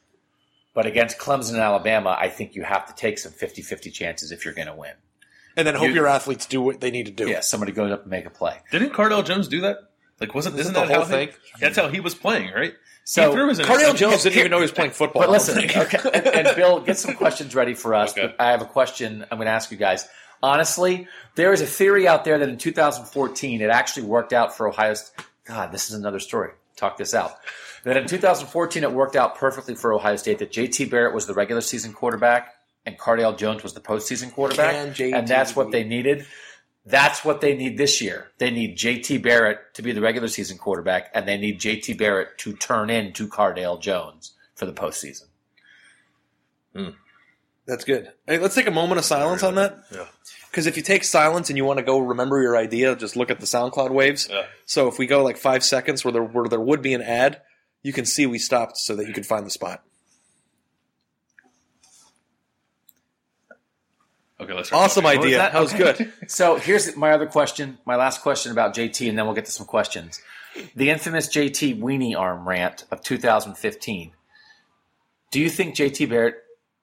but 0.75 0.87
against 0.87 1.19
Clemson 1.19 1.51
and 1.55 1.59
Alabama, 1.61 2.17
I 2.19 2.29
think 2.29 2.55
you 2.55 2.63
have 2.63 2.87
to 2.87 2.95
take 2.95 3.19
some 3.19 3.33
50-50 3.33 3.93
chances 3.93 4.31
if 4.31 4.45
you're 4.45 4.55
going 4.55 4.69
to 4.69 4.75
win. 4.75 4.93
and 5.57 5.67
then 5.67 5.75
hope 5.75 5.89
you- 5.89 5.95
your 5.95 6.07
athletes 6.07 6.47
do 6.47 6.61
what 6.61 6.81
they 6.81 6.91
need 6.91 7.07
to 7.07 7.13
do. 7.13 7.29
Yeah, 7.29 7.41
somebody 7.41 7.73
goes 7.73 7.91
up 7.91 8.03
and 8.03 8.11
make 8.11 8.27
a 8.27 8.31
play. 8.31 8.59
Didn't 8.71 8.93
Cardale 8.93 9.25
Jones 9.25 9.49
do 9.49 9.63
that? 9.63 9.79
Like, 10.21 10.35
wasn't 10.35 10.59
isn't 10.59 10.73
the 10.75 10.81
that 10.81 10.89
whole 10.89 11.05
how 11.05 11.05
he- 11.19 11.27
thing? 11.27 11.37
That's 11.61 11.77
how 11.77 11.89
he 11.89 12.01
was 12.01 12.15
playing, 12.15 12.53
right? 12.53 12.75
So, 13.05 13.29
he 13.31 13.35
threw 13.37 13.49
his 13.49 13.59
Cardale. 13.61 13.95
Jones 13.97 14.23
didn't 14.25 14.39
even 14.39 14.51
know 14.51 14.59
he 14.59 14.63
was 14.63 14.73
playing 14.73 14.91
football. 14.91 15.23
But 15.23 15.31
listen, 15.31 15.59
okay, 15.59 15.99
and, 16.13 16.27
and 16.49 16.57
Bill, 16.57 16.81
get 16.81 16.99
some 16.99 17.15
questions 17.23 17.55
ready 17.55 17.73
for 17.75 17.95
us. 17.95 18.13
Okay. 18.13 18.27
But 18.27 18.37
I 18.45 18.51
have 18.51 18.63
a 18.63 18.67
question 18.67 19.25
I'm 19.31 19.39
going 19.39 19.47
to 19.47 19.53
ask 19.53 19.71
you 19.71 19.77
guys. 19.77 20.09
Honestly, 20.43 21.09
there 21.35 21.53
is 21.53 21.61
a 21.61 21.67
theory 21.67 22.07
out 22.07 22.25
there 22.25 22.39
that 22.39 22.49
in 22.49 22.59
2014 22.59 23.61
it 23.61 23.71
actually 23.71 24.07
worked 24.07 24.33
out 24.33 24.57
for 24.57 24.69
Ohio. 24.69 24.95
St- 24.95 25.27
God, 25.45 25.73
this 25.73 25.89
is 25.89 25.95
another 25.95 26.21
story. 26.21 26.51
Talk 26.77 26.97
this 26.97 27.15
out. 27.15 27.37
That 27.85 27.97
in 27.97 28.07
2014 28.07 28.83
it 28.83 28.93
worked 28.93 29.17
out 29.17 29.37
perfectly 29.37 29.75
for 29.75 29.93
Ohio 29.93 30.17
State. 30.17 30.39
That 30.41 30.53
JT 30.53 30.91
Barrett 30.91 31.15
was 31.15 31.27
the 31.27 31.35
regular 31.35 31.61
season 31.63 31.93
quarterback 31.93 32.53
and 32.87 32.97
Cardale 32.97 33.37
Jones 33.37 33.63
was 33.63 33.75
the 33.75 33.81
postseason 33.81 34.33
quarterback, 34.33 34.99
and 35.01 35.27
that's 35.27 35.57
what 35.57 35.73
they 35.73 35.83
needed. 35.85 36.25
That's 36.87 37.25
what 37.25 37.41
they 37.41 37.57
need 37.57 37.77
this 37.77 38.01
year. 38.01 38.29
They 38.39 38.51
need 38.53 38.79
JT 38.79 39.21
Barrett 39.21 39.75
to 39.75 39.83
be 39.83 39.91
the 39.91 40.01
regular 40.01 40.29
season 40.29 40.57
quarterback, 40.57 41.11
and 41.13 41.27
they 41.27 41.37
need 41.37 41.61
JT 41.61 41.99
Barrett 41.99 42.39
to 42.39 42.53
turn 42.53 42.91
into 42.91 43.27
Cardale 43.29 43.81
Jones 43.81 44.35
for 44.55 44.67
the 44.67 44.73
postseason. 44.73 45.25
Hmm. 46.75 46.91
That's 47.67 47.85
good. 47.85 48.13
Hey, 48.27 48.39
let's 48.39 48.55
take 48.55 48.67
a 48.69 48.71
moment 48.73 48.99
of 48.99 49.05
silence 49.05 49.43
on 49.43 49.57
that. 49.57 49.79
Yeah. 49.93 50.05
Because 50.51 50.67
if 50.67 50.77
you 50.77 50.83
take 50.83 51.03
silence 51.05 51.51
and 51.51 51.57
you 51.57 51.65
want 51.65 51.79
to 51.79 51.85
go 51.85 51.99
remember 51.99 52.41
your 52.41 52.57
idea, 52.57 52.95
just 52.97 53.17
look 53.17 53.31
at 53.31 53.41
the 53.41 53.47
SoundCloud 53.47 53.91
waves. 53.91 54.29
Yeah. 54.31 54.45
So 54.65 54.89
if 54.89 54.99
we 54.99 55.07
go 55.07 55.23
like 55.25 55.37
five 55.37 55.65
seconds 55.65 56.05
where 56.05 56.13
there 56.13 56.23
where 56.23 56.49
there 56.49 56.61
would 56.61 56.81
be 56.81 56.95
an 56.95 57.03
ad, 57.03 57.43
you 57.83 57.93
can 57.93 58.07
see 58.07 58.25
we 58.27 58.39
stopped 58.39 58.77
so 58.79 58.95
that 58.97 59.07
you 59.07 59.13
could 59.13 59.27
find 59.27 59.45
the 59.45 59.51
spot. 59.51 59.83
Okay, 64.39 64.53
let's 64.53 64.73
Awesome 64.73 65.03
talking. 65.05 65.19
was 65.19 65.27
idea. 65.27 65.39
that? 65.39 65.53
That, 65.53 65.61
was 65.63 65.75
Okay. 65.75 66.05
good. 66.05 66.13
So 66.29 66.57
here's 66.57 66.95
my 66.97 67.13
other 67.13 67.27
question, 67.27 67.79
my 67.87 67.97
last 67.97 68.21
question 68.21 68.53
about 68.53 68.75
JT, 68.75 69.09
and 69.09 69.19
then 69.19 69.25
we'll 69.25 69.35
get 69.35 69.47
to 69.47 69.53
some 69.53 69.67
questions. 69.67 70.21
The 70.75 70.91
infamous 70.91 71.29
JT 71.29 71.81
weenie 71.81 72.17
arm 72.17 72.47
rant 72.47 72.85
of 72.91 73.03
2015. 73.03 74.13
Do 75.31 75.41
you 75.41 75.49
think 75.51 75.75
JT 75.75 76.09
Barrett 76.09 76.37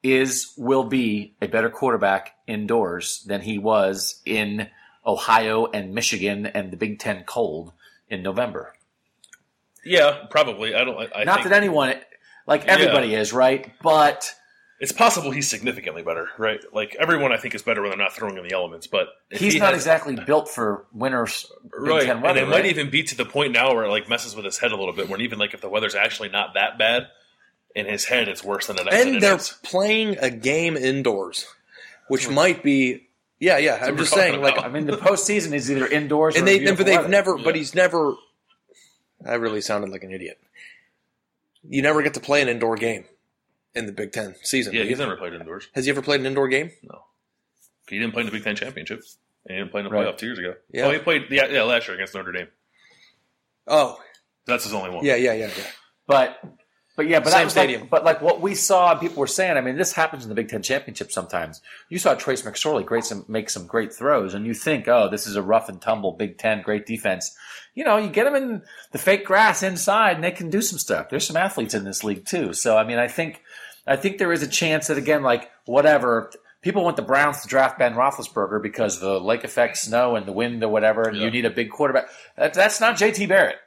is 0.03 0.53
will 0.57 0.83
be 0.83 1.33
a 1.41 1.47
better 1.47 1.69
quarterback 1.69 2.35
indoors 2.45 3.23
than 3.27 3.41
he 3.41 3.57
was 3.57 4.21
in 4.25 4.67
Ohio 5.05 5.65
and 5.65 5.93
Michigan 5.93 6.45
and 6.45 6.71
the 6.71 6.77
Big 6.77 6.99
Ten 6.99 7.23
cold 7.25 7.71
in 8.09 8.21
November? 8.21 8.73
Yeah, 9.85 10.25
probably. 10.29 10.75
I 10.75 10.83
don't. 10.83 10.97
I, 11.15 11.23
Not 11.23 11.37
think 11.37 11.49
that 11.49 11.57
anyone, 11.57 11.95
like 12.47 12.65
everybody 12.67 13.15
is, 13.15 13.33
right? 13.33 13.71
But 13.81 14.33
it's 14.79 14.91
possible 14.91 15.31
he's 15.31 15.49
significantly 15.49 16.03
better, 16.03 16.27
right? 16.37 16.59
Like 16.73 16.95
everyone, 16.99 17.31
I 17.31 17.37
think 17.37 17.55
is 17.55 17.61
better 17.61 17.81
when 17.81 17.91
they're 17.91 17.97
not 17.97 18.13
throwing 18.13 18.37
in 18.37 18.43
the 18.43 18.53
elements. 18.53 18.87
But 18.87 19.07
he's 19.29 19.53
he 19.53 19.59
not 19.59 19.73
has- 19.73 19.81
exactly 19.81 20.15
built 20.15 20.49
for 20.49 20.85
winners. 20.93 21.51
Big 21.63 21.89
right, 21.89 22.03
Ten 22.03 22.25
and 22.25 22.37
it 22.37 22.41
right? 22.41 22.49
might 22.49 22.65
even 22.65 22.89
be 22.89 23.03
to 23.03 23.15
the 23.15 23.25
point 23.25 23.51
now 23.51 23.73
where 23.73 23.85
it 23.85 23.89
like 23.89 24.07
messes 24.07 24.35
with 24.35 24.45
his 24.45 24.57
head 24.57 24.71
a 24.71 24.77
little 24.77 24.93
bit. 24.93 25.09
When 25.09 25.21
even 25.21 25.39
like 25.39 25.53
if 25.53 25.61
the 25.61 25.69
weather's 25.69 25.95
actually 25.95 26.29
not 26.29 26.53
that 26.53 26.77
bad, 26.77 27.07
in 27.75 27.86
his 27.88 28.05
head 28.05 28.27
it's 28.27 28.43
worse 28.43 28.67
than 28.67 28.77
it, 28.79 28.86
than 28.89 28.93
And 29.13 29.21
they're 29.21 29.36
is. 29.36 29.49
playing 29.63 30.17
a 30.19 30.29
game 30.29 30.77
indoors, 30.77 31.45
which 32.07 32.29
might 32.29 32.63
be. 32.63 33.07
Yeah, 33.39 33.57
yeah. 33.57 33.79
I'm 33.81 33.97
just 33.97 34.13
talking 34.13 34.31
saying, 34.33 34.41
like. 34.41 34.57
I 34.57 34.69
mean, 34.69 34.86
the 34.86 34.97
postseason 34.97 35.53
is 35.53 35.69
either 35.71 35.88
indoors 35.88 36.36
and 36.36 36.43
or 36.43 36.45
they, 36.45 36.59
but 36.65 36.77
they've 36.86 36.95
weather. 36.97 37.07
never. 37.09 37.38
But 37.38 37.55
he's 37.55 37.75
never. 37.75 38.15
I 39.25 39.33
really 39.36 39.62
sounded 39.62 39.89
like 39.89 40.03
an 40.03 40.12
idiot. 40.12 40.39
You 41.67 41.81
never 41.81 42.01
get 42.03 42.13
to 42.15 42.19
play 42.19 42.41
an 42.41 42.47
indoor 42.49 42.75
game 42.75 43.05
in 43.73 43.86
the 43.86 43.91
Big 43.91 44.12
Ten 44.12 44.36
season. 44.43 44.73
yeah, 44.73 44.83
he's 44.83 44.99
never 44.99 45.15
played 45.15 45.33
indoors. 45.33 45.67
Has 45.75 45.86
he 45.86 45.91
ever 45.91 46.01
played 46.01 46.19
an 46.19 46.25
indoor 46.25 46.47
game? 46.47 46.71
No, 46.83 47.03
he 47.89 47.99
didn't 47.99 48.13
play 48.13 48.21
in 48.21 48.25
the 48.27 48.31
Big 48.31 48.43
Ten 48.43 48.55
championship. 48.55 49.01
And 49.45 49.55
he 49.55 49.59
didn't 49.62 49.71
play 49.71 49.81
in 49.81 49.86
the 49.86 49.91
Right. 49.91 50.07
playoff 50.07 50.17
two 50.17 50.27
years 50.27 50.39
ago. 50.39 50.55
Yeah. 50.71 50.86
Oh, 50.86 50.91
he 50.91 50.99
played. 50.99 51.25
Yeah, 51.29 51.47
yeah, 51.47 51.63
last 51.63 51.88
year 51.88 51.95
against 51.95 52.15
Notre 52.15 52.31
Dame. 52.31 52.47
Oh, 53.67 53.99
That's 54.45 54.63
his 54.65 54.73
only 54.73 54.89
one. 54.89 55.03
yeah, 55.05 55.15
yeah, 55.15 55.33
yeah, 55.33 55.49
yeah. 55.57 55.63
But 56.07 56.38
but 56.95 57.08
yeah, 57.08 57.19
but 57.19 57.32
Same 57.32 57.49
stadium. 57.49 57.82
Like, 57.82 57.89
but 57.89 58.03
like 58.03 58.21
what 58.21 58.39
we 58.41 58.53
saw, 58.53 58.91
and 58.91 58.99
people 58.99 59.17
were 59.19 59.27
saying. 59.27 59.58
I 59.58 59.62
mean, 59.62 59.77
this 59.77 59.93
happens 59.93 60.23
in 60.23 60.29
the 60.29 60.36
Big 60.36 60.49
Ten 60.49 60.62
championship 60.62 61.12
sometimes. 61.12 61.62
You 61.89 61.97
saw 61.97 62.13
Trace 62.13 62.43
McSorley 62.43 62.86
great 62.86 63.03
some 63.06 63.25
make 63.27 63.49
some 63.49 63.65
great 63.65 63.93
throws, 63.93 64.34
and 64.34 64.45
you 64.45 64.53
think, 64.53 64.88
oh, 64.88 65.10
this 65.10 65.25
is 65.25 65.36
a 65.36 65.41
rough 65.41 65.69
and 65.69 65.82
tumble 65.82 66.12
Big 66.12 66.38
Ten, 66.38 66.62
great 66.62 66.86
defense. 66.86 67.36
You 67.73 67.84
know, 67.84 67.97
you 67.97 68.10
get 68.10 68.25
them 68.25 68.36
in 68.36 68.62
the 68.91 68.99
fake 68.99 69.25
grass 69.25 69.63
inside, 69.63 70.15
and 70.15 70.23
they 70.23 70.29
can 70.32 70.49
do 70.51 70.62
some 70.62 70.77
stuff. 70.77 71.10
There's 71.10 71.25
some 71.25 71.36
athletes 71.38 71.73
in 71.73 71.84
this 71.84 72.03
league 72.03 72.25
too. 72.25 72.53
So 72.53 72.77
I 72.77 72.84
mean, 72.84 72.99
I 72.99 73.08
think 73.08 73.41
I 73.88 73.95
think 73.95 74.17
there 74.19 74.32
is 74.32 74.43
a 74.43 74.47
chance 74.47 74.88
that 74.88 74.97
again, 74.97 75.23
like 75.23 75.49
whatever. 75.65 76.32
People 76.62 76.86
want 76.86 76.95
the 76.95 77.01
Browns 77.01 77.41
to 77.41 77.47
draft 77.49 77.77
Ben 77.77 77.93
Roethlisberger 77.93 78.62
because 78.63 79.01
the 79.01 79.19
lake 79.19 79.43
effect, 79.43 79.77
snow, 79.77 80.15
and 80.15 80.25
the 80.25 80.32
wind 80.32 80.63
or 80.63 80.69
whatever, 80.69 81.01
and 81.10 81.17
Yeah. 81.17 81.25
you 81.25 81.32
need 81.32 81.43
a 81.43 81.49
big 81.49 81.69
quarterback. 81.69 82.06
That, 82.38 82.53
that's 82.53 82.79
not 82.79 82.95
JT 82.95 83.27
Barrett 83.27 83.58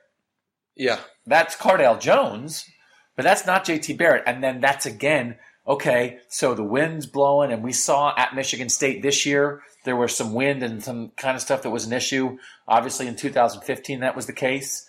Yeah. 0.77 1.01
that's 1.27 1.57
Cardale 1.57 2.01
Jones, 2.01 2.65
but 3.16 3.24
that's 3.24 3.46
not 3.46 3.64
JT 3.64 3.96
Barrett. 3.98 4.22
And 4.26 4.42
then 4.44 4.61
that's 4.61 4.87
again, 4.87 5.37
okay, 5.66 6.18
so 6.29 6.55
the 6.55 6.62
wind's 6.62 7.07
blowing, 7.07 7.50
and 7.52 7.62
we 7.64 7.72
saw 7.72 8.14
at 8.16 8.35
Michigan 8.35 8.68
State 8.68 9.02
this 9.02 9.26
year, 9.26 9.62
there 9.85 9.96
was 9.96 10.14
some 10.16 10.35
wind 10.35 10.62
and 10.62 10.83
some 10.83 11.11
kind 11.16 11.35
of 11.37 11.42
stuff 11.42 11.62
that 11.62 11.70
was 11.70 11.87
an 11.87 11.92
issue. 11.92 12.38
Obviously, 12.68 13.07
in 13.07 13.16
2015, 13.16 14.00
that 14.00 14.14
was 14.16 14.26
the 14.26 14.33
case. 14.33 14.88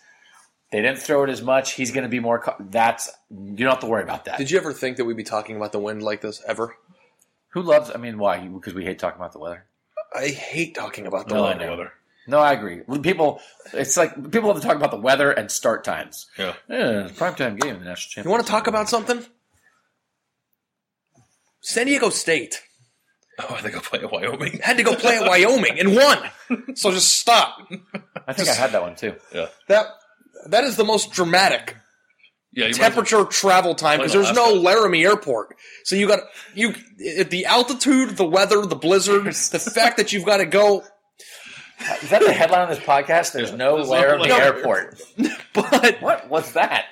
They 0.72 0.82
didn't 0.82 1.00
throw 1.00 1.24
it 1.24 1.30
as 1.30 1.42
much. 1.42 1.74
He's 1.74 1.92
going 1.92 2.04
to 2.04 2.10
be 2.10 2.20
more. 2.20 2.40
co- 2.40 2.56
That's 2.60 3.10
you 3.30 3.56
don't 3.56 3.70
have 3.70 3.80
to 3.80 3.86
worry 3.88 4.04
about 4.04 4.26
that. 4.26 4.38
Did 4.38 4.52
you 4.52 4.58
ever 4.58 4.74
think 4.74 4.98
that 4.98 5.06
we'd 5.06 5.16
be 5.16 5.24
talking 5.24 5.56
about 5.56 5.72
the 5.72 5.80
wind 5.80 6.04
like 6.04 6.20
this 6.22 6.44
ever? 6.46 6.76
Who 7.52 7.62
loves? 7.62 7.90
I 7.94 7.98
mean, 7.98 8.18
why? 8.20 8.40
Because 8.46 8.74
we 8.74 8.84
hate 8.84 9.00
talking 9.00 9.18
about 9.20 9.32
the 9.32 9.40
weather. 9.40 9.66
I 10.14 10.28
hate 10.28 10.76
talking 10.76 11.06
about 11.08 11.30
the 11.30 11.36
No. 11.36 11.44
Weather. 11.44 11.94
No, 12.28 12.40
I 12.40 12.52
agree. 12.54 12.82
People, 13.02 13.40
it's 13.74 13.96
like 13.98 14.14
people 14.32 14.50
love 14.50 14.60
to 14.62 14.68
talk 14.68 14.76
about 14.76 14.92
the 14.92 15.00
weather 15.00 15.32
and 15.32 15.50
start 15.50 15.84
times. 15.84 16.28
Yeah. 16.38 16.54
Yeah, 16.70 17.06
it's 17.06 17.12
a 17.12 17.24
primetime 17.24 17.60
game 17.60 17.76
in 17.76 17.80
the 17.80 17.86
national 17.86 17.96
championship. 17.96 18.26
You 18.26 18.32
want 18.32 18.46
to 18.46 18.52
talk 18.52 18.68
about 18.68 18.90
something? 18.90 19.26
San 21.62 21.86
Diego 21.88 22.10
State 22.10 22.62
Oh, 23.40 23.54
I 23.54 23.62
think 23.62 23.76
I'll 23.76 23.82
play 23.82 24.00
at 24.00 24.12
Wyoming. 24.12 24.60
had 24.64 24.78
to 24.78 24.84
go 24.84 24.96
play 24.96 25.18
at 25.18 25.28
Wyoming 25.28 25.80
and 25.80 25.96
won. 25.96 26.18
So 26.76 26.92
just 26.92 27.20
stop. 27.20 27.56
I 28.28 28.34
think 28.34 28.50
I 28.50 28.54
had 28.54 28.72
that 28.72 28.82
one 28.82 28.96
too. 28.96 29.14
Yeah. 29.34 29.48
That 29.68 29.86
that 30.50 30.64
is 30.64 30.76
the 30.76 30.84
most 30.84 31.12
dramatic 31.12 31.76
Yeah. 32.52 32.64
You 32.64 32.64
might 32.64 32.70
as 32.72 32.80
well- 32.80 32.90
temperature 32.90 33.26
travel 33.26 33.76
time 33.76 34.00
because 34.00 34.14
there's 34.14 34.34
no 34.34 34.54
Laramie 34.54 35.06
Airport. 35.06 35.56
So 35.84 35.96
you 35.96 36.08
got 36.08 36.22
you 36.56 36.74
at 37.20 37.30
the 37.30 37.46
altitude, 37.46 38.18
the 38.18 38.26
weather, 38.26 38.66
the 38.66 38.76
blizzard, 38.76 39.26
the 39.52 39.60
fact 39.60 39.98
that 39.98 40.12
you've 40.12 40.26
got 40.26 40.38
to 40.38 40.46
go. 40.48 40.84
Is 42.02 42.10
that 42.10 42.24
the 42.26 42.34
headline 42.34 42.64
of 42.64 42.70
this 42.70 42.80
podcast? 42.80 43.34
There's 43.34 43.54
no 43.54 43.78
There's 43.78 43.88
no 43.90 43.94
Laramie 43.94 44.30
Laramie 44.30 44.58
Airport. 44.58 45.02
But 45.54 46.02
What? 46.02 46.30
What's 46.30 46.52
that? 46.54 46.86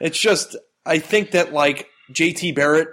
it's 0.00 0.18
just 0.18 0.56
I 0.84 0.98
think 0.98 1.32
that 1.32 1.52
like 1.52 1.88
JT 2.12 2.54
Barrett 2.54 2.88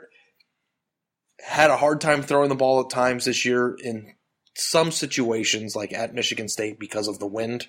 had 1.40 1.70
a 1.70 1.78
hard 1.78 2.02
time 2.02 2.22
throwing 2.22 2.50
the 2.50 2.56
ball 2.56 2.82
at 2.82 2.90
times 2.90 3.26
this 3.26 3.46
year 3.46 3.76
in 3.82 4.14
some 4.54 4.92
situations, 4.92 5.76
like 5.76 5.94
at 5.94 6.14
Michigan 6.14 6.50
State, 6.50 6.80
because 6.80 7.08
of 7.08 7.20
the 7.20 7.28
wind, 7.28 7.68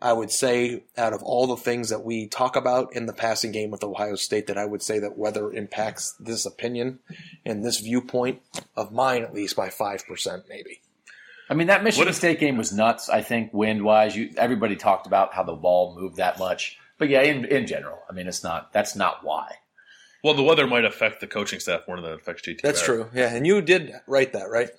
I 0.00 0.12
would 0.12 0.30
say 0.30 0.84
out 0.96 1.12
of 1.12 1.22
all 1.22 1.46
the 1.46 1.56
things 1.56 1.90
that 1.90 2.04
we 2.04 2.26
talk 2.26 2.56
about 2.56 2.94
in 2.94 3.06
the 3.06 3.12
passing 3.12 3.52
game 3.52 3.70
with 3.70 3.84
Ohio 3.84 4.16
State, 4.16 4.48
that 4.48 4.58
I 4.58 4.64
would 4.64 4.82
say 4.82 4.98
that 4.98 5.16
weather 5.16 5.52
impacts 5.52 6.14
this 6.18 6.44
opinion 6.44 6.98
and 7.44 7.64
this 7.64 7.78
viewpoint 7.78 8.42
of 8.76 8.92
mine, 8.92 9.22
at 9.22 9.32
least 9.32 9.54
by 9.54 9.68
5%, 9.68 10.42
maybe. 10.48 10.80
I 11.52 11.54
mean, 11.54 11.66
that 11.66 11.84
Michigan 11.84 12.08
if- 12.08 12.14
State 12.14 12.40
game 12.40 12.56
was 12.56 12.72
nuts. 12.72 13.10
I 13.10 13.20
think 13.20 13.52
wind 13.52 13.84
wise, 13.84 14.16
you 14.16 14.30
everybody 14.38 14.74
talked 14.74 15.06
about 15.06 15.34
how 15.34 15.42
the 15.42 15.52
ball 15.52 15.94
moved 15.94 16.16
that 16.16 16.38
much. 16.38 16.78
But 16.96 17.10
yeah, 17.10 17.20
in 17.20 17.44
in 17.44 17.66
general, 17.66 17.98
I 18.08 18.14
mean, 18.14 18.26
it's 18.26 18.42
not. 18.42 18.72
That's 18.72 18.96
not 18.96 19.22
why. 19.22 19.56
Well, 20.24 20.32
the 20.32 20.42
weather 20.42 20.66
might 20.66 20.86
affect 20.86 21.20
the 21.20 21.26
coaching 21.26 21.60
staff 21.60 21.82
more 21.86 22.00
than 22.00 22.10
it 22.10 22.14
affects 22.14 22.40
JT. 22.40 22.62
That's 22.62 22.82
true. 22.82 23.10
Yeah, 23.12 23.34
and 23.34 23.46
you 23.46 23.60
did 23.60 23.92
write 24.06 24.32
that, 24.32 24.48
right? 24.48 24.70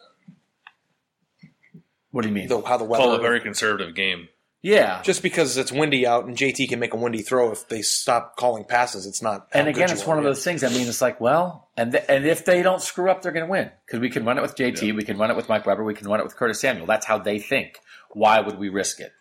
What 2.09 2.23
do 2.23 2.29
you 2.29 2.33
mean? 2.33 2.47
The, 2.47 2.59
how 2.61 2.77
the 2.77 2.85
weather? 2.85 3.03
Call 3.03 3.13
a 3.13 3.21
very 3.21 3.39
conservative 3.39 3.93
game. 3.93 4.29
Yeah, 4.63 5.01
just 5.01 5.21
because 5.21 5.57
it's 5.57 5.73
windy 5.73 6.07
out 6.07 6.23
and 6.25 6.37
JT 6.37 6.69
can 6.69 6.79
make 6.79 6.93
a 6.93 6.97
windy 6.97 7.21
throw 7.21 7.51
if 7.51 7.67
they 7.67 7.81
stop 7.81 8.37
calling 8.37 8.63
passes, 8.63 9.05
it's 9.05 9.21
not. 9.21 9.47
and 9.51 9.67
again, 9.67 9.91
it's 9.91 10.07
one 10.07 10.17
of 10.17 10.23
those 10.23 10.41
things. 10.43 10.63
I 10.63 10.69
mean, 10.69 10.87
it's 10.87 11.01
like, 11.01 11.19
well, 11.19 11.67
and 11.75 11.91
th- 11.91 12.05
and 12.07 12.25
if 12.25 12.45
they 12.45 12.63
don't 12.63 12.81
screw 12.81 13.11
up, 13.11 13.21
they're 13.21 13.33
going 13.33 13.45
to 13.45 13.51
win 13.51 13.69
because 13.85 13.99
we 13.99 14.09
can 14.09 14.23
run 14.23 14.37
it 14.37 14.41
with 14.41 14.55
JT, 14.55 14.95
we 14.95 15.03
can 15.03 15.17
run 15.17 15.29
it 15.29 15.35
with 15.35 15.49
Mike 15.49 15.65
Weber, 15.65 15.83
we 15.83 15.93
can 15.93 16.07
run 16.07 16.21
it 16.21 16.23
with 16.23 16.37
Curtis 16.37 16.61
Samuel. 16.61 16.85
That's 16.85 17.05
how 17.05 17.17
they 17.17 17.39
think. 17.39 17.77
Why 18.11 18.39
would 18.39 18.57
we 18.57 18.69
risk 18.69 19.01
it? 19.01 19.11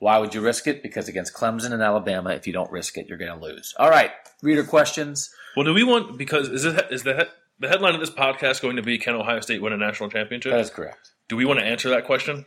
Why 0.00 0.18
would 0.18 0.34
you 0.34 0.40
risk 0.40 0.66
it? 0.66 0.82
Because 0.82 1.08
against 1.08 1.34
Clemson 1.34 1.72
and 1.72 1.82
Alabama, 1.82 2.30
if 2.30 2.46
you 2.48 2.52
don't 2.52 2.70
risk 2.72 2.98
it, 2.98 3.06
you're 3.06 3.18
going 3.18 3.38
to 3.38 3.44
lose. 3.46 3.74
All 3.78 3.90
right, 3.90 4.10
reader 4.42 4.64
questions. 4.64 5.32
Well, 5.56 5.64
do 5.66 5.72
we 5.72 5.84
want 5.84 6.18
because 6.18 6.48
is 6.48 6.64
it 6.64 6.86
is 6.90 7.04
the 7.04 7.28
the 7.60 7.68
headline 7.68 7.94
of 7.94 8.00
this 8.00 8.10
podcast 8.10 8.60
going 8.60 8.76
to 8.76 8.82
be 8.82 8.98
Can 8.98 9.14
Ohio 9.14 9.38
State 9.40 9.62
win 9.62 9.72
a 9.72 9.76
national 9.76 10.10
championship? 10.10 10.50
That 10.50 10.60
is 10.60 10.70
correct. 10.70 11.12
do 11.28 11.36
we 11.36 11.44
want 11.44 11.60
to 11.60 11.64
answer 11.64 11.90
that 11.90 12.06
question? 12.06 12.44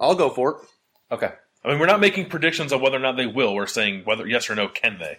I'll 0.00 0.14
go 0.14 0.30
for 0.30 0.50
it. 0.50 0.56
Okay. 1.12 1.32
I 1.64 1.68
mean, 1.68 1.78
we're 1.78 1.86
not 1.86 2.00
making 2.00 2.28
predictions 2.28 2.72
on 2.72 2.80
whether 2.80 2.96
or 2.96 3.00
not 3.00 3.16
they 3.16 3.26
will. 3.26 3.54
We're 3.54 3.66
saying 3.66 4.02
whether 4.04 4.26
yes 4.26 4.50
or 4.50 4.56
no 4.56 4.66
can 4.66 4.98
they. 4.98 5.18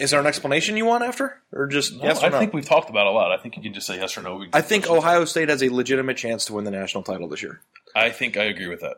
Is 0.00 0.10
there 0.12 0.18
an 0.18 0.26
explanation 0.26 0.78
you 0.78 0.86
want 0.86 1.04
after, 1.04 1.42
or 1.52 1.66
just 1.66 1.92
yes 1.92 2.22
or 2.22 2.26
I 2.26 2.28
no? 2.30 2.38
think 2.38 2.54
we've 2.54 2.64
talked 2.64 2.88
about 2.88 3.06
it 3.06 3.10
a 3.10 3.12
lot. 3.12 3.32
I 3.32 3.36
think 3.36 3.56
you 3.56 3.62
can 3.62 3.74
just 3.74 3.86
say 3.86 3.96
yes 3.96 4.16
or 4.16 4.22
no. 4.22 4.36
We- 4.36 4.48
I 4.52 4.62
think 4.62 4.88
Ohio 4.88 5.26
State 5.26 5.50
has 5.50 5.62
a 5.62 5.68
legitimate 5.68 6.16
chance 6.16 6.46
to 6.46 6.54
win 6.54 6.64
the 6.64 6.70
national 6.70 7.02
title 7.02 7.28
this 7.28 7.42
year. 7.42 7.60
I 7.94 8.08
think 8.10 8.38
I 8.38 8.44
agree 8.44 8.68
with 8.68 8.80
that. 8.80 8.96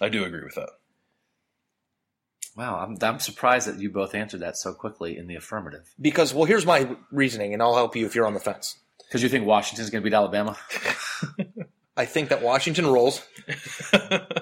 I 0.00 0.08
do 0.08 0.24
agree 0.24 0.42
with 0.42 0.56
that. 0.56 0.70
Wow, 2.56 2.78
I'm, 2.78 2.96
I'm 3.02 3.20
surprised 3.20 3.68
that 3.68 3.78
you 3.80 3.88
both 3.90 4.14
answered 4.14 4.40
that 4.40 4.56
so 4.56 4.74
quickly 4.74 5.16
in 5.16 5.28
the 5.28 5.36
affirmative. 5.36 5.92
Because, 6.00 6.34
well, 6.34 6.44
here's 6.44 6.66
my 6.66 6.96
reasoning, 7.12 7.52
and 7.52 7.62
I'll 7.62 7.74
help 7.74 7.94
you 7.96 8.04
if 8.06 8.14
you're 8.16 8.26
on 8.26 8.34
the 8.34 8.40
fence. 8.40 8.76
Because 9.06 9.22
you 9.22 9.28
think 9.28 9.46
Washington's 9.46 9.90
going 9.90 10.02
to 10.02 10.08
beat 10.10 10.14
Alabama? 10.14 10.56
I 11.96 12.04
think 12.06 12.28
that 12.30 12.42
Washington 12.42 12.86
rolls. 12.86 13.22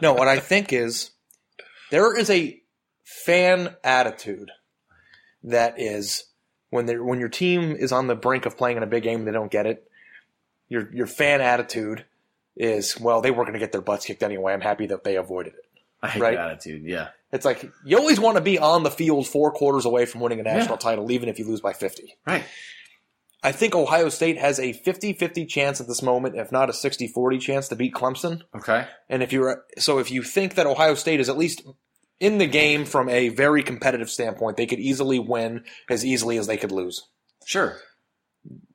no, 0.01 0.15
what 0.15 0.29
I 0.29 0.39
think 0.39 0.73
is 0.73 1.11
there 1.91 2.17
is 2.17 2.31
a 2.31 2.61
fan 3.05 3.77
attitude 3.85 4.51
that 5.45 5.75
is 5.79 6.25
when 6.71 6.87
they 6.87 6.97
when 6.99 7.21
your 7.21 7.29
team 7.29 7.73
is 7.77 7.93
on 7.93 8.07
the 8.07 8.15
brink 8.15 8.47
of 8.47 8.57
playing 8.57 8.77
in 8.79 8.83
a 8.83 8.87
big 8.87 9.03
game 9.03 9.21
and 9.21 9.29
they 9.29 9.33
don't 9.33 9.51
get 9.51 9.67
it. 9.67 9.89
Your 10.69 10.89
your 10.95 11.07
fan 11.07 11.41
attitude 11.41 12.05
is 12.57 12.99
well 12.99 13.21
they 13.21 13.31
were 13.31 13.45
going 13.45 13.55
to 13.55 13.59
get 13.59 13.73
their 13.73 13.81
butts 13.83 14.07
kicked 14.07 14.23
anyway. 14.23 14.53
I'm 14.55 14.61
happy 14.61 14.87
that 14.87 15.05
they 15.05 15.17
avoided 15.17 15.55
it. 15.55 15.65
I 16.03 16.09
hate 16.09 16.23
Right. 16.23 16.37
that 16.37 16.51
attitude. 16.53 16.85
Yeah. 16.85 17.09
It's 17.33 17.45
like 17.45 17.71
you 17.85 17.99
always 17.99 18.19
want 18.21 18.37
to 18.37 18.43
be 18.43 18.59
on 18.59 18.83
the 18.83 18.91
field 18.91 19.27
four 19.27 19.53
quarters 19.53 19.85
away 19.85 20.07
from 20.07 20.21
winning 20.21 20.41
a 20.41 20.43
national 20.43 20.75
Yeah. 20.77 20.79
title, 20.81 21.11
even 21.13 21.29
if 21.29 21.39
you 21.39 21.47
lose 21.47 21.61
by 21.61 21.73
50. 21.73 22.17
Right. 22.27 22.45
I 23.43 23.51
think 23.53 23.75
Ohio 23.75 24.09
State 24.09 24.39
has 24.39 24.61
a 24.61 24.73
50 24.73 25.15
50 25.15 25.47
chance 25.47 25.81
at 25.81 25.89
this 25.89 26.03
moment, 26.03 26.37
if 26.37 26.53
not 26.53 26.71
a 26.71 26.73
60 26.73 27.09
40 27.09 27.39
chance 27.39 27.69
to 27.69 27.77
beat 27.77 27.95
Clemson. 27.95 28.43
Okay. 28.55 28.87
And 29.09 29.23
if 29.23 29.33
you're 29.33 29.65
so 29.79 29.99
if 29.99 30.11
you 30.11 30.23
think 30.23 30.55
that 30.55 30.67
Ohio 30.67 30.95
State 30.95 31.21
is 31.21 31.29
at 31.29 31.37
least 31.37 31.63
in 32.21 32.39
the 32.39 32.47
game 32.47 32.85
from 32.85 33.09
a 33.09 33.31
very 33.31 33.63
competitive 33.63 34.09
standpoint, 34.09 34.57
they 34.57 34.67
could 34.67 34.79
easily 34.79 35.19
win 35.19 35.65
as 35.91 36.05
easily 36.05 36.39
as 36.39 36.47
they 36.47 36.57
could 36.57 36.71
lose. 36.71 37.09
Sure. 37.45 37.77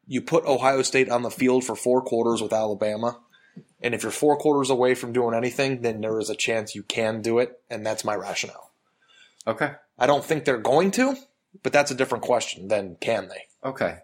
You 0.05 0.21
put 0.21 0.45
Ohio 0.45 0.81
State 0.81 1.09
on 1.09 1.21
the 1.21 1.31
field 1.31 1.63
for 1.63 1.75
four 1.75 2.01
quarters 2.01 2.41
with 2.41 2.53
Alabama, 2.53 3.19
and 3.81 3.93
if 3.93 4.03
you're 4.03 4.11
four 4.11 4.37
quarters 4.37 4.69
away 4.69 4.95
from 4.95 5.13
doing 5.13 5.33
anything, 5.33 5.81
then 5.81 6.01
there 6.01 6.19
is 6.19 6.29
a 6.29 6.35
chance 6.35 6.75
you 6.75 6.83
can 6.83 7.21
do 7.21 7.39
it, 7.39 7.59
and 7.69 7.85
that's 7.85 8.05
my 8.05 8.15
rationale. 8.15 8.71
Okay. 9.45 9.73
I 9.97 10.07
don't 10.07 10.23
think 10.23 10.43
they're 10.43 10.57
going 10.57 10.91
to, 10.91 11.15
but 11.63 11.73
that's 11.73 11.91
a 11.91 11.95
different 11.95 12.23
question 12.23 12.67
than 12.67 12.97
can 12.99 13.29
they. 13.29 13.43
Okay. 13.67 13.99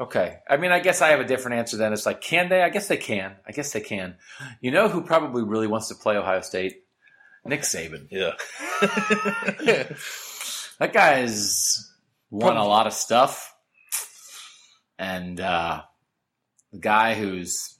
Okay. 0.00 0.38
I 0.48 0.56
mean, 0.56 0.72
I 0.72 0.80
guess 0.80 1.02
I 1.02 1.08
have 1.08 1.20
a 1.20 1.24
different 1.24 1.58
answer 1.58 1.76
then. 1.76 1.92
It's 1.92 2.06
like, 2.06 2.22
can 2.22 2.48
they? 2.48 2.62
I 2.62 2.70
guess 2.70 2.88
they 2.88 2.96
can. 2.96 3.36
I 3.46 3.52
guess 3.52 3.72
they 3.72 3.80
can. 3.80 4.16
You 4.60 4.70
know 4.70 4.88
who 4.88 5.02
probably 5.02 5.42
really 5.42 5.66
wants 5.66 5.88
to 5.88 5.94
play 5.94 6.16
Ohio 6.16 6.40
State? 6.40 6.84
Nick 7.44 7.62
Saban. 7.62 8.08
Yeah. 8.10 8.32
That 10.80 10.94
guy's 10.94 11.92
won 12.30 12.56
a 12.56 12.66
lot 12.66 12.86
of 12.86 12.94
stuff. 12.94 13.54
And 14.98 15.38
uh, 15.38 15.82
the 16.72 16.78
guy 16.78 17.14
who's 17.14 17.76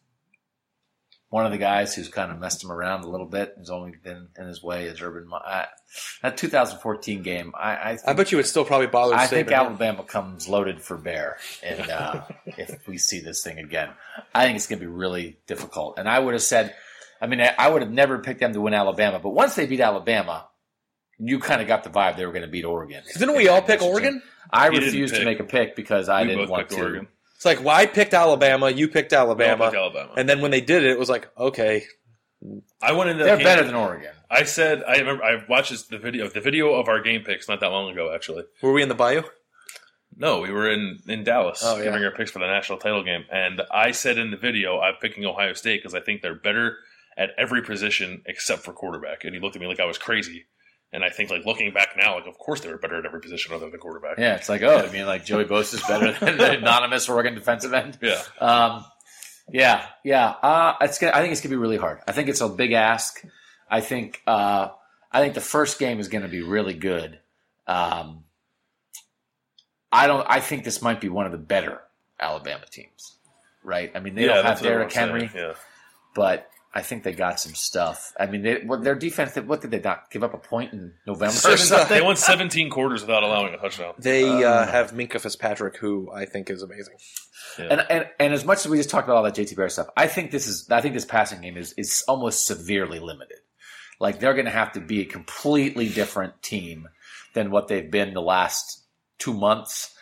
one 1.30 1.46
of 1.46 1.52
the 1.52 1.58
guys 1.58 1.94
who's 1.94 2.08
kind 2.08 2.32
of 2.32 2.40
messed 2.40 2.62
him 2.62 2.72
around 2.72 3.04
a 3.04 3.08
little 3.08 3.26
bit 3.26 3.54
has 3.56 3.70
only 3.70 3.92
been 4.02 4.28
in 4.36 4.46
his 4.46 4.62
way 4.62 4.86
is 4.86 5.00
Urban. 5.00 5.28
Me- 5.28 5.38
I, 5.42 5.66
that 6.22 6.36
2014 6.36 7.22
game, 7.22 7.52
I, 7.56 7.76
I, 7.76 7.96
think, 7.96 8.08
I 8.08 8.12
bet 8.14 8.32
you 8.32 8.40
it 8.40 8.46
still 8.46 8.64
probably 8.64 8.88
bothers. 8.88 9.16
I 9.16 9.26
think 9.28 9.48
Saban. 9.48 9.56
Alabama 9.56 10.02
comes 10.02 10.48
loaded 10.48 10.82
for 10.82 10.96
bear, 10.96 11.38
and 11.62 11.88
uh, 11.88 12.22
if 12.46 12.86
we 12.88 12.98
see 12.98 13.20
this 13.20 13.44
thing 13.44 13.58
again, 13.58 13.90
I 14.34 14.44
think 14.44 14.56
it's 14.56 14.66
going 14.66 14.80
to 14.80 14.84
be 14.84 14.92
really 14.92 15.38
difficult. 15.46 15.98
And 15.98 16.08
I 16.08 16.18
would 16.18 16.34
have 16.34 16.42
said, 16.42 16.74
I 17.22 17.28
mean, 17.28 17.40
I, 17.40 17.54
I 17.56 17.68
would 17.68 17.82
have 17.82 17.92
never 17.92 18.18
picked 18.18 18.40
them 18.40 18.52
to 18.52 18.60
win 18.60 18.74
Alabama, 18.74 19.20
but 19.20 19.30
once 19.30 19.54
they 19.54 19.66
beat 19.66 19.80
Alabama, 19.80 20.48
you 21.20 21.38
kind 21.38 21.62
of 21.62 21.68
got 21.68 21.84
the 21.84 21.90
vibe 21.90 22.16
they 22.16 22.26
were 22.26 22.32
going 22.32 22.42
to 22.42 22.48
beat 22.48 22.64
Oregon. 22.64 23.04
Didn't 23.16 23.36
we 23.36 23.46
all 23.46 23.62
pick 23.62 23.82
Oregon? 23.82 24.20
I 24.50 24.70
He 24.70 24.78
refused 24.78 25.14
to 25.14 25.24
make 25.24 25.38
a 25.38 25.44
pick 25.44 25.76
because 25.76 26.08
I 26.08 26.22
we 26.22 26.28
didn't 26.28 26.42
both 26.44 26.50
want 26.50 26.68
to. 26.70 26.80
Oregon. 26.80 27.08
It's 27.40 27.46
like, 27.46 27.64
well, 27.64 27.74
I 27.74 27.86
picked 27.86 28.12
Alabama, 28.12 28.68
you 28.68 28.86
picked 28.86 29.14
Alabama, 29.14 29.64
picked 29.70 29.76
Alabama. 29.78 30.12
and 30.14 30.28
then 30.28 30.42
when 30.42 30.50
they 30.50 30.60
did 30.60 30.84
it, 30.84 30.90
it 30.90 30.98
was 30.98 31.08
like, 31.08 31.30
okay, 31.38 31.84
I 32.82 32.92
went 32.92 33.08
into 33.08 33.24
They're 33.24 33.38
game- 33.38 33.44
better 33.46 33.64
than 33.64 33.74
Oregon. 33.74 34.10
I 34.30 34.42
said. 34.44 34.82
I 34.86 34.98
remember. 34.98 35.24
I 35.24 35.42
watched 35.48 35.70
this, 35.70 35.84
the 35.84 35.96
video. 35.98 36.28
The 36.28 36.42
video 36.42 36.74
of 36.74 36.86
our 36.86 37.00
game 37.00 37.22
picks 37.22 37.48
not 37.48 37.60
that 37.60 37.68
long 37.68 37.90
ago. 37.90 38.12
Actually, 38.14 38.44
were 38.62 38.74
we 38.74 38.82
in 38.82 38.90
the 38.90 38.94
Bayou? 38.94 39.22
no, 40.16 40.40
we 40.40 40.50
were 40.52 40.70
in 40.70 40.98
in 41.08 41.24
Dallas 41.24 41.62
Oh, 41.64 41.78
yeah. 41.78 41.84
giving 41.84 42.04
our 42.04 42.10
picks 42.10 42.30
for 42.30 42.40
the 42.40 42.46
national 42.46 42.78
title 42.78 43.02
game, 43.02 43.24
and 43.32 43.62
I 43.72 43.92
said 43.92 44.18
in 44.18 44.30
the 44.30 44.36
video, 44.36 44.78
I'm 44.78 44.96
picking 45.00 45.24
Ohio 45.24 45.54
State 45.54 45.78
because 45.82 45.94
I 45.94 46.00
think 46.00 46.20
they're 46.20 46.34
better 46.34 46.76
at 47.16 47.30
every 47.38 47.62
position 47.62 48.22
except 48.26 48.62
for 48.62 48.72
quarterback. 48.74 49.24
And 49.24 49.34
he 49.34 49.40
looked 49.40 49.56
at 49.56 49.62
me 49.62 49.66
like 49.68 49.80
I 49.80 49.84
was 49.86 49.98
crazy. 49.98 50.44
And 50.92 51.04
I 51.04 51.10
think, 51.10 51.30
like 51.30 51.46
looking 51.46 51.72
back 51.72 51.90
now, 51.96 52.16
like 52.16 52.26
of 52.26 52.36
course 52.36 52.60
they 52.60 52.68
were 52.68 52.76
better 52.78 52.98
at 52.98 53.06
every 53.06 53.20
position 53.20 53.52
other 53.54 53.60
than 53.66 53.70
the 53.70 53.78
quarterback. 53.78 54.18
Yeah, 54.18 54.34
it's 54.34 54.48
like, 54.48 54.62
oh, 54.62 54.76
I 54.78 54.90
mean, 54.90 55.06
like 55.06 55.24
Joey 55.24 55.44
Bosa 55.44 55.74
is 55.74 55.82
better 55.82 56.12
than 56.12 56.36
the 56.36 56.58
anonymous 56.58 57.08
Oregon 57.08 57.34
defensive 57.34 57.72
end. 57.72 57.96
Yeah. 58.02 58.20
Um, 58.40 58.84
yeah, 59.52 59.86
yeah. 60.04 60.28
Uh, 60.30 60.74
it's 60.80 60.98
gonna, 60.98 61.12
I 61.14 61.20
think 61.20 61.32
it's 61.32 61.40
gonna 61.40 61.52
be 61.54 61.56
really 61.58 61.76
hard. 61.76 62.00
I 62.08 62.12
think 62.12 62.28
it's 62.28 62.40
a 62.40 62.48
big 62.48 62.72
ask. 62.72 63.22
I 63.68 63.80
think 63.80 64.20
uh, 64.26 64.68
I 65.12 65.20
think 65.20 65.34
the 65.34 65.40
first 65.40 65.78
game 65.78 66.00
is 66.00 66.08
gonna 66.08 66.28
be 66.28 66.42
really 66.42 66.74
good. 66.74 67.20
Um, 67.68 68.24
I 69.92 70.06
don't. 70.06 70.26
I 70.28 70.40
think 70.40 70.64
this 70.64 70.82
might 70.82 71.00
be 71.00 71.08
one 71.08 71.26
of 71.26 71.32
the 71.32 71.38
better 71.38 71.80
Alabama 72.18 72.64
teams. 72.70 73.16
Right? 73.62 73.92
I 73.94 74.00
mean, 74.00 74.14
they 74.14 74.26
yeah, 74.26 74.34
don't 74.34 74.44
have 74.46 74.60
Derrick 74.62 74.92
Henry, 74.92 75.30
Yeah. 75.34 75.52
but 76.14 76.48
I 76.72 76.82
think 76.82 77.02
they 77.02 77.12
got 77.12 77.40
some 77.40 77.54
stuff. 77.54 78.12
I 78.18 78.26
mean, 78.26 78.42
they, 78.42 78.62
what, 78.64 78.84
their 78.84 78.94
defense. 78.94 79.34
What 79.34 79.60
did 79.60 79.72
they 79.72 79.80
not 79.80 80.08
give 80.10 80.22
up 80.22 80.34
a 80.34 80.38
point 80.38 80.72
in 80.72 80.92
November 81.06 81.34
or 81.34 81.56
something? 81.56 81.88
They 81.88 82.00
won 82.00 82.14
17 82.14 82.70
quarters 82.70 83.00
without 83.00 83.24
allowing 83.24 83.52
a 83.54 83.56
touchdown. 83.56 83.94
They 83.98 84.22
uh, 84.44 84.48
Uh. 84.48 84.66
have 84.70 84.92
Minkah 84.92 85.20
Fitzpatrick, 85.20 85.76
who 85.78 86.10
I 86.12 86.26
think 86.26 86.48
is 86.48 86.62
amazing. 86.62 86.94
And, 87.58 87.84
and 87.90 88.06
and 88.20 88.32
as 88.32 88.44
much 88.44 88.58
as 88.58 88.68
we 88.68 88.76
just 88.76 88.90
talked 88.90 89.08
about 89.08 89.16
all 89.16 89.22
that 89.24 89.34
JT 89.34 89.56
Bear 89.56 89.68
stuff, 89.68 89.88
I 89.96 90.06
think 90.06 90.30
this 90.30 90.46
is 90.46 90.70
I 90.70 90.80
think 90.80 90.94
this 90.94 91.04
passing 91.04 91.40
game 91.40 91.56
is 91.56 91.72
is 91.72 92.04
almost 92.06 92.46
severely 92.46 93.00
limited. 93.00 93.38
Like 93.98 94.20
they're 94.20 94.34
going 94.34 94.44
to 94.46 94.52
have 94.52 94.72
to 94.72 94.80
be 94.80 95.00
a 95.00 95.04
completely 95.04 95.88
different 95.88 96.40
team 96.42 96.88
than 97.34 97.50
what 97.50 97.66
they've 97.68 97.90
been 97.90 98.14
the 98.14 98.22
last 98.22 98.84
two 99.18 99.34
months 99.34 99.94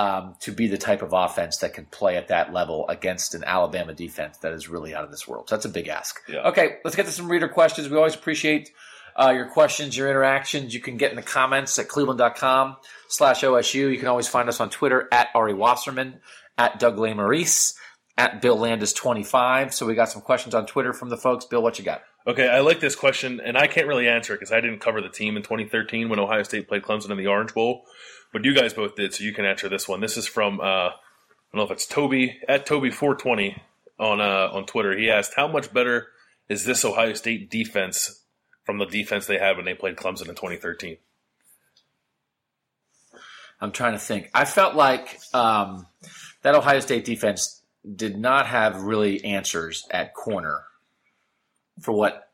um, 0.00 0.34
to 0.40 0.50
be 0.50 0.66
the 0.66 0.78
type 0.78 1.02
of 1.02 1.12
offense 1.12 1.58
that 1.58 1.74
can 1.74 1.84
play 1.84 2.16
at 2.16 2.28
that 2.28 2.54
level 2.54 2.88
against 2.88 3.34
an 3.34 3.44
Alabama 3.44 3.92
defense 3.92 4.38
that 4.38 4.54
is 4.54 4.66
really 4.66 4.94
out 4.94 5.04
of 5.04 5.10
this 5.10 5.28
world. 5.28 5.50
So 5.50 5.56
that's 5.56 5.66
a 5.66 5.68
big 5.68 5.88
ask. 5.88 6.22
Yeah. 6.26 6.48
Okay, 6.48 6.78
let's 6.84 6.96
get 6.96 7.04
to 7.04 7.12
some 7.12 7.28
reader 7.28 7.48
questions. 7.48 7.86
We 7.90 7.98
always 7.98 8.14
appreciate 8.14 8.70
uh, 9.14 9.28
your 9.36 9.50
questions, 9.50 9.94
your 9.94 10.08
interactions. 10.08 10.72
You 10.72 10.80
can 10.80 10.96
get 10.96 11.10
in 11.10 11.16
the 11.16 11.22
comments 11.22 11.78
at 11.78 11.88
cleveland.com 11.88 12.76
slash 13.08 13.42
OSU. 13.42 13.92
You 13.92 13.98
can 13.98 14.08
always 14.08 14.26
find 14.26 14.48
us 14.48 14.58
on 14.58 14.70
Twitter 14.70 15.06
at 15.12 15.28
Ari 15.34 15.52
Wasserman, 15.52 16.20
at 16.56 16.80
Doug 16.80 16.96
Lesmerises, 16.96 17.74
at 18.16 18.40
Bill 18.40 18.56
Landis25. 18.56 19.70
So 19.74 19.84
we 19.84 19.94
got 19.94 20.08
some 20.08 20.22
questions 20.22 20.54
on 20.54 20.64
Twitter 20.64 20.94
from 20.94 21.10
the 21.10 21.18
folks. 21.18 21.44
Bill, 21.44 21.62
what 21.62 21.78
you 21.78 21.84
got? 21.84 22.00
Okay, 22.26 22.48
I 22.48 22.60
like 22.60 22.80
this 22.80 22.96
question, 22.96 23.40
and 23.44 23.58
I 23.58 23.66
can't 23.66 23.86
really 23.86 24.08
answer 24.08 24.32
it 24.32 24.36
because 24.36 24.52
I 24.52 24.62
didn't 24.62 24.80
cover 24.80 25.02
the 25.02 25.08
team 25.10 25.36
in 25.36 25.42
2013 25.42 26.08
when 26.08 26.18
Ohio 26.18 26.42
State 26.42 26.68
played 26.68 26.82
Clemson 26.82 27.10
in 27.10 27.18
the 27.18 27.26
Orange 27.26 27.52
Bowl, 27.52 27.84
but 28.32 28.44
you 28.44 28.54
guys 28.54 28.74
both 28.74 28.96
did, 28.96 29.14
so 29.14 29.24
you 29.24 29.32
can 29.32 29.44
answer 29.44 29.68
this 29.68 29.88
one. 29.88 30.00
This 30.00 30.16
is 30.16 30.26
from 30.26 30.60
uh, 30.60 30.64
I 30.64 30.92
don't 31.52 31.58
know 31.58 31.62
if 31.62 31.70
it's 31.70 31.86
Toby 31.86 32.38
at 32.48 32.66
Toby420 32.66 33.60
on 33.98 34.20
uh, 34.20 34.50
on 34.52 34.66
Twitter. 34.66 34.96
He 34.96 35.10
asked, 35.10 35.34
"How 35.36 35.48
much 35.48 35.72
better 35.72 36.08
is 36.48 36.64
this 36.64 36.84
Ohio 36.84 37.14
State 37.14 37.50
defense 37.50 38.24
from 38.64 38.78
the 38.78 38.86
defense 38.86 39.26
they 39.26 39.38
had 39.38 39.56
when 39.56 39.64
they 39.64 39.74
played 39.74 39.96
Clemson 39.96 40.28
in 40.28 40.34
2013?" 40.34 40.96
I'm 43.60 43.72
trying 43.72 43.92
to 43.92 43.98
think. 43.98 44.30
I 44.32 44.46
felt 44.46 44.74
like 44.74 45.20
um, 45.34 45.86
that 46.42 46.54
Ohio 46.54 46.80
State 46.80 47.04
defense 47.04 47.62
did 47.96 48.16
not 48.16 48.46
have 48.46 48.82
really 48.82 49.22
answers 49.24 49.86
at 49.90 50.14
corner 50.14 50.64
for 51.80 51.92
what 51.92 52.29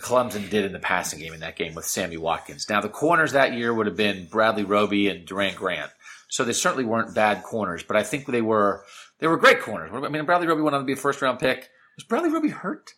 Clemson 0.00 0.50
did 0.50 0.64
in 0.64 0.72
the 0.72 0.78
passing 0.78 1.20
game 1.20 1.32
in 1.32 1.40
that 1.40 1.56
game 1.56 1.74
with 1.74 1.86
Sammy 1.86 2.16
Watkins. 2.16 2.68
Now, 2.68 2.80
the 2.80 2.88
corners 2.88 3.32
that 3.32 3.54
year 3.54 3.72
would 3.72 3.86
have 3.86 3.96
been 3.96 4.26
Bradley 4.26 4.64
Roby 4.64 5.08
and 5.08 5.26
Doran 5.26 5.54
Grant. 5.54 5.90
So 6.28 6.44
they 6.44 6.52
certainly 6.52 6.84
weren't 6.84 7.14
bad 7.14 7.42
corners, 7.42 7.82
but 7.82 7.96
I 7.96 8.02
think 8.02 8.26
they 8.26 8.42
were 8.42 8.84
they 9.20 9.26
were 9.26 9.36
great 9.36 9.60
corners. 9.60 9.90
I 9.92 10.08
mean, 10.08 10.24
Bradley 10.24 10.46
Roby 10.46 10.62
went 10.62 10.74
on 10.74 10.82
to 10.82 10.86
be 10.86 10.92
a 10.92 10.96
first 10.96 11.22
round 11.22 11.38
pick. 11.38 11.70
Was 11.96 12.04
Bradley 12.04 12.30
Roby 12.30 12.48
hurt? 12.48 12.90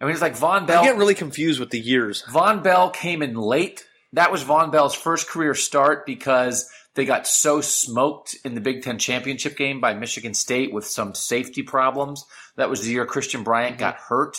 I 0.00 0.04
mean, 0.04 0.12
it's 0.12 0.22
like 0.22 0.36
Vonn 0.36 0.66
Bell. 0.66 0.82
I 0.82 0.86
get 0.86 0.96
really 0.96 1.14
confused 1.14 1.60
with 1.60 1.70
the 1.70 1.78
years. 1.78 2.24
Vonn 2.30 2.62
Bell 2.62 2.90
came 2.90 3.22
in 3.22 3.34
late. 3.34 3.84
That 4.14 4.32
was 4.32 4.42
Vonn 4.42 4.72
Bell's 4.72 4.94
first 4.94 5.28
career 5.28 5.54
start 5.54 6.06
because 6.06 6.68
they 6.94 7.04
got 7.04 7.26
so 7.26 7.60
smoked 7.60 8.34
in 8.44 8.54
the 8.54 8.60
Big 8.60 8.82
Ten 8.82 8.98
championship 8.98 9.56
game 9.56 9.80
by 9.80 9.92
Michigan 9.94 10.34
State 10.34 10.72
with 10.72 10.86
some 10.86 11.14
safety 11.14 11.62
problems. 11.62 12.24
That 12.56 12.70
was 12.70 12.82
the 12.82 12.90
year 12.90 13.04
Christian 13.04 13.44
Bryant 13.44 13.78
got 13.78 13.96
hurt. 13.96 14.38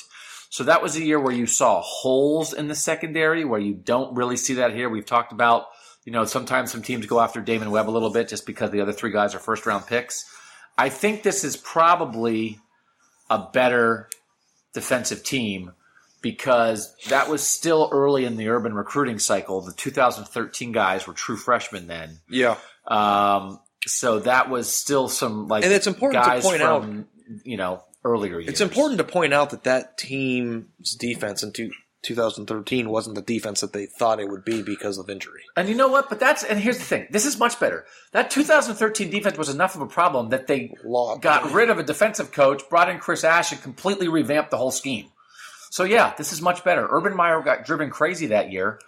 So 0.52 0.66
that 0.66 0.84
was 0.84 0.98
a 0.98 1.04
year 1.04 1.18
where 1.18 1.34
you 1.34 1.48
saw 1.48 1.82
holes 1.82 2.52
in 2.52 2.68
the 2.68 2.76
secondary 2.76 3.46
where 3.46 3.60
you 3.60 3.74
don't 3.74 4.14
really 4.18 4.36
see 4.36 4.56
that 4.56 4.74
here. 4.76 4.90
We've 4.90 5.06
talked 5.06 5.32
about, 5.32 5.68
you 6.04 6.12
know, 6.12 6.26
sometimes 6.26 6.72
some 6.74 6.82
teams 6.82 7.06
go 7.06 7.22
after 7.22 7.40
Damon 7.40 7.72
Webb 7.72 7.90
a 7.90 7.92
little 7.92 8.10
bit 8.10 8.28
just 8.28 8.46
because 8.46 8.70
the 8.70 8.82
other 8.82 8.92
three 8.92 9.12
guys 9.12 9.34
are 9.34 9.40
first 9.40 9.66
round 9.66 9.88
picks. 9.88 10.26
I 10.78 10.90
think 10.90 11.24
this 11.24 11.46
is 11.46 11.56
probably 11.56 12.60
a 13.30 13.48
better 13.54 14.10
defensive 14.74 15.24
team 15.24 15.72
because 16.22 16.94
that 17.08 17.30
was 17.30 17.48
still 17.48 17.88
early 17.94 18.26
in 18.26 18.36
the 18.36 18.50
urban 18.50 18.74
recruiting 18.74 19.20
cycle. 19.20 19.62
The 19.62 19.72
2013 19.72 20.74
guys 20.74 21.08
were 21.08 21.14
true 21.14 21.38
freshmen 21.38 21.88
then. 21.88 22.20
Yeah. 22.30 22.58
Um, 22.86 23.62
so 23.88 24.20
that 24.20 24.50
was 24.50 24.72
still 24.72 25.08
some 25.08 25.48
like 25.48 25.64
And 25.64 25.72
it's 25.72 25.88
important 25.88 26.26
to 26.26 26.30
guys 26.30 26.44
point 26.44 26.62
out- 26.62 26.86
you 27.46 27.56
know 27.56 27.82
earlier 28.04 28.40
years. 28.40 28.50
It's 28.50 28.62
important 28.62 28.98
to 28.98 29.04
point 29.04 29.34
out 29.34 29.52
that 29.52 29.64
that 29.64 29.98
team's 29.98 30.96
defense 30.96 31.44
in 31.44 31.52
two, 31.52 31.72
2013 32.04 32.90
wasn't 32.90 33.16
the 33.16 33.22
defense 33.22 33.62
that 33.62 33.74
they 33.74 33.86
thought 33.86 34.20
it 34.20 34.30
would 34.30 34.44
be 34.44 34.62
because 34.64 34.98
of 34.98 35.10
injury. 35.10 35.42
And 35.56 35.70
you 35.70 35.76
know 35.76 35.88
what? 35.88 36.10
But 36.10 36.20
that's 36.20 36.44
and 36.44 36.60
here's 36.60 36.80
the 36.80 36.84
thing. 36.84 37.08
This 37.12 37.26
is 37.26 37.38
much 37.38 37.60
better. 37.60 37.86
That 38.12 38.32
2013 38.32 39.10
defense 39.10 39.38
was 39.38 39.50
enough 39.50 39.76
of 39.76 39.82
a 39.82 39.88
problem 39.88 40.30
that 40.30 40.48
they 40.48 40.74
Law. 40.84 41.18
got 41.18 41.52
rid 41.52 41.70
of 41.70 41.78
a 41.78 41.84
defensive 41.84 42.32
coach, 42.32 42.68
brought 42.70 42.90
in 42.90 42.98
Chris 43.00 43.24
Ash, 43.24 43.52
and 43.52 43.62
completely 43.62 44.08
revamped 44.08 44.52
the 44.52 44.58
whole 44.58 44.72
scheme. 44.72 45.08
So 45.70 45.84
yeah, 45.84 46.14
this 46.18 46.34
is 46.34 46.42
much 46.42 46.64
better. 46.64 46.88
Urban 46.90 47.16
Meyer 47.16 47.42
got 47.42 47.66
driven 47.66 47.90
crazy 47.90 48.28
that 48.28 48.52
year 48.52 48.80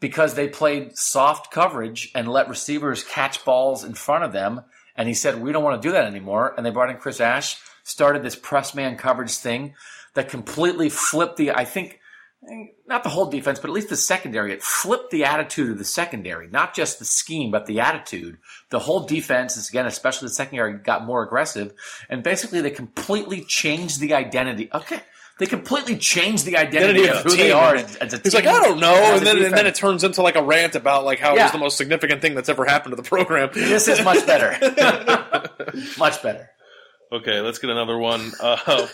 because 0.00 0.34
they 0.34 0.48
played 0.48 0.98
soft 0.98 1.52
coverage 1.52 2.10
and 2.14 2.26
let 2.26 2.48
receivers 2.48 3.04
catch 3.04 3.44
balls 3.44 3.84
in 3.84 3.94
front 3.94 4.24
of 4.24 4.32
them. 4.32 4.62
And 4.96 5.06
he 5.06 5.14
said, 5.14 5.40
"We 5.40 5.52
don't 5.52 5.62
want 5.62 5.80
to 5.80 5.88
do 5.88 5.92
that 5.92 6.04
anymore." 6.04 6.52
And 6.56 6.66
they 6.66 6.70
brought 6.70 6.90
in 6.90 6.96
Chris 6.96 7.20
Ash, 7.20 7.56
started 7.84 8.22
this 8.22 8.36
press 8.36 8.74
man 8.74 8.96
coverage 8.96 9.36
thing 9.36 9.74
that 10.14 10.28
completely 10.28 10.88
flipped 10.88 11.36
the. 11.36 11.52
I 11.52 11.64
think 11.64 12.00
not 12.86 13.02
the 13.02 13.10
whole 13.10 13.26
defense, 13.26 13.58
but 13.58 13.68
at 13.68 13.74
least 13.74 13.90
the 13.90 13.96
secondary. 13.96 14.52
It 14.52 14.62
flipped 14.62 15.10
the 15.10 15.24
attitude 15.24 15.70
of 15.72 15.78
the 15.78 15.84
secondary, 15.84 16.48
not 16.48 16.74
just 16.74 16.98
the 16.98 17.04
scheme, 17.04 17.50
but 17.50 17.66
the 17.66 17.80
attitude. 17.80 18.38
The 18.70 18.78
whole 18.78 19.00
defense, 19.00 19.56
is, 19.56 19.68
again, 19.68 19.86
especially 19.86 20.28
the 20.28 20.34
secondary, 20.34 20.78
got 20.78 21.04
more 21.04 21.22
aggressive, 21.22 21.74
and 22.08 22.22
basically 22.22 22.60
they 22.62 22.70
completely 22.70 23.42
changed 23.44 24.00
the 24.00 24.14
identity. 24.14 24.70
Okay, 24.72 25.00
they 25.38 25.46
completely 25.46 25.96
changed 25.98 26.46
the 26.46 26.56
identity, 26.56 27.00
Identity 27.00 27.18
of 27.18 27.24
who 27.24 27.30
the 27.30 27.36
they 27.36 27.52
are 27.52 27.74
as, 27.74 27.96
as 27.96 28.14
a 28.14 28.18
He's 28.18 28.32
team. 28.32 28.44
like, 28.44 28.54
I 28.54 28.62
don't 28.62 28.80
know, 28.80 28.94
and 28.94 29.26
then, 29.26 29.42
and 29.42 29.54
then 29.54 29.66
it 29.66 29.74
turns 29.74 30.02
into 30.02 30.22
like 30.22 30.36
a 30.36 30.42
rant 30.42 30.74
about 30.74 31.04
like 31.04 31.18
how 31.18 31.36
it 31.36 31.42
was 31.42 31.52
the 31.52 31.58
most 31.58 31.76
significant 31.76 32.22
thing 32.22 32.34
that's 32.34 32.48
ever 32.48 32.64
happened 32.64 32.92
to 32.92 32.96
the 32.96 33.08
program. 33.08 33.50
This 33.52 33.86
is 33.86 34.02
much 34.02 34.26
better, 34.26 34.52
much 35.98 36.22
better. 36.22 36.50
Okay, 37.12 37.40
let's 37.40 37.58
get 37.58 37.70
another 37.70 37.98
one. 37.98 38.30
Uh, 38.38 38.86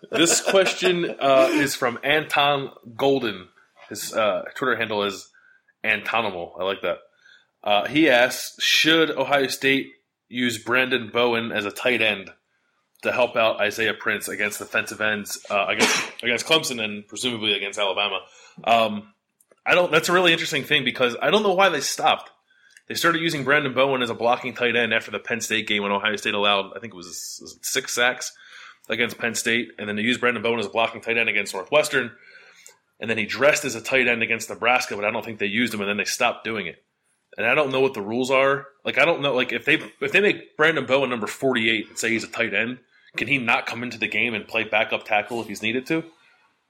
this 0.10 0.40
question 0.40 1.14
uh, 1.20 1.50
is 1.52 1.74
from 1.74 1.98
Anton 2.02 2.70
Golden. 2.96 3.48
His 3.90 4.14
uh, 4.14 4.44
Twitter 4.54 4.76
handle 4.76 5.02
is 5.04 5.28
Antonimal. 5.84 6.58
I 6.58 6.64
like 6.64 6.80
that. 6.82 6.98
Uh, 7.62 7.86
he 7.86 8.08
asks, 8.08 8.62
should 8.62 9.10
Ohio 9.10 9.48
State 9.48 9.88
use 10.28 10.62
Branden 10.62 11.12
Bowen 11.12 11.52
as 11.52 11.66
a 11.66 11.70
tight 11.70 12.00
end 12.00 12.30
to 13.02 13.12
help 13.12 13.36
out 13.36 13.60
Isaiah 13.60 13.94
Prince 13.94 14.28
against 14.28 14.58
defensive 14.58 15.02
ends 15.02 15.38
uh, 15.50 15.66
against 15.68 16.22
against 16.22 16.46
Clemson 16.46 16.82
and 16.82 17.06
presumably 17.06 17.52
against 17.52 17.78
Alabama? 17.78 18.20
Um, 18.64 19.12
I 19.66 19.74
don't. 19.74 19.92
That's 19.92 20.08
a 20.08 20.12
really 20.12 20.32
interesting 20.32 20.64
thing 20.64 20.84
because 20.84 21.14
I 21.20 21.30
don't 21.30 21.42
know 21.42 21.52
why 21.52 21.68
they 21.68 21.80
stopped. 21.80 22.30
They 22.88 22.94
started 22.94 23.20
using 23.20 23.44
Branden 23.44 23.74
Bowen 23.74 24.02
as 24.02 24.10
a 24.10 24.14
blocking 24.14 24.54
tight 24.54 24.74
end 24.74 24.94
after 24.94 25.10
the 25.10 25.18
Penn 25.18 25.40
State 25.40 25.66
game 25.66 25.82
when 25.82 25.92
Ohio 25.92 26.16
State 26.16 26.34
allowed, 26.34 26.76
I 26.76 26.80
think 26.80 26.94
it 26.94 26.96
was, 26.96 27.38
was 27.42 27.56
it 27.56 27.64
six 27.64 27.94
sacks 27.94 28.32
against 28.88 29.18
Penn 29.18 29.34
State, 29.34 29.68
and 29.78 29.88
then 29.88 29.96
they 29.96 30.02
used 30.02 30.20
Branden 30.20 30.42
Bowen 30.42 30.58
as 30.58 30.66
a 30.66 30.70
blocking 30.70 31.02
tight 31.02 31.18
end 31.18 31.28
against 31.28 31.52
Northwestern, 31.54 32.10
and 32.98 33.10
then 33.10 33.18
he 33.18 33.26
dressed 33.26 33.64
as 33.64 33.74
a 33.74 33.80
tight 33.82 34.08
end 34.08 34.22
against 34.22 34.48
Nebraska, 34.48 34.96
but 34.96 35.04
I 35.04 35.10
don't 35.10 35.24
think 35.24 35.38
they 35.38 35.46
used 35.46 35.74
him, 35.74 35.80
and 35.80 35.88
then 35.88 35.98
they 35.98 36.04
stopped 36.04 36.44
doing 36.44 36.66
it. 36.66 36.82
And 37.36 37.46
I 37.46 37.54
don't 37.54 37.70
know 37.70 37.80
what 37.80 37.94
the 37.94 38.02
rules 38.02 38.30
are. 38.30 38.66
Like 38.84 38.98
I 38.98 39.04
don't 39.04 39.20
know. 39.20 39.34
Like 39.34 39.52
if 39.52 39.64
they 39.64 39.74
if 40.00 40.10
they 40.10 40.20
make 40.20 40.56
Branden 40.56 40.88
Bowen 40.88 41.10
number 41.10 41.28
forty 41.28 41.70
eight 41.70 41.88
and 41.88 41.98
say 41.98 42.08
he's 42.10 42.24
a 42.24 42.28
tight 42.28 42.52
end, 42.52 42.78
can 43.16 43.28
he 43.28 43.38
not 43.38 43.66
come 43.66 43.84
into 43.84 43.98
the 43.98 44.08
game 44.08 44.34
and 44.34 44.48
play 44.48 44.64
backup 44.64 45.04
tackle 45.04 45.40
if 45.40 45.46
he's 45.46 45.62
needed 45.62 45.86
to? 45.86 46.04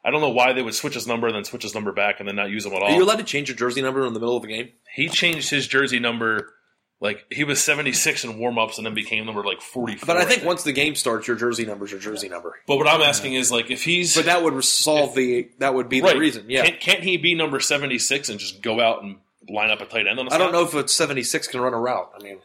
I 0.05 0.11
don't 0.11 0.21
know 0.21 0.31
why 0.31 0.53
they 0.53 0.63
would 0.63 0.75
switch 0.75 0.95
his 0.95 1.07
number 1.07 1.27
and 1.27 1.37
then 1.37 1.45
switch 1.45 1.63
his 1.65 1.75
number 1.75 1.93
back 1.93 2.21
and 2.21 2.29
then 2.29 2.37
not 2.37 2.51
use 2.51 2.65
him 2.65 2.73
at 2.73 2.83
all 2.83 2.89
Are 2.89 2.97
you 2.97 3.03
allowed 3.05 3.19
to 3.19 3.25
change 3.25 3.49
your 3.49 3.57
jersey 3.57 3.83
number 3.83 4.07
in 4.07 4.13
the 4.15 4.21
middle 4.21 4.37
of 4.37 4.45
a 4.45 4.47
game? 4.47 4.71
he 4.95 5.09
changed 5.09 5.51
his 5.51 5.67
jersey 5.67 5.99
number 5.99 6.55
like 7.01 7.25
he 7.31 7.45
was 7.45 7.63
76 7.63 8.25
in 8.25 8.39
warm-ups 8.39 8.79
and 8.79 8.87
then 8.87 8.95
became 8.95 9.25
number 9.27 9.43
like 9.45 9.61
44 9.61 10.07
But 10.07 10.17
I 10.17 10.25
think 10.25 10.45
once 10.45 10.63
the 10.65 10.73
game 10.73 10.95
starts, 10.97 11.29
your 11.29 11.37
jersey 11.37 11.65
number 11.65 11.85
is 11.85 11.93
your 11.93 12.01
jersey 12.01 12.29
number. 12.29 12.55
but 12.67 12.77
what 12.77 12.89
i'm 12.89 13.03
asking 13.03 13.35
is 13.35 13.51
like 13.53 13.71
if 13.71 13.85
he's 13.85 14.17
But 14.17 14.25
that 14.27 14.43
would 14.43 14.65
solve 14.65 15.15
the. 15.15 15.49
That 15.59 15.75
would 15.75 15.89
be 15.89 16.01
right, 16.01 16.15
the 16.15 16.19
reason. 16.21 16.47
Yeah. 16.49 16.65
can't, 16.65 16.81
can't 16.81 17.01
he 17.05 17.17
be 17.17 17.35
number 17.35 17.61
76 17.61 18.29
and 18.29 18.39
just 18.41 18.63
go 18.63 18.81
out 18.81 19.03
and 19.03 19.17
line 19.49 19.71
up 19.71 19.81
a 19.81 19.87
tight 19.87 20.07
end 20.07 20.19
on 20.19 20.27
the 20.27 20.35
I 20.35 20.39
don't 20.39 20.53
know 20.53 20.63
if 20.65 20.75
it's 20.75 20.93
76 20.95 21.47
can 21.49 21.61
run 21.61 21.73
a 21.75 21.79
route. 21.79 22.11
I 22.19 22.23
mean, 22.23 22.39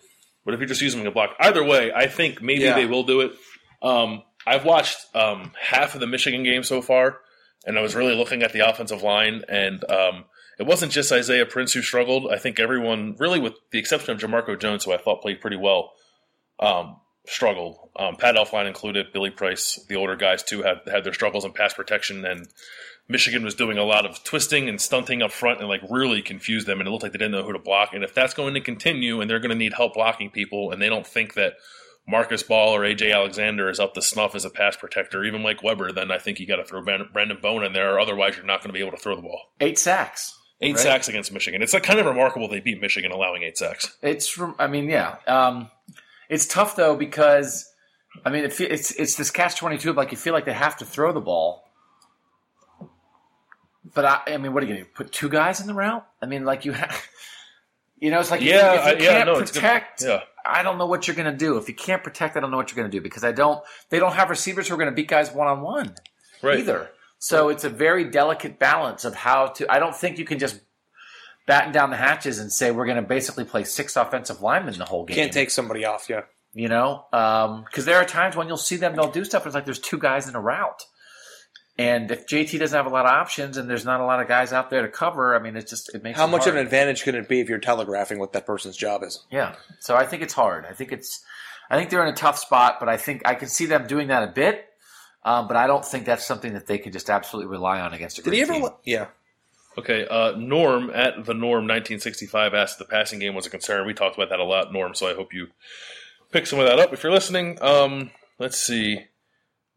but 0.46 0.54
if 0.54 0.60
you're 0.60 0.68
just 0.68 0.82
use 0.82 0.94
him 0.94 1.02
in 1.02 1.08
a 1.08 1.12
block 1.12 1.32
either 1.40 1.64
way 1.64 1.92
i 1.94 2.08
think 2.08 2.42
maybe 2.42 2.62
Yeah. 2.64 2.76
they 2.76 2.86
will 2.86 3.04
do 3.04 3.22
it 3.22 3.32
um, 3.82 4.24
i've 4.46 4.66
watched 4.66 4.98
um, 5.16 5.52
half 5.60 5.96
of 5.96 6.02
the 6.02 6.08
michigan 6.08 6.44
game 6.44 6.64
so 6.64 6.82
far 6.82 7.18
and 7.66 7.78
i 7.78 7.82
was 7.82 7.96
really 7.96 8.16
looking 8.16 8.44
at 8.44 8.54
the 8.54 8.68
offensive 8.68 9.04
line 9.04 9.44
and 9.50 9.90
um, 9.90 10.26
it 10.60 10.66
wasn't 10.66 10.92
just 10.92 11.12
isaiah 11.12 11.46
prince 11.46 11.74
who 11.74 11.82
struggled 11.82 12.32
i 12.32 12.38
think 12.38 12.60
everyone 12.60 13.16
really 13.20 13.40
with 13.40 13.54
the 13.72 13.80
exception 13.80 14.14
of 14.14 14.20
jamarco 14.20 14.60
jones 14.60 14.84
who 14.84 14.94
i 14.94 14.98
thought 14.98 15.22
played 15.22 15.42
pretty 15.42 15.58
well 15.58 15.94
um, 16.60 16.98
struggled. 17.28 17.78
Um, 17.96 18.16
Pat 18.16 18.36
Elflein 18.36 18.68
included, 18.68 19.14
Billy 19.14 19.30
Price, 19.30 19.84
the 19.88 19.96
older 19.96 20.16
guys 20.16 20.44
too, 20.44 20.64
had 20.64 20.82
had 20.90 21.04
their 21.04 21.14
struggles 21.14 21.46
in 21.46 21.54
pass 21.54 21.74
protection, 21.74 22.26
and 22.26 22.48
Michigan 23.08 23.44
was 23.44 23.56
doing 23.56 23.78
a 23.78 23.84
lot 23.84 24.06
of 24.06 24.24
twisting 24.24 24.70
and 24.70 24.80
stunting 24.80 25.22
up 25.22 25.32
front 25.32 25.60
and 25.60 25.68
like 25.68 25.82
really 25.90 26.22
confused 26.22 26.68
them, 26.68 26.80
and 26.80 26.88
it 26.88 26.92
looked 26.92 27.04
like 27.04 27.12
they 27.12 27.18
didn't 27.18 27.32
know 27.32 27.44
who 27.44 27.54
to 27.54 27.60
block. 27.60 27.94
And 27.94 28.04
if 28.04 28.14
that's 28.14 28.34
going 28.34 28.54
to 28.56 28.62
continue, 28.62 29.22
and 29.22 29.30
they're 29.30 29.40
going 29.40 29.52
to 29.52 29.56
need 29.56 29.74
help 29.74 29.94
blocking 29.94 30.30
people, 30.30 30.72
and 30.72 30.82
they 30.82 30.90
don't 30.90 31.08
think 31.08 31.34
that 31.36 31.54
Marcus 32.08 32.44
Baugh 32.44 32.72
or 32.74 32.82
AJ 32.82 33.14
Alexander 33.14 33.70
is 33.70 33.80
up 33.80 33.94
to 33.94 34.02
snuff 34.02 34.36
as 34.36 34.44
a 34.46 34.50
pass 34.50 34.76
protector, 34.76 35.24
even 35.24 35.42
Mike 35.42 35.64
Weber, 35.64 35.92
then 35.92 36.12
I 36.12 36.18
think 36.18 36.40
you 36.40 36.46
got 36.46 36.58
to 36.58 36.66
throw 36.66 36.82
Branden 36.84 37.42
Bowen 37.42 37.64
in 37.64 37.74
there, 37.74 37.94
or 37.96 38.00
otherwise 38.00 38.36
you're 38.36 38.46
not 38.46 38.60
going 38.60 38.70
to 38.70 38.74
be 38.74 38.80
able 38.82 38.92
to 38.92 38.98
throw 39.02 39.16
the 39.16 39.22
ball. 39.22 39.40
Eight 39.62 39.80
sacks. 39.80 40.38
Eight 40.62 40.76
Right. 40.76 40.82
sacks 40.84 41.08
against 41.10 41.32
Michigan. 41.34 41.62
It's 41.62 41.74
like 41.74 41.84
kind 41.84 42.00
of 42.00 42.06
remarkable 42.06 42.48
they 42.48 42.60
beat 42.60 42.80
Michigan 42.82 43.12
allowing 43.12 43.44
eight 43.44 43.58
sacks. 43.58 43.98
It's, 44.02 44.38
I 44.60 44.68
mean, 44.68 44.90
yeah. 44.90 45.16
Um, 45.28 45.70
it's 46.30 46.46
tough 46.46 46.76
though 46.76 46.96
because, 46.96 47.70
I 48.26 48.30
mean, 48.30 48.44
it 48.46 48.60
it's 48.62 48.92
it's 48.92 49.16
this 49.16 49.30
catch 49.32 49.56
twenty 49.58 49.78
two. 49.78 49.92
Like 49.94 50.12
you 50.12 50.18
feel 50.18 50.34
like 50.34 50.46
they 50.46 50.54
have 50.54 50.78
to 50.78 50.86
throw 50.86 51.12
the 51.14 51.20
ball, 51.22 51.64
but 53.94 54.06
I, 54.06 54.22
I 54.28 54.38
mean, 54.38 54.54
what 54.54 54.64
are 54.64 54.68
you 54.68 54.74
going 54.74 54.86
to 54.86 54.92
put 54.92 55.12
two 55.12 55.30
guys 55.30 55.60
in 55.60 55.68
the 55.68 55.74
route? 55.74 56.06
I 56.22 56.26
mean, 56.26 56.46
like 56.46 56.66
you 56.66 56.72
have, 56.74 57.02
you 58.00 58.12
know, 58.12 58.20
it's 58.20 58.32
like 58.32 58.42
if 58.42 58.48
you- 58.48 58.54
Yeah, 58.54 58.74
if 58.74 58.86
you, 59.02 59.06
I- 59.08 59.10
yeah, 59.10 59.18
can't 59.18 59.26
no, 59.28 59.40
it's 59.40 59.52
good. 59.52 59.62
protect. 59.62 60.02
Yeah. 60.04 60.22
I 60.46 60.64
don't 60.64 60.78
know 60.78 60.86
what 60.86 61.08
you're 61.08 61.16
going 61.16 61.32
to 61.32 61.38
do. 61.38 61.58
If 61.58 61.68
you 61.68 61.74
can't 61.76 62.04
protect, 62.04 62.36
I 62.36 62.40
don't 62.40 62.52
know 62.52 62.58
what 62.58 62.70
you're 62.72 62.76
going 62.82 62.92
to 62.92 62.98
do 62.98 63.02
because 63.02 63.24
I 63.24 63.32
don't. 63.32 63.64
They 63.90 64.00
don't 64.00 64.14
have 64.14 64.30
receivers 64.30 64.68
who 64.68 64.76
are 64.76 64.78
going 64.78 64.90
to 64.90 64.96
beat 64.96 65.08
guys 65.08 65.32
one 65.32 65.48
on 65.48 65.62
one 65.62 65.96
either. 66.60 66.90
So 67.20 67.50
it's 67.50 67.64
a 67.64 67.70
very 67.70 68.06
delicate 68.10 68.60
balance 68.60 69.06
of 69.06 69.16
how 69.16 69.48
to. 69.48 69.72
I 69.72 69.80
don't 69.80 69.96
think 69.96 70.18
you 70.18 70.26
can 70.26 70.40
just 70.40 70.60
batten 71.48 71.72
down 71.72 71.90
the 71.90 71.98
hatches 71.98 72.40
and 72.40 72.52
say 72.52 72.72
we're 72.72 72.86
going 72.86 72.98
to 72.98 73.02
basically 73.02 73.46
play 73.46 73.64
six 73.64 73.96
offensive 73.96 74.42
linemen 74.42 74.78
the 74.78 74.86
whole 74.86 75.06
game. 75.06 75.16
can't 75.16 75.34
take 75.34 75.50
somebody 75.50 75.86
off. 75.86 76.10
Yeah. 76.10 76.22
you 76.54 76.68
know, 76.68 77.06
um, 77.14 77.64
because 77.64 77.86
there 77.86 77.98
are 77.98 78.06
times 78.06 78.36
when 78.36 78.48
you'll 78.48 78.58
see 78.58 78.76
them 78.76 78.96
they'll 78.96 79.12
do 79.12 79.26
stuff. 79.26 79.44
And 79.44 79.48
it's 79.48 79.56
like 79.56 79.66
there's 79.66 79.80
two 79.80 79.98
guys 79.98 80.28
in 80.28 80.36
a 80.36 80.42
route, 80.42 80.84
and 81.78 82.12
if 82.12 82.28
JT 82.28 82.60
doesn't 82.60 82.76
have 82.76 82.86
a 82.86 82.94
lot 82.94 83.06
of 83.06 83.12
options 83.12 83.58
and 83.58 83.70
there's 83.70 83.86
not 83.86 84.00
a 84.00 84.06
lot 84.06 84.20
of 84.20 84.28
guys 84.28 84.54
out 84.54 84.70
there 84.70 84.84
to 84.84 84.88
cover, 84.88 85.36
I 85.36 85.40
mean, 85.40 85.56
it 85.56 85.68
just 85.68 85.94
it 85.96 86.04
makes 86.04 86.18
How 86.20 86.26
it 86.28 86.32
much 86.32 86.46
of 86.46 86.56
an 86.56 86.62
advantage 86.62 87.04
can 87.04 87.16
it 87.16 87.28
be 87.28 87.40
if 87.40 87.50
you're 87.50 87.58
telegraphing 87.60 88.20
what 88.20 88.34
that 88.34 88.46
person's 88.46 88.78
job 88.78 89.04
is? 89.04 89.24
Yeah. 89.32 89.56
So 89.80 89.96
I 89.96 90.06
think 90.06 90.22
it's 90.22 90.34
hard. 90.34 90.66
I 90.66 90.74
think 90.74 90.92
it's 90.92 91.24
I 91.70 91.78
think 91.78 91.90
they're 91.90 92.06
in 92.06 92.14
a 92.14 92.16
tough 92.16 92.38
spot, 92.38 92.78
but 92.80 92.90
I 92.90 92.98
think 92.98 93.24
I 93.28 93.36
can 93.36 93.48
see 93.48 93.66
them 93.66 93.88
doing 93.88 94.10
that 94.10 94.24
a 94.24 94.32
bit. 94.32 94.70
Um, 95.26 95.48
but 95.48 95.56
I 95.56 95.68
don't 95.68 95.86
think 95.86 96.06
that's 96.06 96.26
something 96.26 96.54
that 96.54 96.68
they 96.68 96.78
can 96.78 96.92
just 96.92 97.10
absolutely 97.10 97.50
rely 97.50 97.80
on 97.80 97.94
against 97.94 98.20
a 98.20 98.22
Did 98.22 98.30
great 98.32 98.36
he 98.36 98.42
ever? 98.44 98.54
team. 98.54 98.70
Yeah. 98.84 99.06
Okay, 99.78 100.06
uh, 100.08 100.36
Norm 100.38 100.92
at 100.94 101.26
the 101.26 101.34
Norm 101.34 101.64
1965 101.64 102.54
asked 102.54 102.78
the 102.78 102.86
passing 102.86 103.20
game 103.20 103.34
was 103.34 103.48
a 103.48 103.50
concern. 103.50 103.88
We 103.88 103.94
talked 103.94 104.16
about 104.16 104.30
that 104.30 104.40
a 104.40 104.44
lot, 104.44 104.72
Norm. 104.72 104.94
So 104.94 105.08
I 105.10 105.16
hope 105.16 105.34
you 105.34 105.48
pick 106.32 106.46
some 106.46 106.60
of 106.60 106.68
that 106.68 106.78
up 106.78 106.94
if 106.94 107.02
you're 107.02 107.12
listening. 107.12 107.58
Um, 107.62 108.12
let's 108.38 108.60
see. 108.60 109.06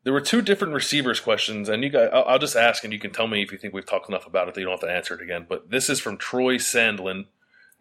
There 0.07 0.13
were 0.13 0.21
two 0.21 0.41
different 0.41 0.73
receivers 0.73 1.19
questions, 1.19 1.69
and 1.69 1.83
you 1.83 1.91
guys, 1.91 2.11
I'll, 2.13 2.23
I'll 2.27 2.39
just 2.39 2.55
ask, 2.55 2.85
and 2.85 2.93
you 2.93 2.99
can 3.01 3.11
tell 3.11 3.27
me 3.27 3.43
if 3.43 3.51
you 3.51 3.59
think 3.59 3.75
we've 3.75 3.85
talked 3.85 4.09
enough 4.09 4.25
about 4.25 4.47
it 4.47 4.55
that 4.55 4.61
you 4.61 4.65
don't 4.65 4.81
have 4.81 4.89
to 4.89 4.95
answer 4.95 5.15
it 5.15 5.21
again. 5.21 5.47
But 5.49 5.73
this 5.73 5.91
is 5.91 5.99
from 5.99 6.17
Troy 6.17 6.59
Sandlin 6.59 7.25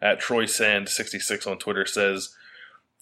at 0.02 0.18
Troy 0.18 0.44
Sand 0.46 0.88
66 0.88 1.46
on 1.46 1.58
Twitter. 1.58 1.86
Says, 1.86 2.34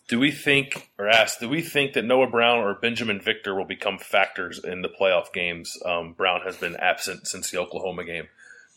"Do 0.09 0.21
we 0.21 0.31
think, 0.31 0.91
or 0.99 1.09
ask, 1.09 1.41
do 1.41 1.49
we 1.49 1.63
think 1.63 1.95
that 1.95 2.05
Noah 2.05 2.29
Brown 2.29 2.59
or 2.59 2.79
Binjimen 2.79 3.23
Victor 3.23 3.55
will 3.55 3.65
become 3.65 3.97
factors 3.97 4.63
in 4.63 4.83
the 4.83 4.91
playoff 4.91 5.33
games? 5.33 5.79
Um, 5.87 6.13
Brown 6.13 6.43
has 6.43 6.59
been 6.59 6.77
absent 6.77 7.27
since 7.27 7.51
the 7.51 7.57
Oklahoma 7.57 8.05
game." 8.05 8.29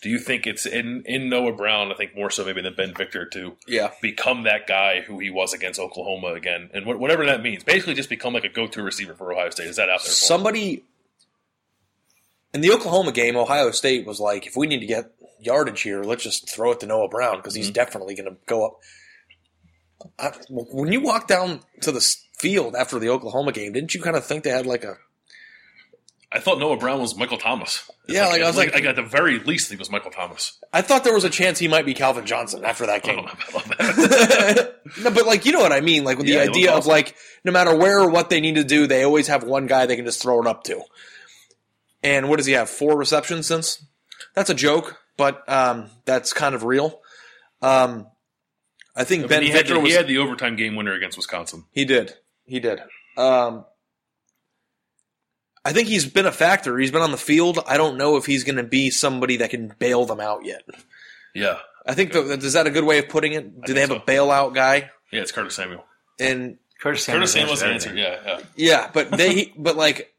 Do 0.01 0.09
you 0.09 0.19
think 0.19 0.45
it's 0.45 0.65
in, 0.65 1.01
in 1.05 1.27
Noah 1.27 1.53
Brown? 1.53 1.91
I 1.91 1.95
think 1.95 2.15
more 2.15 2.29
so 2.29 2.45
maybe 2.45 2.61
than 2.61 2.75
Ben 2.75 2.93
Victor 2.93 3.25
to 3.29 3.57
Yeah. 3.67 3.91
become 4.01 4.43
that 4.43 4.67
guy 4.67 5.01
who 5.01 5.17
he 5.17 5.31
was 5.31 5.53
against 5.53 5.79
Oklahoma 5.79 6.33
again, 6.33 6.69
and 6.73 6.85
wh- 6.85 6.99
whatever 6.99 7.25
that 7.25 7.41
means. 7.41 7.63
Basically, 7.63 7.95
just 7.95 8.09
become 8.09 8.33
like 8.33 8.43
a 8.43 8.49
go-to 8.49 8.83
receiver 8.83 9.15
for 9.15 9.33
Ohio 9.33 9.49
State. 9.49 9.67
Is 9.67 9.77
that 9.77 9.89
out 9.89 9.99
there? 9.99 10.05
For 10.05 10.09
him? 10.09 10.13
Somebody 10.13 10.83
in 12.53 12.61
the 12.61 12.71
Oklahoma 12.71 13.11
game, 13.11 13.35
Ohio 13.35 13.71
State 13.71 14.05
was 14.05 14.19
like, 14.19 14.45
if 14.45 14.55
we 14.55 14.67
need 14.67 14.79
to 14.79 14.85
get 14.85 15.11
yardage 15.39 15.81
here, 15.81 16.03
let's 16.03 16.23
just 16.23 16.49
throw 16.49 16.71
it 16.71 16.79
to 16.81 16.85
Noah 16.85 17.09
Brown 17.09 17.37
because 17.37 17.55
he's 17.55 17.67
mm-hmm. 17.67 17.73
definitely 17.73 18.15
going 18.15 18.29
to 18.29 18.37
go 18.45 18.65
up. 18.65 18.79
I, 20.19 20.31
when 20.49 20.91
you 20.91 21.01
walk 21.01 21.27
down 21.27 21.61
to 21.81 21.91
the 21.91 22.15
field 22.37 22.75
after 22.75 22.99
the 22.99 23.09
Oklahoma 23.09 23.51
game, 23.51 23.73
didn't 23.73 23.95
you 23.95 24.01
kind 24.01 24.15
of 24.15 24.25
think 24.25 24.43
they 24.43 24.51
had 24.51 24.65
like 24.67 24.83
a 24.83 24.97
I 26.31 26.39
thought 26.39 26.59
Noah 26.59 26.75
Brown 26.77 26.99
was 26.99 27.15
Michael 27.15 27.37
Thomas. 27.37 27.89
Yeah, 28.07 28.27
like, 28.27 28.41
I 28.41 28.47
was 28.47 28.57
like- 28.57 28.73
like, 28.73 28.83
at 28.83 28.97
the 28.97 29.01
very 29.03 29.39
least, 29.39 29.69
he 29.71 29.77
was 29.77 29.89
Michael 29.89 30.11
Thomas. 30.11 30.57
I 30.73 30.81
thought 30.81 31.03
there 31.05 31.13
was 31.13 31.23
a 31.23 31.29
chance 31.29 31.57
he 31.57 31.69
might 31.69 31.85
be 31.85 31.93
Calvin 31.93 32.25
Johnson 32.25 32.65
after 32.65 32.85
that 32.87 33.03
game. 33.03 33.19
I 33.19 33.53
love 33.53 33.67
that. 33.77 34.75
no, 35.03 35.11
but 35.11 35.25
like 35.25 35.45
you 35.45 35.53
know 35.53 35.59
what 35.61 35.71
I 35.71 35.79
mean. 35.81 36.03
Like 36.03 36.17
with 36.17 36.27
the 36.27 36.33
Yeah, 36.33 36.43
he 36.43 36.49
idea 36.49 36.71
looks 36.73 36.85
of 36.85 36.89
like 36.91 37.15
no 37.45 37.51
matter 37.53 37.75
where 37.75 37.99
or 38.01 38.09
what 38.09 38.29
they 38.29 38.41
need 38.41 38.55
to 38.55 38.63
do, 38.65 38.87
they 38.87 39.03
always 39.03 39.27
have 39.27 39.43
one 39.43 39.67
guy 39.67 39.85
they 39.85 39.95
can 39.95 40.05
just 40.05 40.21
throw 40.21 40.41
it 40.41 40.47
up 40.47 40.63
to. 40.65 40.81
And 42.03 42.29
what 42.29 42.37
does 42.37 42.45
he 42.45 42.53
have? 42.53 42.69
Four 42.69 42.97
receptions 42.97 43.47
since? 43.47 43.83
That's 44.35 44.49
a 44.49 44.53
joke, 44.53 44.97
but 45.15 45.47
um, 45.49 45.89
that's 46.05 46.33
kind 46.33 46.53
of 46.55 46.63
real. 46.63 46.99
Um, 47.61 48.07
I 48.95 49.03
think 49.03 49.27
Ben 49.27 49.43
he, 49.43 49.49
had 49.49 49.67
the, 49.67 49.79
was. 49.79 49.89
he 49.89 49.95
had 49.95 50.07
the 50.07 50.17
overtime 50.19 50.55
game 50.55 50.75
winner 50.75 50.93
against 50.93 51.17
Wisconsin. 51.17 51.65
He 51.71 51.85
did. 51.85 52.13
He 52.45 52.59
did. 52.59 52.79
Um, 53.15 53.65
I 55.67 55.73
think 55.73 55.89
he's 55.89 56.05
been 56.05 56.25
a 56.25 56.31
factor. 56.31 56.77
He's 56.77 56.91
been 56.91 57.01
on 57.01 57.11
the 57.11 57.17
field. 57.17 57.59
I 57.67 57.75
don't 57.75 57.97
know 57.97 58.15
if 58.15 58.25
he's 58.25 58.45
going 58.45 58.55
to 58.55 58.63
be 58.63 58.89
somebody 58.89 59.35
that 59.37 59.49
can 59.49 59.73
bail 59.79 60.05
them 60.05 60.21
out 60.21 60.45
yet. 60.45 60.61
Yeah, 61.35 61.57
I 61.85 61.93
think 61.93 62.13
that 62.13 62.41
is 62.41 62.53
that 62.53 62.67
a 62.67 62.71
good 62.71 62.85
way 62.85 62.99
of 62.99 63.09
putting 63.09 63.33
it? 63.33 63.65
Do 63.65 63.73
they 63.73 63.81
have 63.81 63.89
think 63.89 64.03
a 64.03 64.05
bailout 64.09 64.55
guy? 64.55 64.91
yeah, 65.11 65.19
it's 65.19 65.33
Curtis 65.33 65.55
Samuel. 65.55 65.83
And 66.21 66.57
Curtis 66.79 67.05
Curtis 67.05 67.33
Samuel's 67.33 67.33
Samuel's 67.33 67.59
the 67.59 67.67
answered 67.67 67.97
answer. 67.97 68.17
Yeah, 68.25 68.37
yeah. 68.37 68.43
yeah, 68.55 68.89
but 68.93 69.11
they 69.11 69.51
but 69.57 69.75
like 69.75 70.13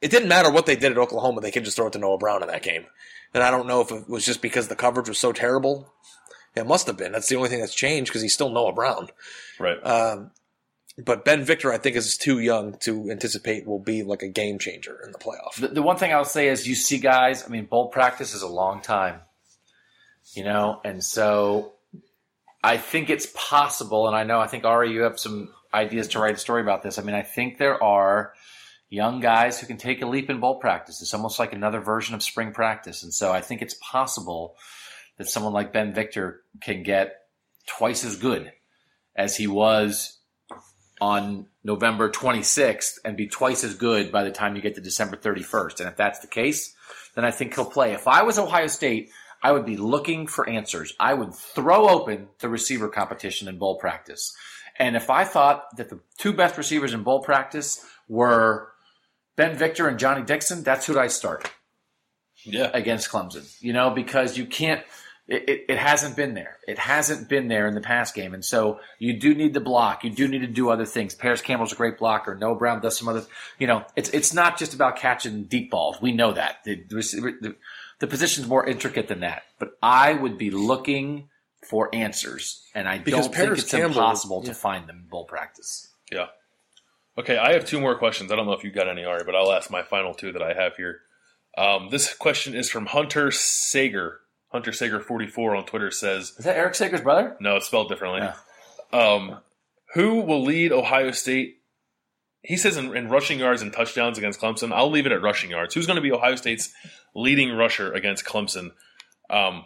it 0.00 0.10
didn't 0.10 0.30
matter 0.30 0.50
what 0.50 0.64
they 0.64 0.74
did 0.74 0.92
at 0.92 0.98
Oklahoma. 0.98 1.42
They 1.42 1.50
could 1.50 1.66
just 1.66 1.76
throw 1.76 1.88
it 1.88 1.92
to 1.92 1.98
Noah 1.98 2.16
Brown 2.16 2.42
in 2.42 2.48
that 2.48 2.62
game. 2.62 2.86
And 3.34 3.42
I 3.42 3.50
don't 3.50 3.66
know 3.66 3.82
if 3.82 3.90
it 3.90 4.08
was 4.08 4.24
just 4.24 4.40
because 4.40 4.68
the 4.68 4.76
coverage 4.76 5.08
was 5.08 5.18
so 5.18 5.32
terrible. 5.32 5.92
It 6.56 6.66
must 6.66 6.86
have 6.86 6.96
been. 6.96 7.12
That's 7.12 7.28
the 7.28 7.36
only 7.36 7.50
thing 7.50 7.60
that's 7.60 7.74
changed 7.74 8.10
because 8.10 8.22
he's 8.22 8.32
still 8.32 8.48
Noah 8.48 8.72
Brown. 8.72 9.08
Right. 9.58 9.76
Um, 9.84 10.30
but 10.96 11.24
Ben 11.24 11.42
Victor, 11.44 11.72
I 11.72 11.78
think, 11.78 11.96
is 11.96 12.16
too 12.16 12.38
young 12.38 12.76
to 12.80 13.10
anticipate 13.10 13.66
will 13.66 13.80
be 13.80 14.02
like 14.02 14.22
a 14.22 14.28
game 14.28 14.58
changer 14.58 15.00
in 15.04 15.12
the 15.12 15.18
playoff. 15.18 15.56
The, 15.58 15.68
the 15.68 15.82
one 15.82 15.96
thing 15.96 16.12
I'll 16.12 16.24
say 16.24 16.48
is 16.48 16.68
you 16.68 16.74
see 16.74 16.98
guys, 16.98 17.44
I 17.44 17.48
mean, 17.48 17.64
bowl 17.64 17.88
practice 17.88 18.34
is 18.34 18.42
a 18.42 18.48
long 18.48 18.80
time, 18.80 19.20
you 20.34 20.44
know, 20.44 20.80
and 20.84 21.02
so 21.04 21.72
I 22.62 22.76
think 22.76 23.10
it's 23.10 23.26
possible, 23.34 24.06
and 24.06 24.16
I 24.16 24.22
know, 24.22 24.40
I 24.40 24.46
think, 24.46 24.64
Ari, 24.64 24.92
you 24.92 25.02
have 25.02 25.18
some 25.18 25.52
ideas 25.72 26.08
to 26.08 26.20
write 26.20 26.34
a 26.34 26.38
story 26.38 26.62
about 26.62 26.82
this. 26.82 26.98
I 26.98 27.02
mean, 27.02 27.16
I 27.16 27.22
think 27.22 27.58
there 27.58 27.82
are 27.82 28.32
young 28.88 29.18
guys 29.18 29.58
who 29.58 29.66
can 29.66 29.76
take 29.76 30.00
a 30.00 30.06
leap 30.06 30.30
in 30.30 30.38
bowl 30.38 30.60
practice. 30.60 31.02
It's 31.02 31.12
almost 31.12 31.40
like 31.40 31.52
another 31.52 31.80
version 31.80 32.14
of 32.14 32.22
spring 32.22 32.52
practice. 32.52 33.02
And 33.02 33.12
so 33.12 33.32
I 33.32 33.40
think 33.40 33.60
it's 33.60 33.74
possible 33.74 34.54
that 35.18 35.28
someone 35.28 35.52
like 35.52 35.72
Ben 35.72 35.92
Victor 35.92 36.42
can 36.60 36.84
get 36.84 37.16
twice 37.66 38.04
as 38.04 38.16
good 38.16 38.52
as 39.16 39.36
he 39.36 39.46
was 39.46 40.18
on 41.04 41.46
November 41.62 42.08
26th 42.10 42.98
and 43.04 43.14
be 43.14 43.26
twice 43.26 43.62
as 43.62 43.74
good 43.74 44.10
by 44.10 44.24
the 44.24 44.30
time 44.30 44.56
you 44.56 44.62
get 44.62 44.74
to 44.74 44.80
December 44.80 45.16
31st. 45.18 45.80
And 45.80 45.88
if 45.90 45.96
that's 45.96 46.20
the 46.20 46.26
case, 46.26 46.74
then 47.14 47.26
I 47.26 47.30
think 47.30 47.54
he'll 47.54 47.66
play. 47.66 47.92
If 47.92 48.08
I 48.08 48.22
was 48.22 48.38
Ohio 48.38 48.68
State, 48.68 49.10
I 49.42 49.52
would 49.52 49.66
be 49.66 49.76
looking 49.76 50.26
for 50.26 50.48
answers. 50.48 50.94
I 50.98 51.12
would 51.12 51.34
throw 51.34 51.88
open 51.90 52.28
the 52.38 52.48
receiver 52.48 52.88
competition 52.88 53.48
in 53.48 53.58
bowl 53.58 53.76
practice. 53.76 54.34
And 54.78 54.96
if 54.96 55.10
I 55.10 55.24
thought 55.24 55.76
that 55.76 55.90
the 55.90 56.00
two 56.16 56.32
best 56.32 56.56
receivers 56.56 56.94
in 56.94 57.02
bowl 57.02 57.20
practice 57.22 57.84
were 58.08 58.70
Ben 59.36 59.56
Victor 59.58 59.86
and 59.88 59.98
Johnny 59.98 60.22
Dixon, 60.22 60.62
that's 60.62 60.86
who 60.86 60.98
I 60.98 61.08
start 61.08 61.50
Yeah. 62.44 62.70
against 62.72 63.10
Clemson. 63.10 63.44
You 63.60 63.74
know, 63.74 63.90
because 63.90 64.38
you 64.38 64.46
can't. 64.46 64.82
It, 65.26 65.48
it, 65.48 65.64
it 65.70 65.78
hasn't 65.78 66.16
been 66.16 66.34
there. 66.34 66.58
It 66.68 66.78
hasn't 66.78 67.30
been 67.30 67.48
there 67.48 67.66
in 67.66 67.74
the 67.74 67.80
past 67.80 68.14
game, 68.14 68.34
and 68.34 68.44
so 68.44 68.80
you 68.98 69.18
do 69.18 69.34
need 69.34 69.54
the 69.54 69.60
block. 69.60 70.04
You 70.04 70.10
do 70.10 70.28
need 70.28 70.40
to 70.40 70.46
do 70.46 70.68
other 70.68 70.84
things. 70.84 71.14
Parris 71.14 71.40
Campbell's 71.40 71.72
a 71.72 71.76
great 71.76 71.96
blocker. 71.96 72.34
Noah 72.34 72.56
Brown 72.56 72.80
does 72.82 72.98
some 72.98 73.08
other. 73.08 73.24
You 73.58 73.66
know, 73.66 73.84
it's 73.96 74.10
it's 74.10 74.34
not 74.34 74.58
just 74.58 74.74
about 74.74 74.96
catching 74.96 75.44
deep 75.44 75.70
balls. 75.70 75.96
We 76.02 76.12
know 76.12 76.32
that 76.32 76.58
the 76.64 76.76
the, 76.90 76.96
the, 77.40 77.56
the 78.00 78.06
position's 78.06 78.46
more 78.46 78.66
intricate 78.66 79.08
than 79.08 79.20
that. 79.20 79.44
But 79.58 79.78
I 79.82 80.12
would 80.12 80.36
be 80.36 80.50
looking 80.50 81.30
for 81.66 81.88
answers, 81.94 82.62
and 82.74 82.86
I 82.86 82.98
Because 82.98 83.26
don't 83.28 83.34
think 83.34 83.52
it's 83.58 83.70
Campbell- 83.70 83.88
impossible 83.88 84.40
yeah. 84.44 84.50
to 84.50 84.54
find 84.54 84.86
them 84.86 84.96
in 85.04 85.08
bowl 85.08 85.24
practice. 85.24 85.88
Yeah. 86.12 86.26
Okay, 87.16 87.38
I 87.38 87.54
have 87.54 87.64
two 87.64 87.80
more 87.80 87.96
questions. 87.96 88.30
I 88.30 88.36
don't 88.36 88.44
know 88.44 88.52
if 88.52 88.62
you've 88.64 88.74
got 88.74 88.88
any, 88.88 89.04
Ari, 89.06 89.22
but 89.24 89.34
I'll 89.34 89.52
ask 89.52 89.70
my 89.70 89.82
final 89.82 90.12
two 90.12 90.32
that 90.32 90.42
I 90.42 90.52
have 90.52 90.76
here. 90.76 91.00
Um, 91.56 91.88
this 91.90 92.12
question 92.12 92.54
is 92.54 92.68
from 92.68 92.84
Hunter 92.86 93.30
Sager. 93.30 94.20
Hunter 94.54 94.72
Sager 94.72 95.00
44 95.00 95.56
on 95.56 95.66
Twitter 95.66 95.90
says, 95.90 96.32
Is 96.38 96.44
that 96.44 96.56
Eric 96.56 96.76
Sager's 96.76 97.00
brother? 97.00 97.36
no, 97.40 97.56
it's 97.56 97.66
spelled 97.66 97.88
differently. 97.88 98.20
Yeah. 98.20 98.36
Um, 98.92 99.40
who 99.94 100.20
will 100.20 100.44
lead 100.44 100.70
Ohio 100.70 101.10
State? 101.10 101.56
He 102.40 102.56
says 102.56 102.76
in, 102.76 102.96
in 102.96 103.08
rushing 103.08 103.40
yards 103.40 103.62
and 103.62 103.72
touchdowns 103.72 104.16
against 104.16 104.40
Clemson. 104.40 104.72
I'll 104.72 104.92
leave 104.92 105.06
it 105.06 105.12
at 105.12 105.20
rushing 105.22 105.50
yards. 105.50 105.74
Who's 105.74 105.88
going 105.88 105.96
to 105.96 106.02
be 106.02 106.12
Ohio 106.12 106.36
State's 106.36 106.72
leading 107.16 107.50
rusher 107.50 107.92
against 107.92 108.24
Clemson? 108.24 108.70
Um, 109.28 109.64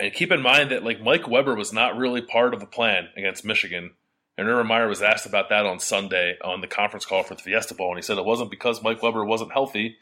and 0.00 0.12
keep 0.12 0.32
in 0.32 0.42
mind 0.42 0.72
that 0.72 0.82
like 0.82 1.00
Mike 1.00 1.28
Weber 1.28 1.54
was 1.54 1.72
not 1.72 1.96
really 1.96 2.22
part 2.22 2.54
of 2.54 2.58
the 2.58 2.66
plan 2.66 3.06
against 3.16 3.44
Michigan. 3.44 3.92
And 4.36 4.48
Urban 4.48 4.66
Meyer 4.66 4.88
was 4.88 5.00
asked 5.00 5.26
about 5.26 5.48
that 5.50 5.64
on 5.64 5.78
Sunday 5.78 6.38
on 6.42 6.60
the 6.60 6.66
conference 6.66 7.04
call 7.04 7.22
for 7.22 7.36
the 7.36 7.42
Fiesta 7.42 7.74
Bowl, 7.74 7.90
and 7.90 7.98
he 7.98 8.02
said 8.02 8.18
it 8.18 8.24
wasn't 8.24 8.50
because 8.50 8.82
Mike 8.82 9.00
Weber 9.00 9.24
wasn't 9.24 9.52
healthy. 9.52 9.98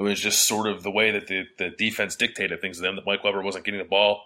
It 0.00 0.04
was 0.04 0.18
just 0.18 0.48
sort 0.48 0.66
of 0.66 0.82
the 0.82 0.90
way 0.90 1.10
that 1.10 1.26
the, 1.26 1.44
the 1.58 1.68
defense 1.68 2.16
dictated 2.16 2.62
things 2.62 2.78
to 2.78 2.82
them, 2.82 2.96
that 2.96 3.04
Mike 3.04 3.22
Weber 3.22 3.42
wasn't 3.42 3.66
getting 3.66 3.80
the 3.80 3.84
ball. 3.84 4.22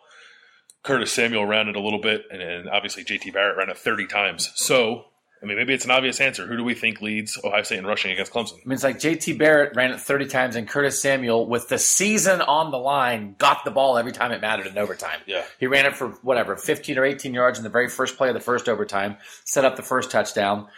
Curtis 0.85 1.11
Samuel 1.11 1.47
ran 1.47 1.67
it 1.67 1.75
a 1.75 1.81
little 1.81 2.01
bit, 2.01 2.27
and, 2.31 2.41
and 2.41 2.69
obviously 2.69 3.03
JT 3.05 3.33
Barrett 3.33 3.57
ran 3.57 3.71
it 3.71 3.77
30 3.77 4.07
times. 4.07 4.53
So, 4.55 5.07
I 5.43 5.47
mean, 5.47 5.57
maybe 5.57 5.75
it's 5.75 5.85
an 5.85 5.91
obvious 5.91 6.21
answer. 6.21 6.47
Who 6.47 6.57
do 6.57 6.63
we 6.63 6.75
think 6.75 7.03
leads 7.03 7.37
Ohio 7.43 7.65
State 7.65 7.81
in 7.81 7.87
rushing 7.87 8.13
against 8.13 8.33
Clemson? 8.33 8.53
I 8.53 8.67
mean, 8.67 8.75
it's 8.75 8.85
like 8.85 9.01
JT 9.01 9.37
Barrett 9.37 9.75
ran 9.75 9.91
it 9.91 10.01
30 10.01 10.27
times, 10.27 10.55
and 10.55 10.69
Curtis 10.69 11.03
Samuel, 11.03 11.49
with 11.49 11.69
the 11.69 11.79
season 11.79 12.41
on 12.41 12.71
the 12.71 12.79
line, 12.79 13.35
got 13.39 13.65
the 13.65 13.73
ball 13.73 13.99
every 13.99 14.13
time 14.13 14.31
it 14.31 14.41
mattered 14.41 14.69
in 14.69 14.79
overtime. 14.79 15.19
Yeah. 15.27 15.43
He 15.59 15.67
ran 15.67 15.87
it 15.87 15.97
for 15.97 16.11
whatever, 16.23 16.55
15 16.55 16.99
or 16.99 17.05
18 17.05 17.35
yards 17.35 17.59
in 17.59 17.65
the 17.65 17.71
very 17.71 17.89
first 17.89 18.17
play 18.17 18.29
of 18.29 18.35
the 18.35 18.41
first 18.41 18.69
overtime, 18.69 19.17
set 19.45 19.65
up 19.65 19.75
the 19.75 19.83
first 19.83 20.13
touchdown, 20.13 20.69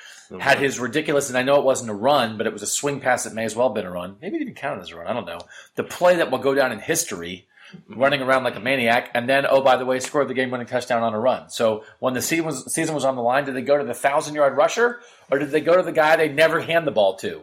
had 0.41 0.59
his 0.59 0.79
ridiculous, 0.79 1.29
and 1.29 1.39
I 1.39 1.43
know 1.43 1.59
it 1.59 1.65
wasn't 1.65 1.91
a 1.91 1.95
run, 1.95 2.37
but 2.37 2.47
it 2.47 2.53
was 2.53 2.63
a 2.63 2.67
swing 2.67 3.01
pass 3.01 3.25
that 3.25 3.35
may 3.35 3.45
as 3.45 3.55
well 3.55 3.69
have 3.69 3.75
been 3.75 3.87
a 3.87 3.91
run. 3.91 4.17
Maybe 4.21 4.37
it 4.37 4.43
even 4.43 4.55
counted 4.55 4.83
as 4.83 4.91
a 4.91 4.97
run. 4.97 5.07
I 5.07 5.13
don't 5.13 5.27
know. 5.27 5.41
The 5.75 5.85
play 5.85 6.17
that 6.17 6.31
will 6.31 6.39
go 6.39 6.55
down 6.55 6.73
in 6.73 6.79
history, 6.79 7.47
running 7.89 8.23
around 8.23 8.45
like 8.45 8.57
a 8.57 8.61
maniac, 8.61 9.11
and 9.15 9.29
then, 9.29 9.47
oh, 9.49 9.61
by 9.61 9.77
the 9.77 9.85
way, 9.85 10.01
scored 10.01 10.29
the 10.29 10.35
game 10.35 10.51
winning 10.51 10.67
touchdown 10.67 11.03
on 11.03 11.15
a 11.15 11.21
run. 11.21 11.51
So 11.51 11.85
when 11.99 12.15
the 12.15 12.23
season 12.23 12.47
was, 12.47 12.73
season 12.73 12.95
was 12.95 13.05
on 13.05 13.17
the 13.17 13.23
line, 13.23 13.45
did 13.45 13.55
they 13.55 13.63
go 13.63 13.77
to 13.77 13.85
the 13.85 13.89
1,000 13.89 14.35
yard 14.35 14.57
rusher, 14.57 15.01
or 15.31 15.39
did 15.39 15.51
they 15.51 15.61
go 15.61 15.77
to 15.77 15.83
the 15.83 15.93
guy 15.93 16.17
they 16.17 16.29
never 16.29 16.61
hand 16.61 16.87
the 16.87 16.93
ball 16.93 17.17
to? 17.17 17.43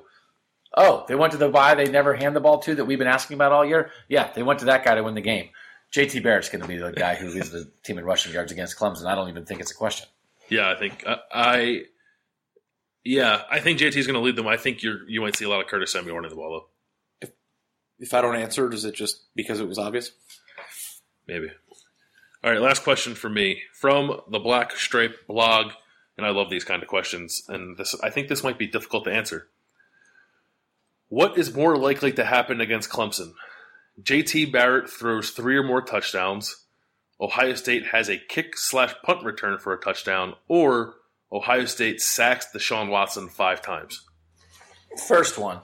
Oh, 0.76 1.06
they 1.08 1.16
went 1.16 1.32
to 1.34 1.38
the 1.38 1.52
guy 1.52 1.76
they 1.76 1.86
never 1.86 2.16
hand 2.16 2.36
the 2.36 2.40
ball 2.40 2.60
to 2.60 2.76
that 2.76 2.86
we've 2.86 2.98
been 2.98 3.08
asking 3.08 3.36
about 3.36 3.52
all 3.52 3.66
year? 3.66 3.92
Yeah, 4.08 4.32
they 4.34 4.44
went 4.44 4.60
to 4.60 4.66
that 4.66 4.84
guy 4.84 4.96
to 4.96 5.04
win 5.04 5.14
the 5.14 5.22
game. 5.22 5.50
JT 5.92 6.24
Barrett's 6.24 6.50
going 6.50 6.64
to 6.64 6.68
be 6.68 6.78
the 6.78 6.92
guy 6.92 7.14
who 7.14 7.30
leads 7.30 7.52
the 7.52 7.70
team 7.84 8.00
in 8.00 8.06
rushing 8.06 8.34
yards 8.34 8.52
against 8.52 8.78
Clemson. 8.80 9.06
I 9.06 9.14
don't 9.14 9.30
even 9.30 9.46
think 9.46 9.62
it's 9.62 9.72
a 9.72 9.76
question. 9.76 10.08
Yeah, 10.50 10.70
I 10.70 10.76
think 10.76 11.06
I 11.06 11.84
yeah, 13.04 13.44
I 13.50 13.60
think 13.60 13.80
JT 13.80 13.96
is 13.96 14.08
going 14.08 14.20
to 14.20 14.22
lead 14.22 14.36
them. 14.36 14.48
I 14.48 14.58
think 14.58 14.82
you're 14.84 15.08
you 15.10 15.22
might 15.22 15.36
see 15.36 15.46
a 15.46 15.50
lot 15.50 15.62
of 15.62 15.68
Curtis 15.68 15.92
Samuel 15.92 16.16
running 16.16 16.30
the 16.30 16.36
ball 16.36 16.68
though. 17.22 17.30
If 18.00 18.14
I 18.14 18.22
don't 18.22 18.36
answer, 18.36 18.72
is 18.72 18.86
it 18.86 18.96
just 18.96 19.22
because 19.36 19.60
it 19.60 19.68
was 19.68 19.78
obvious? 19.78 20.12
Maybe. 21.28 21.48
All 22.44 22.52
right, 22.52 22.62
last 22.62 22.84
question 22.84 23.16
for 23.16 23.30
me 23.30 23.62
from 23.74 24.20
the 24.30 24.40
Black 24.40 24.76
Stripe 24.76 25.28
blog. 25.28 25.72
and 26.18 26.26
I 26.26 26.32
love 26.32 26.50
these 26.50 26.66
kind 26.66 26.84
of 26.84 26.90
questions. 26.90 27.44
And 27.48 27.78
this, 27.78 27.96
I 28.04 28.10
think 28.10 28.28
this 28.28 28.44
might 28.44 28.58
be 28.60 28.68
difficult 28.68 29.06
to 29.06 29.14
answer. 29.14 29.48
What 31.08 31.38
is 31.38 31.56
more 31.56 31.78
likely 31.78 32.12
to 32.14 32.26
happen 32.26 32.60
against 32.60 32.90
Clemson? 32.90 33.34
JT 34.02 34.52
Barrett 34.52 34.90
throws 34.90 35.30
three 35.30 35.56
or 35.56 35.64
more 35.64 35.82
touchdowns. 35.82 36.66
Ohio 37.22 37.54
State 37.54 37.88
has 37.88 38.10
a 38.10 38.18
kick 38.18 38.58
slash 38.58 38.94
punt 39.04 39.24
return 39.24 39.58
for 39.60 39.72
a 39.72 39.80
touchdown, 39.80 40.34
or 40.50 40.96
Ohio 41.34 41.66
State 41.66 42.00
sacks 42.02 42.48
Deshaun 42.56 42.90
Watson 42.90 43.28
five 43.28 43.62
times. 43.62 44.02
First 45.08 45.38
one. 45.38 45.60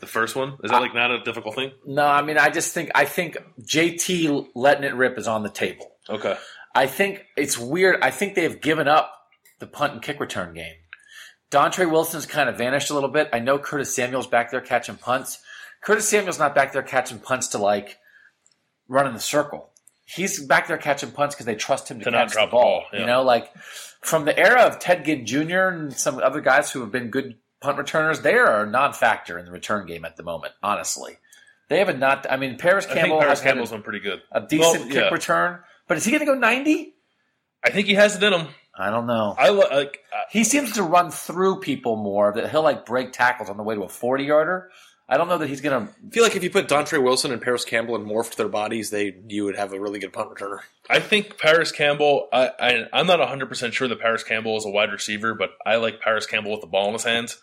The 0.00 0.06
first 0.06 0.36
one 0.36 0.58
is 0.62 0.70
that 0.70 0.82
like 0.82 0.94
not 0.94 1.10
a 1.10 1.22
difficult 1.22 1.54
thing? 1.54 1.72
No, 1.86 2.06
I 2.06 2.20
mean, 2.20 2.36
I 2.36 2.50
just 2.50 2.74
think 2.74 2.90
I 2.94 3.06
think 3.06 3.38
JT 3.62 4.48
letting 4.54 4.84
it 4.84 4.94
rip 4.94 5.16
is 5.16 5.26
on 5.26 5.42
the 5.42 5.48
table. 5.48 5.90
Okay, 6.10 6.36
I 6.74 6.86
think 6.86 7.24
it's 7.36 7.56
weird. 7.56 8.02
I 8.02 8.10
think 8.10 8.34
they've 8.34 8.60
given 8.60 8.88
up 8.88 9.10
the 9.58 9.66
punt 9.66 9.94
and 9.94 10.02
kick 10.02 10.20
return 10.20 10.52
game. 10.52 10.74
Dontre 11.50 11.90
Wilson's 11.90 12.26
kind 12.26 12.50
of 12.50 12.58
vanished 12.58 12.90
a 12.90 12.94
little 12.94 13.08
bit. 13.08 13.30
I 13.32 13.38
know 13.38 13.58
Curtis 13.58 13.94
Samuel's 13.94 14.26
back 14.26 14.50
there 14.50 14.60
catching 14.60 14.96
punts. 14.96 15.38
Curtis 15.82 16.06
Samuel's 16.08 16.38
not 16.38 16.54
back 16.54 16.72
there 16.74 16.82
catching 16.82 17.18
punts 17.18 17.48
to 17.48 17.58
like 17.58 17.96
run 18.88 19.06
in 19.06 19.14
the 19.14 19.20
circle. 19.20 19.70
He's 20.04 20.44
back 20.44 20.68
there 20.68 20.76
catching 20.76 21.10
punts 21.10 21.34
because 21.34 21.46
they 21.46 21.54
trust 21.54 21.88
him 21.90 21.98
to, 22.00 22.04
To 22.04 22.10
not 22.10 22.26
catch 22.26 22.32
drop 22.32 22.50
the 22.50 22.56
the 22.56 22.60
ball. 22.60 22.80
ball, 22.80 22.84
yeah. 22.92 23.00
You 23.00 23.06
know, 23.06 23.22
like 23.22 23.50
from 24.06 24.24
the 24.24 24.38
era 24.38 24.62
of 24.62 24.78
Ted 24.78 25.04
Ginn 25.04 25.26
Jr. 25.26 25.68
and 25.68 25.92
some 25.92 26.18
other 26.18 26.40
guys 26.40 26.70
who 26.70 26.80
have 26.80 26.92
been 26.92 27.10
good 27.10 27.36
punt 27.60 27.78
returners, 27.78 28.20
they 28.20 28.34
are 28.34 28.64
a 28.64 28.70
non-factor 28.70 29.38
in 29.38 29.44
the 29.44 29.50
return 29.50 29.86
game 29.86 30.04
at 30.04 30.16
the 30.16 30.22
moment. 30.22 30.54
Honestly, 30.62 31.18
they 31.68 31.78
have 31.78 31.88
a 31.88 31.94
not. 31.96 32.26
I 32.30 32.36
mean, 32.36 32.56
Parris 32.58 32.84
I 32.86 32.88
think 32.88 33.00
Campbell 33.00 33.18
Parris 33.20 33.40
Campbell's 33.40 33.70
been 33.70 33.82
pretty 33.82 34.00
good. 34.00 34.22
a 34.32 34.40
decent 34.40 34.84
Well, 34.86 34.92
kick 34.92 35.10
return, 35.12 35.60
but 35.88 35.96
is 35.96 36.04
he 36.04 36.10
going 36.12 36.20
to 36.20 36.26
go 36.26 36.34
ninety? 36.34 36.94
I 37.64 37.70
think 37.70 37.86
he 37.88 37.94
has 37.94 38.14
it 38.16 38.22
in 38.22 38.32
him. 38.32 38.46
I 38.78 38.90
don't 38.90 39.06
know. 39.06 39.34
I 39.38 39.50
li- 39.50 39.64
like. 39.72 39.98
uh, 40.12 40.18
He 40.30 40.44
seems 40.44 40.72
to 40.72 40.82
run 40.82 41.10
through 41.10 41.60
people 41.60 41.96
more. 41.96 42.32
That 42.32 42.50
he'll 42.50 42.62
like 42.62 42.84
break 42.86 43.12
tackles 43.12 43.48
on 43.50 43.56
the 43.56 43.62
way 43.62 43.74
to 43.74 43.82
a 43.82 43.88
forty 43.88 44.24
yarder. 44.24 44.70
I 45.08 45.16
don't 45.16 45.28
know 45.28 45.38
that 45.38 45.48
he's 45.48 45.60
gonna. 45.60 45.88
I 46.04 46.10
feel 46.10 46.24
like 46.24 46.34
if 46.34 46.42
you 46.42 46.50
put 46.50 46.68
Dontre 46.68 47.00
Wilson 47.00 47.30
and 47.30 47.40
Parris 47.40 47.64
Campbell 47.64 47.94
and 47.94 48.04
morphed 48.04 48.34
their 48.34 48.48
bodies, 48.48 48.90
they 48.90 49.14
you 49.28 49.44
would 49.44 49.56
have 49.56 49.72
a 49.72 49.80
really 49.80 50.00
good 50.00 50.12
punt 50.12 50.30
returner. 50.30 50.60
I 50.90 50.98
think 50.98 51.38
Parris 51.38 51.70
Campbell. 51.70 52.28
I, 52.32 52.50
I 52.58 52.84
I'm 52.92 53.06
not 53.06 53.20
100 53.20 53.48
percent 53.48 53.74
sure 53.74 53.86
that 53.86 54.00
Parris 54.00 54.24
Campbell 54.24 54.56
is 54.56 54.66
a 54.66 54.70
wide 54.70 54.90
receiver, 54.90 55.34
but 55.34 55.50
I 55.64 55.76
like 55.76 56.00
Parris 56.00 56.26
Campbell 56.26 56.50
with 56.50 56.60
the 56.60 56.66
ball 56.66 56.88
in 56.88 56.94
his 56.94 57.04
hands. 57.04 57.38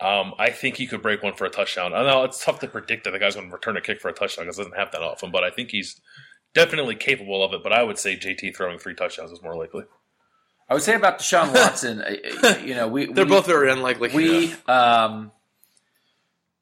Um, 0.00 0.34
I 0.38 0.50
think 0.50 0.76
he 0.76 0.86
could 0.86 1.02
break 1.02 1.22
one 1.22 1.34
for 1.34 1.44
a 1.44 1.50
touchdown. 1.50 1.92
I 1.92 2.04
know 2.04 2.24
it's 2.24 2.44
tough 2.44 2.60
to 2.60 2.68
predict 2.68 3.04
that 3.04 3.10
the 3.10 3.18
guy's 3.18 3.34
going 3.34 3.48
to 3.48 3.52
return 3.52 3.76
a 3.76 3.80
kick 3.80 4.00
for 4.00 4.08
a 4.08 4.12
touchdown 4.12 4.44
because 4.44 4.58
it 4.58 4.62
doesn't 4.62 4.76
happen 4.76 5.00
that 5.00 5.06
often, 5.06 5.32
but 5.32 5.42
I 5.42 5.50
think 5.50 5.70
he's 5.70 6.00
definitely 6.54 6.94
capable 6.94 7.44
of 7.44 7.52
it. 7.52 7.62
But 7.62 7.72
I 7.72 7.82
would 7.82 7.98
say 7.98 8.16
JT 8.16 8.56
throwing 8.56 8.78
three 8.78 8.94
touchdowns 8.94 9.32
is 9.32 9.42
more 9.42 9.56
likely. 9.56 9.84
I 10.68 10.74
would 10.74 10.82
say 10.82 10.94
about 10.94 11.18
Deshaun 11.18 11.52
Watson. 11.54 12.02
you 12.66 12.74
know, 12.74 12.88
we 12.88 13.06
They're 13.06 13.24
we, 13.24 13.30
both 13.30 13.46
very 13.46 13.70
unlikely. 13.70 14.10
we 14.14 14.54
um 14.66 15.32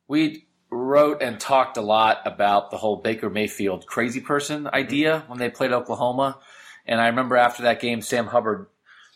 we 0.08 0.46
wrote 0.70 1.22
and 1.22 1.38
talked 1.38 1.76
a 1.76 1.82
lot 1.82 2.18
about 2.24 2.70
the 2.70 2.76
whole 2.76 2.96
Baker 2.96 3.30
Mayfield 3.30 3.86
crazy 3.86 4.20
person 4.20 4.66
idea 4.66 5.24
when 5.28 5.38
they 5.38 5.48
played 5.48 5.72
Oklahoma, 5.72 6.38
and 6.86 7.00
I 7.00 7.06
remember 7.06 7.36
after 7.36 7.62
that 7.64 7.80
game, 7.80 8.02
Sam 8.02 8.26
Hubbard. 8.26 8.66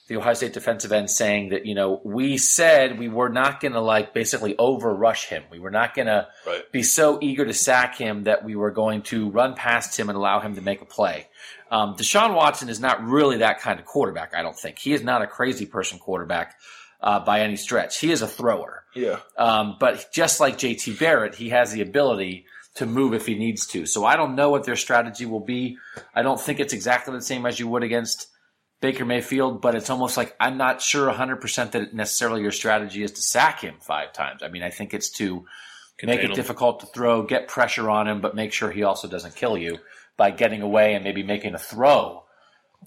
The 0.09 0.17
Ohio 0.17 0.35
State 0.35 0.55
defensive 0.55 0.91
end 0.91 1.09
saying 1.09 1.51
that 1.51 1.67
you 1.67 1.77
know 1.77 2.01
we 2.03 2.37
said 2.37 2.99
we 2.99 3.09
were 3.09 3.29
not 3.29 3.61
going 3.61 3.75
to 3.75 3.81
like 3.81 4.13
basically 4.13 4.59
over 4.59 4.93
rush 4.93 5.27
him. 5.27 5.45
We 5.53 5.61
were 5.61 5.71
not 5.71 5.95
going 5.95 6.09
to 6.09 6.27
be 6.73 6.83
so 6.83 7.21
eager 7.23 7.45
to 7.45 7.55
sack 7.55 7.97
him 7.97 8.25
that 8.25 8.45
we 8.45 8.57
were 8.57 8.73
going 8.73 9.03
to 9.03 9.31
run 9.31 9.55
past 9.55 9.97
him 9.97 10.09
and 10.09 10.19
allow 10.19 10.41
him 10.41 10.57
to 10.57 10.61
make 10.63 10.83
a 10.83 10.85
play. 10.85 11.29
Um, 11.71 11.95
Deshaun 11.95 12.35
Watson 12.35 12.69
is 12.69 12.81
not 12.81 13.05
really 13.05 13.37
that 13.37 13.61
kind 13.61 13.79
of 13.79 13.87
quarterback, 13.87 14.35
I 14.35 14.43
don't 14.43 14.59
think. 14.59 14.81
He 14.81 14.93
is 14.93 15.05
not 15.05 15.23
a 15.23 15.29
crazy 15.29 15.67
person 15.67 16.01
quarterback 16.01 16.57
uh, 17.03 17.21
by 17.21 17.41
any 17.41 17.57
stretch. 17.57 17.99
He 17.99 18.11
is 18.11 18.23
a 18.23 18.29
thrower. 18.29 18.85
Yeah. 18.95 19.21
Um, 19.37 19.77
but 19.79 20.09
just 20.13 20.41
like 20.41 20.59
JT 20.59 20.99
Barrett, 20.99 21.35
he 21.35 21.51
has 21.51 21.73
the 21.73 21.81
ability 21.81 22.47
to 22.75 22.87
move 22.87 23.15
if 23.15 23.27
he 23.27 23.35
needs 23.35 23.67
to. 23.69 23.87
So 23.87 24.05
I 24.05 24.17
don't 24.17 24.35
know 24.35 24.51
what 24.51 24.65
their 24.65 24.77
strategy 24.77 25.27
will 25.27 25.41
be. 25.41 25.79
I 26.15 26.23
don't 26.23 26.41
think 26.41 26.61
it's 26.61 26.73
exactly 26.73 27.15
the 27.15 27.23
same 27.23 27.47
as 27.47 27.59
you 27.59 27.69
would 27.69 27.83
against 27.83 28.29
Baker 28.81 29.05
Mayfield, 29.05 29.61
but 29.61 29.75
it's 29.75 29.91
almost 29.91 30.17
like 30.17 30.35
I'm 30.41 30.57
not 30.57 30.81
sure 30.81 31.13
100% 31.13 31.73
that 31.73 31.93
necessarily 31.95 32.43
your 32.43 32.53
strategy 32.53 33.03
is 33.03 33.13
to 33.13 33.23
sack 33.23 33.61
him 33.61 33.75
five 33.81 34.13
times. 34.13 34.43
I 34.43 34.49
mean, 34.49 34.63
I 34.63 34.71
think 34.71 34.95
it's 34.95 35.11
to 35.19 35.45
make 36.03 36.21
it 36.21 36.31
him. 36.31 36.33
difficult 36.33 36.81
to 36.81 36.87
throw, 36.87 37.23
get 37.23 37.49
pressure 37.49 37.91
on 37.91 38.09
him, 38.09 38.21
but 38.21 38.35
make 38.35 38.53
sure 38.53 38.71
he 38.71 38.85
also 38.85 39.09
doesn't 39.09 39.37
kill 39.37 39.59
you 39.59 39.79
by 40.17 40.31
getting 40.31 40.63
away 40.63 40.95
and 40.95 41.05
maybe 41.05 41.23
making 41.23 41.55
a 41.55 41.59
throw 41.59 42.25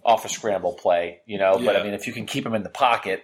off 0.04 0.26
a 0.26 0.30
scramble 0.30 0.74
play, 0.74 1.20
you 1.26 1.38
know. 1.38 1.60
But 1.64 1.76
I 1.76 1.84
mean, 1.84 1.94
if 1.94 2.08
you 2.08 2.14
can 2.14 2.26
keep 2.26 2.46
him 2.46 2.56
in 2.56 2.64
the 2.64 2.70
pocket, 2.70 3.24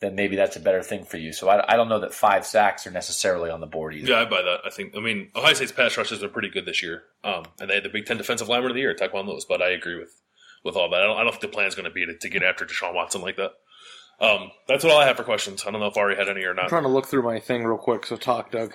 then 0.00 0.14
maybe 0.14 0.36
that's 0.36 0.56
a 0.56 0.60
better 0.60 0.82
thing 0.82 1.04
for 1.04 1.16
you. 1.16 1.32
So 1.32 1.48
I, 1.48 1.72
I 1.72 1.76
don't 1.76 1.88
know 1.88 2.00
that 2.00 2.12
five 2.12 2.46
sacks 2.46 2.86
are 2.86 2.90
necessarily 2.90 3.50
on 3.50 3.60
the 3.60 3.66
board 3.66 3.94
either. 3.94 4.10
Yeah, 4.12 4.20
I 4.20 4.24
buy 4.24 4.42
that. 4.42 4.60
I 4.64 4.70
think. 4.70 4.96
I 4.96 5.00
mean, 5.00 5.30
Ohio 5.34 5.54
State's 5.54 5.72
pass 5.72 5.96
rushes 5.96 6.22
are 6.22 6.28
pretty 6.28 6.50
good 6.50 6.66
this 6.66 6.82
year, 6.82 7.04
um, 7.22 7.44
and 7.60 7.70
they 7.70 7.74
had 7.74 7.84
the 7.84 7.88
Big 7.88 8.06
Ten 8.06 8.16
Defensive 8.16 8.48
Lineman 8.48 8.70
of 8.70 8.74
the 8.74 8.80
Year, 8.80 8.94
Tyquan 8.94 9.26
Lewis. 9.26 9.44
But 9.44 9.62
I 9.62 9.70
agree 9.70 9.98
with 9.98 10.20
with 10.64 10.76
all 10.76 10.90
that. 10.90 11.00
I 11.00 11.06
don't, 11.06 11.16
I 11.18 11.22
don't 11.22 11.32
think 11.32 11.42
the 11.42 11.48
plan 11.48 11.66
is 11.68 11.74
going 11.74 11.84
to 11.84 11.90
be 11.90 12.06
to, 12.06 12.16
to 12.16 12.28
get 12.28 12.42
after 12.42 12.64
Deshaun 12.64 12.94
Watson 12.94 13.20
like 13.20 13.36
that. 13.36 13.52
Um, 14.20 14.50
that's 14.68 14.84
what 14.84 14.92
all 14.92 15.00
I 15.00 15.06
have 15.06 15.16
for 15.16 15.24
questions. 15.24 15.64
I 15.66 15.70
don't 15.70 15.80
know 15.80 15.88
if 15.88 15.96
Ari 15.96 16.16
had 16.16 16.28
any 16.28 16.44
or 16.44 16.54
not. 16.54 16.62
I'm 16.62 16.64
not. 16.64 16.68
trying 16.70 16.82
to 16.84 16.88
look 16.88 17.06
through 17.06 17.22
my 17.22 17.40
thing 17.40 17.64
real 17.64 17.76
quick. 17.78 18.06
So 18.06 18.16
talk, 18.16 18.50
Doug. 18.50 18.72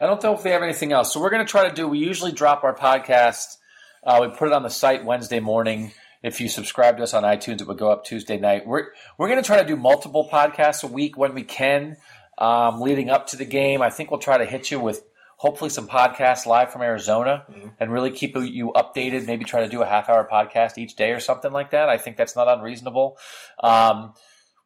I 0.00 0.06
don't 0.06 0.22
know 0.22 0.34
if 0.34 0.42
they 0.42 0.50
have 0.50 0.62
anything 0.62 0.92
else. 0.92 1.12
So 1.12 1.20
we're 1.20 1.30
going 1.30 1.44
to 1.44 1.50
try 1.50 1.68
to 1.68 1.74
do. 1.74 1.86
We 1.86 1.98
usually 1.98 2.32
drop 2.32 2.64
our 2.64 2.74
podcast. 2.74 3.56
Uh, 4.02 4.18
we 4.22 4.36
put 4.36 4.48
it 4.48 4.52
on 4.52 4.62
the 4.62 4.70
site 4.70 5.04
Wednesday 5.04 5.40
morning. 5.40 5.92
If 6.22 6.40
you 6.40 6.48
subscribe 6.48 6.98
to 6.98 7.02
us 7.02 7.14
on 7.14 7.22
iTunes, 7.22 7.60
it 7.60 7.66
would 7.66 7.78
go 7.78 7.90
up 7.90 8.04
Tuesday 8.04 8.38
night. 8.38 8.66
We're 8.66 8.88
we're 9.16 9.28
going 9.28 9.42
to 9.42 9.46
try 9.46 9.60
to 9.60 9.66
do 9.66 9.76
multiple 9.76 10.28
podcasts 10.30 10.84
a 10.84 10.86
week 10.86 11.16
when 11.16 11.34
we 11.34 11.44
can, 11.44 11.96
um, 12.36 12.80
leading 12.80 13.08
up 13.08 13.28
to 13.28 13.36
the 13.36 13.46
game. 13.46 13.80
I 13.80 13.90
think 13.90 14.10
we'll 14.10 14.20
try 14.20 14.38
to 14.38 14.44
hit 14.44 14.70
you 14.70 14.80
with 14.80 15.02
hopefully 15.36 15.70
some 15.70 15.88
podcasts 15.88 16.44
live 16.44 16.70
from 16.70 16.82
Arizona 16.82 17.46
and 17.80 17.90
really 17.90 18.10
keep 18.10 18.36
you 18.36 18.72
updated. 18.76 19.26
Maybe 19.26 19.46
try 19.46 19.62
to 19.62 19.68
do 19.68 19.80
a 19.80 19.86
half 19.86 20.10
hour 20.10 20.28
podcast 20.30 20.76
each 20.76 20.96
day 20.96 21.12
or 21.12 21.20
something 21.20 21.50
like 21.50 21.70
that. 21.70 21.88
I 21.88 21.96
think 21.96 22.18
that's 22.18 22.36
not 22.36 22.46
unreasonable. 22.46 23.16
Um, 23.58 24.12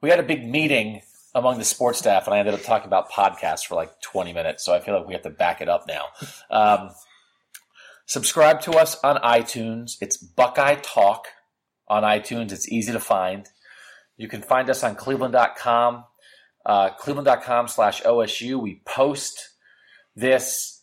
we 0.01 0.11
had 0.11 0.19
a 0.19 0.25
big 0.25 0.45
meeting 0.45 1.03
among 1.33 1.59
the 1.59 1.65
sports 1.65 2.01
staff, 2.01 2.27
and 2.27 2.35
I 2.35 2.41
ended 2.41 2.55
up 2.55 2.63
talking 2.63 2.89
about 2.89 3.11
podcasts 3.11 3.65
for 3.65 3.77
like 3.77 4.01
20 4.01 4.33
minutes. 4.33 4.65
So 4.65 4.75
I 4.75 4.81
feel 4.81 4.99
like 4.99 5.07
we 5.07 5.15
have 5.15 5.23
to 5.23 5.31
back 5.31 5.61
it 5.61 5.69
up 5.69 5.87
now. 5.87 6.07
Um, 6.51 6.91
subscribe 8.07 8.61
to 8.63 8.73
us 8.73 8.97
on 9.05 9.17
iTunes. 9.19 9.97
It's 10.01 10.17
Buckeye 10.17 10.77
Talk 10.83 11.29
on 11.89 12.03
iTunes. 12.03 12.53
It's 12.53 12.69
easy 12.69 12.93
to 12.93 13.01
find. 13.01 13.49
You 14.17 14.29
can 14.29 14.43
find 14.43 14.71
us 14.71 14.85
on 14.85 14.95
cleveland.com, 14.95 16.05
uh, 16.65 16.91
cleveland.com 16.91 17.69
slash 17.69 18.03
OSU. 18.03 18.61
We 18.61 18.81
post 18.85 19.51
this 20.15 20.83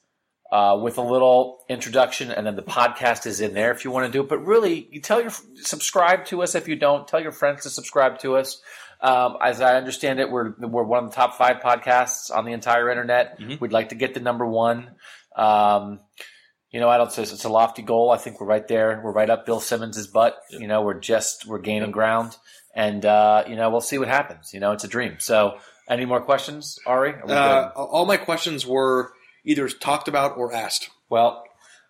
uh, 0.51 0.77
with 0.81 0.97
a 0.97 1.01
little 1.01 1.63
introduction, 1.69 2.29
and 2.29 2.45
then 2.45 2.57
the 2.57 2.61
podcast 2.61 3.25
is 3.25 3.39
in 3.39 3.53
there 3.53 3.71
if 3.71 3.85
you 3.85 3.91
want 3.91 4.05
to 4.05 4.11
do 4.11 4.21
it. 4.21 4.29
But 4.29 4.45
really, 4.45 4.87
you 4.91 4.99
tell 4.99 5.21
your 5.21 5.31
subscribe 5.55 6.25
to 6.25 6.43
us 6.43 6.55
if 6.55 6.67
you 6.67 6.75
don't. 6.75 7.07
Tell 7.07 7.21
your 7.21 7.31
friends 7.31 7.63
to 7.63 7.69
subscribe 7.69 8.19
to 8.19 8.35
us. 8.35 8.61
Um, 8.99 9.37
as 9.41 9.61
I 9.61 9.77
understand 9.77 10.19
it, 10.19 10.29
we're 10.29 10.53
we're 10.59 10.83
one 10.83 11.05
of 11.05 11.09
the 11.09 11.15
top 11.15 11.37
five 11.37 11.61
podcasts 11.61 12.35
on 12.35 12.45
the 12.45 12.51
entire 12.51 12.89
internet. 12.89 13.39
We'd 13.61 13.71
like 13.71 13.89
to 13.89 13.95
get 13.95 14.13
to 14.15 14.19
number 14.19 14.45
one. 14.45 14.91
Um, 15.35 16.01
you 16.71 16.79
know, 16.79 16.89
I 16.89 16.97
don't 16.97 17.11
say 17.11 17.23
it's 17.23 17.43
a 17.43 17.49
lofty 17.49 17.81
goal. 17.81 18.11
I 18.11 18.17
think 18.17 18.39
we're 18.39 18.47
right 18.47 18.67
there. 18.67 19.01
We're 19.03 19.11
right 19.11 19.29
up 19.29 19.45
Bill 19.45 19.59
Simmons' 19.59 20.07
butt. 20.07 20.37
You 20.49 20.67
know, 20.67 20.81
we're 20.81 20.99
just 20.99 21.45
we're 21.45 21.59
gaining 21.59 21.91
ground, 21.91 22.37
and 22.73 23.05
uh, 23.05 23.43
you 23.47 23.55
know, 23.55 23.69
we'll 23.69 23.81
see 23.81 23.97
what 23.97 24.07
happens. 24.07 24.53
You 24.53 24.59
know, 24.59 24.71
it's 24.71 24.83
a 24.83 24.87
dream. 24.87 25.17
So, 25.19 25.57
any 25.89 26.05
more 26.05 26.21
questions, 26.21 26.79
Ari? 26.85 27.15
Uh, 27.27 27.71
all 27.75 28.05
my 28.05 28.17
questions 28.17 28.65
were 28.65 29.11
either 29.43 29.67
talked 29.67 30.07
about 30.07 30.37
or 30.37 30.53
asked. 30.53 30.89
Well, 31.09 31.43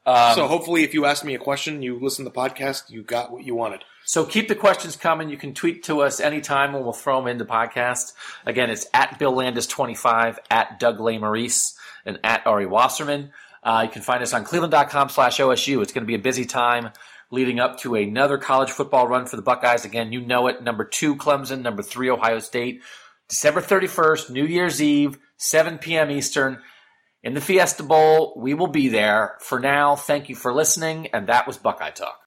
um, 0.06 0.36
so 0.36 0.48
hopefully, 0.48 0.84
if 0.84 0.94
you 0.94 1.06
asked 1.06 1.24
me 1.24 1.36
a 1.36 1.40
question, 1.40 1.84
you 1.84 2.00
listened 2.00 2.26
to 2.26 2.32
the 2.32 2.40
podcast, 2.40 2.90
you 2.90 3.04
got 3.04 3.32
what 3.32 3.44
you 3.44 3.54
wanted. 3.54 3.84
So 4.04 4.26
keep 4.26 4.48
the 4.48 4.56
questions 4.56 4.96
coming. 4.96 5.30
You 5.30 5.38
can 5.38 5.54
tweet 5.54 5.84
to 5.84 6.02
us 6.02 6.20
anytime 6.20 6.74
and 6.74 6.84
we'll 6.84 6.94
throw 6.94 7.20
them 7.20 7.28
into 7.28 7.46
podcast. 7.46 8.14
Again, 8.46 8.72
it's 8.72 8.88
at 8.94 9.20
Bill 9.20 9.34
Landis25, 9.34 10.38
at 10.50 10.80
Doug 10.80 10.98
Lesmerises, 10.98 11.76
and 12.06 12.20
at 12.24 12.46
Ari 12.48 12.66
Wasserman. 12.66 13.32
Uh, 13.64 13.84
you 13.86 13.92
can 13.92 14.02
find 14.02 14.24
us 14.24 14.34
on 14.34 14.44
cleveland.com 14.44 15.10
slash 15.10 15.40
OSU. 15.40 15.82
It's 15.82 15.94
going 15.94 16.04
to 16.04 16.08
be 16.08 16.16
a 16.16 16.20
busy 16.20 16.46
time 16.46 16.90
leading 17.30 17.60
up 17.60 17.80
to 17.80 17.96
another 17.96 18.38
college 18.38 18.72
football 18.72 19.08
run 19.08 19.26
for 19.26 19.36
the 19.36 19.42
Buckeyes. 19.42 19.86
Again, 19.86 20.12
you 20.12 20.22
know 20.22 20.48
it. 20.48 20.64
Number 20.64 20.84
two, 20.84 21.16
Clemson. 21.16 21.62
Number 21.62 21.84
three, 21.84 22.10
Ohio 22.10 22.40
State. 22.40 22.82
December 23.30 23.62
31st, 23.62 24.30
New 24.30 24.46
Year's 24.46 24.82
Eve, 24.82 25.18
7 25.38 25.78
p.m. 25.78 26.12
Eastern. 26.12 26.60
In 27.24 27.34
the 27.34 27.40
Fiesta 27.40 27.82
Bowl, 27.82 28.34
we 28.36 28.54
will 28.54 28.68
be 28.68 28.90
there. 28.90 29.38
For 29.40 29.58
now, 29.58 29.96
thank 29.96 30.28
you 30.28 30.36
for 30.36 30.54
listening, 30.54 31.08
and 31.14 31.28
that 31.28 31.48
was 31.48 31.58
Buckeye 31.58 31.92
Talk. 31.92 32.20